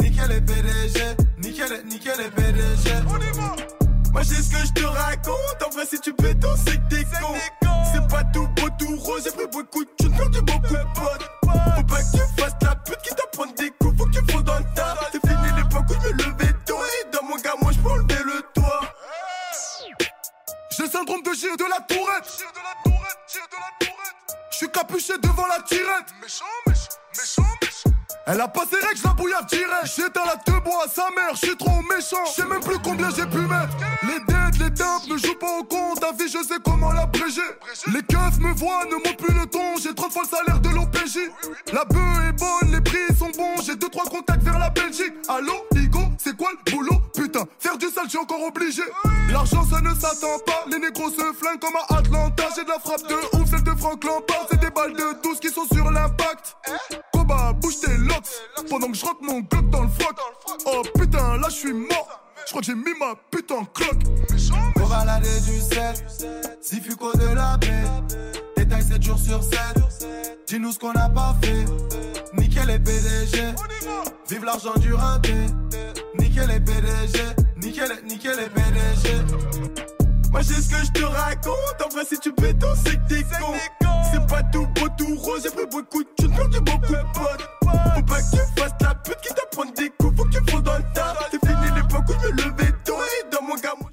Nickel 0.00 0.28
les 0.28 0.40
PDG. 0.40 1.00
Nickel, 1.38 1.84
nickel 1.86 2.18
les 2.18 2.30
PDG. 2.30 2.90
Moi 4.12 4.22
j'ai 4.22 4.34
ce 4.34 4.50
que 4.50 4.66
je 4.66 4.72
te 4.72 4.84
raconte, 4.84 5.62
en 5.64 5.70
vrai 5.70 5.86
si 5.88 6.00
tu 6.00 6.12
peux 6.12 6.34
danser 6.34 6.62
c'est 6.66 6.76
que 6.78 6.88
t'es 6.88 7.04
con 7.04 7.34
C'est 7.92 8.08
pas 8.08 8.24
tout 8.32 8.48
beau 8.56 8.68
tout 8.76 8.96
rose, 8.96 9.22
j'ai 9.24 9.30
pris 9.30 9.46
beaucoup 9.52 9.84
de 9.84 9.90
thunes, 9.96 10.16
perdu 10.16 10.40
beaucoup 10.42 10.74
de 10.74 10.82
potes 10.94 11.30
Faut 11.44 11.84
pas 11.84 12.02
que 12.02 12.16
tu 12.16 12.42
fasses 12.42 12.56
la 12.60 12.74
pute 12.74 12.98
qui 13.04 13.14
t'apprend 13.14 13.46
des 13.56 13.70
coups, 13.80 13.89
J'ai 20.80 20.86
le 20.86 20.92
syndrome 20.92 21.20
de 21.20 21.34
Gilles 21.34 21.58
de 21.58 21.64
la 21.64 21.80
Tourette. 21.80 22.42
Je 24.50 24.56
suis 24.56 24.70
capuché 24.70 25.12
devant 25.18 25.46
la 25.46 25.60
tirette. 25.60 26.06
Méchant, 26.22 26.46
méchant, 26.66 26.88
méchant, 27.18 27.42
méchant. 27.60 27.90
Elle 28.26 28.40
a 28.40 28.48
pas 28.48 28.62
ses 28.64 28.76
règles, 28.76 28.96
je 28.96 29.04
la 29.04 29.12
bouillave 29.12 29.44
direct. 29.44 29.84
J'éteins 29.94 30.24
la 30.24 30.36
te 30.36 30.52
bois 30.64 30.84
à 30.86 30.88
sa 30.88 31.10
mère, 31.10 31.34
je 31.34 31.48
suis 31.48 31.56
trop 31.58 31.82
méchant. 31.82 32.24
Je 32.24 32.30
sais 32.32 32.46
même 32.46 32.60
plus 32.60 32.78
combien 32.78 33.10
j'ai 33.10 33.26
pu 33.26 33.40
mettre. 33.40 33.76
Les 34.04 34.20
dettes, 34.20 34.58
les 34.58 34.72
tempes 34.72 35.06
ne 35.06 35.18
jouent 35.18 35.38
pas 35.38 35.58
au 35.58 35.64
compte. 35.64 36.00
Ta 36.00 36.12
vie, 36.12 36.28
je 36.28 36.42
sais 36.42 36.60
comment 36.64 36.92
l'abréger. 36.92 37.42
Les 37.92 38.02
keufs 38.02 38.38
me 38.38 38.54
voient, 38.54 38.86
ne 38.86 38.94
montent 38.94 39.18
plus 39.18 39.34
le 39.34 39.44
ton. 39.44 39.76
J'ai 39.82 39.94
30 39.94 40.10
fois 40.10 40.22
le 40.22 40.28
salaire 40.34 40.60
de 40.60 40.68
l'OPJ. 40.70 41.18
La 41.74 41.84
bœuf 41.84 42.24
est 42.26 42.32
bonne, 42.32 42.72
les 42.72 42.80
prix 42.80 43.14
sont 43.18 43.30
bons. 43.36 43.60
J'ai 43.62 43.74
2-3 43.74 44.08
contacts 44.08 44.42
vers 44.42 44.58
la 44.58 44.70
Belgique. 44.70 45.12
Allô, 45.28 45.66
Igo, 45.76 46.00
c'est 46.16 46.34
quoi 46.34 46.48
le 46.52 46.70
boulot? 46.72 47.02
Putain, 47.30 47.46
faire 47.60 47.78
du 47.78 47.86
sale, 47.86 48.06
je 48.06 48.10
suis 48.10 48.18
encore 48.18 48.42
obligé. 48.42 48.82
L'argent, 49.30 49.64
ça 49.64 49.80
ne 49.80 49.94
s'attend 49.94 50.36
pas. 50.44 50.64
Les 50.68 50.80
négros 50.80 51.10
se 51.10 51.32
flinguent 51.32 51.60
comme 51.60 51.76
à 51.76 51.98
Atlanta. 51.98 52.48
J'ai 52.56 52.64
de 52.64 52.68
la 52.68 52.80
frappe 52.80 53.06
de 53.08 53.14
ouf, 53.38 53.48
celle 53.48 53.62
de 53.62 53.70
Franck 53.70 54.02
Lampard. 54.02 54.46
C'est 54.50 54.58
des 54.58 54.70
balles 54.70 54.94
de 54.94 55.22
12 55.22 55.38
qui 55.38 55.48
sont 55.48 55.64
sur 55.72 55.88
l'impact. 55.92 56.56
Koba, 57.12 57.52
bouge 57.52 57.78
tes 57.78 57.96
locks. 57.98 58.26
Pendant 58.68 58.88
que 58.88 58.96
je 58.96 59.06
rentre 59.06 59.22
mon 59.22 59.40
glock 59.42 59.70
dans 59.70 59.82
le 59.82 59.88
froc. 59.90 60.16
Oh 60.66 60.82
putain, 60.98 61.36
là 61.36 61.48
je 61.50 61.54
suis 61.54 61.72
mort. 61.72 62.20
Je 62.46 62.50
crois 62.50 62.62
que 62.62 62.66
j'ai 62.66 62.74
mis 62.74 62.98
ma 62.98 63.14
pute 63.30 63.52
en 63.52 63.64
cloque. 63.64 64.02
On 64.74 64.86
va 64.86 65.04
balader 65.04 65.40
du 65.42 65.60
7. 65.60 66.58
Si 66.60 66.80
Fuco 66.80 67.12
de 67.12 67.32
la 67.32 67.56
baie. 67.58 67.84
Détail 68.56 68.82
7 68.82 69.02
jours 69.04 69.20
sur 69.20 69.40
7. 69.44 69.60
Dis-nous 70.48 70.72
ce 70.72 70.80
qu'on 70.80 70.94
n'a 70.94 71.08
pas 71.08 71.36
fait. 71.40 71.64
Nickel 72.36 72.66
les 72.66 72.78
PDG. 72.80 73.54
Vive 74.28 74.44
l'argent 74.44 74.74
du 74.78 74.94
raté. 74.94 75.34
Nickel 76.40 76.48
les 76.48 76.60
PDG. 76.60 77.18
Nickel, 77.56 78.04
nickel 78.06 78.36
les 78.36 78.48
PDG. 78.48 79.70
Moi 80.32 80.40
j'ai 80.42 80.54
ce 80.54 80.70
que 80.70 80.84
je 80.86 80.92
te 80.92 81.04
raconte, 81.04 81.82
en 81.84 81.88
vrai 81.88 82.04
si 82.04 82.18
tu 82.18 82.30
danser 82.30 82.80
c'est 82.84 82.96
que 82.96 83.08
t'es 83.08 83.22
con 83.22 83.52
C'est 84.10 84.26
pas 84.28 84.42
tout 84.44 84.66
beau 84.76 84.88
tout 84.96 85.16
rose, 85.16 85.42
j'ai 85.42 85.50
pris 85.50 85.66
beaucoup 85.70 86.02
de 86.02 86.08
thunes, 86.16 86.30
perdu 86.30 86.60
beaucoup 86.60 86.92
de 86.92 87.12
potes 87.12 87.48
Faut 87.62 88.02
pas 88.02 88.22
que 88.22 88.30
tu 88.30 88.60
fasses 88.60 88.74
la 88.80 88.94
pute 88.94 89.20
qui 89.22 89.34
t'apprend 89.34 89.70
des 89.72 89.90
coups, 89.90 90.16
faut 90.16 90.24
que 90.24 90.38
tu 90.38 90.50
fondes 90.50 90.62
dans 90.62 90.78
le 90.78 90.84
tas 90.94 91.16
C'est 91.30 91.44
fini 91.44 91.66
l'époque 91.74 92.08
où 92.08 92.12
je 92.12 92.28
me 92.28 92.48
levais 92.48 92.72
tôt 92.84 92.94
et 92.94 93.30
dans 93.30 93.42
mon 93.42 93.56
gars 93.56 93.74
moi 93.80 93.90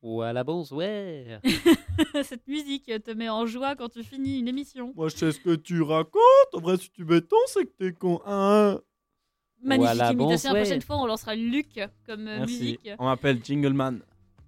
Voilà, 0.00 0.44
bonsoir. 0.44 0.86
Cette 2.22 2.46
musique 2.46 2.90
te 3.04 3.10
met 3.10 3.28
en 3.28 3.46
joie 3.46 3.74
quand 3.74 3.88
tu 3.88 4.04
finis 4.04 4.38
une 4.38 4.48
émission. 4.48 4.92
Moi, 4.94 5.08
je 5.08 5.16
sais 5.16 5.32
ce 5.32 5.40
que 5.40 5.56
tu 5.56 5.82
racontes. 5.82 6.54
En 6.54 6.60
vrai, 6.60 6.76
si 6.76 6.90
tu 6.90 7.04
béton, 7.04 7.36
c'est 7.46 7.64
que 7.64 7.72
t'es 7.78 7.92
con. 7.92 8.20
Hein 8.26 8.78
Magnifique 9.64 9.94
Voilà, 9.96 10.12
imitation. 10.12 10.28
La 10.28 10.34
bonsoir. 10.34 10.54
prochaine 10.54 10.82
fois, 10.82 10.96
on 10.98 11.06
lancera 11.06 11.34
Luc 11.34 11.80
comme 12.06 12.28
euh, 12.28 12.38
Merci. 12.38 12.58
musique. 12.60 12.90
On 12.98 13.04
m'appelle 13.06 13.40
Jingleman. 13.44 14.00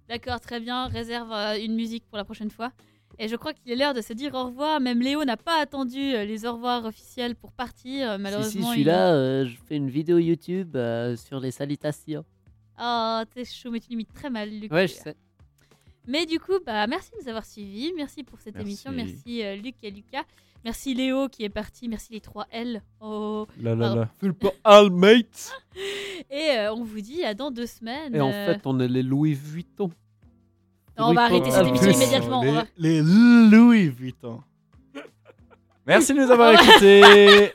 D'accord, 0.07 0.39
très 0.39 0.59
bien. 0.59 0.87
Réserve 0.87 1.31
euh, 1.31 1.59
une 1.59 1.75
musique 1.75 2.05
pour 2.07 2.17
la 2.17 2.23
prochaine 2.23 2.51
fois. 2.51 2.71
Et 3.19 3.27
je 3.27 3.35
crois 3.35 3.53
qu'il 3.53 3.71
est 3.71 3.75
l'heure 3.75 3.93
de 3.95 4.01
se 4.01 4.13
dire 4.13 4.33
au 4.35 4.45
revoir. 4.45 4.79
Même 4.79 4.99
Léo 5.01 5.25
n'a 5.25 5.37
pas 5.37 5.59
attendu 5.59 5.99
euh, 6.13 6.23
les 6.23 6.45
au 6.45 6.53
revoir 6.53 6.85
officiels 6.85 7.35
pour 7.35 7.51
partir. 7.51 8.13
Si, 8.15 8.21
Malheureusement, 8.21 8.61
si, 8.61 8.67
je 8.67 8.73
suis 8.73 8.83
là, 8.83 9.13
euh, 9.13 9.45
je 9.45 9.55
fais 9.67 9.75
une 9.75 9.89
vidéo 9.89 10.19
YouTube 10.19 10.75
euh, 10.75 11.15
sur 11.15 11.39
les 11.39 11.51
salutations. 11.51 12.23
Oh, 12.79 13.21
t'es 13.33 13.43
chou, 13.43 13.71
mais 13.71 13.79
tu 13.79 13.89
limites 13.89 14.13
très 14.13 14.29
mal, 14.29 14.49
Luc. 14.49 14.71
Ouais, 14.71 14.87
je 14.87 14.93
sais. 14.93 15.15
Mais 16.07 16.25
du 16.25 16.39
coup, 16.39 16.53
bah, 16.65 16.87
merci 16.87 17.11
de 17.11 17.21
nous 17.21 17.27
avoir 17.29 17.45
suivis. 17.45 17.91
Merci 17.95 18.23
pour 18.23 18.39
cette 18.39 18.55
Merci. 18.55 18.67
émission. 18.69 18.91
Merci 18.91 19.43
euh, 19.43 19.55
Luc 19.57 19.75
et 19.83 19.91
Lucas. 19.91 20.23
Merci 20.63 20.93
Léo 20.93 21.27
qui 21.29 21.43
est 21.43 21.49
parti. 21.49 21.87
Merci 21.87 22.13
les 22.13 22.21
3 22.21 22.47
L. 22.51 22.81
Oh. 23.01 23.45
Là, 23.61 23.75
là, 23.75 23.93
là. 23.95 24.09
Fais 24.19 24.31
pas 24.33 24.51
all 24.63 24.89
mate. 24.89 25.51
Et 26.31 26.49
euh, 26.51 26.73
on 26.73 26.83
vous 26.83 27.01
dit 27.01 27.23
à 27.23 27.33
dans 27.33 27.51
deux 27.51 27.65
semaines. 27.67 28.15
Et 28.15 28.19
en 28.21 28.31
Euh, 28.31 28.53
fait, 28.53 28.61
on 28.65 28.79
est 28.79 28.87
les 28.87 29.03
Louis 29.03 29.33
Vuitton. 29.33 29.91
on 30.97 31.13
va 31.13 31.23
arrêter 31.25 31.51
cette 31.51 31.67
émission 31.67 31.87
plus. 31.87 31.95
immédiatement. 31.97 32.39
on 32.41 32.51
va- 32.53 32.65
Les, 32.77 33.01
les 33.01 33.49
Louis 33.49 33.89
Vuitton. 33.89 34.41
Merci 35.85 36.13
de 36.13 36.19
nous 36.19 36.31
avoir 36.31 36.53
écoutés. 36.61 37.51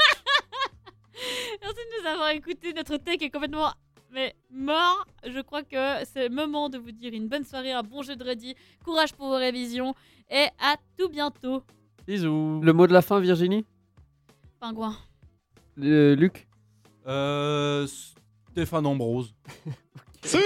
Merci 1.60 1.76
de 1.76 2.02
nous 2.02 2.06
avoir 2.08 2.30
écoutés. 2.30 2.72
Notre 2.72 2.96
tech 2.98 3.16
est 3.20 3.30
complètement 3.30 3.72
mais 4.12 4.34
mort. 4.50 5.06
Je 5.24 5.40
crois 5.40 5.62
que 5.62 6.04
c'est 6.04 6.28
le 6.28 6.34
moment 6.34 6.68
de 6.68 6.78
vous 6.78 6.92
dire 6.92 7.12
une 7.12 7.28
bonne 7.28 7.44
soirée, 7.44 7.72
un 7.72 7.82
bon 7.82 8.02
jeudi. 8.02 8.54
Courage 8.84 9.14
pour 9.14 9.28
vos 9.28 9.36
révisions 9.36 9.94
et 10.30 10.46
à 10.60 10.76
tout 10.98 11.08
bientôt. 11.08 11.62
Bisous. 12.06 12.60
Le 12.62 12.72
mot 12.72 12.86
de 12.86 12.92
la 12.92 13.02
fin, 13.02 13.20
Virginie? 13.20 13.64
Pingouin. 14.60 14.96
Euh, 15.80 16.14
Luc? 16.14 16.46
Euh, 17.06 17.86
Stéphane 18.50 18.86
Ambrose. 18.86 19.34
C'est 20.22 20.38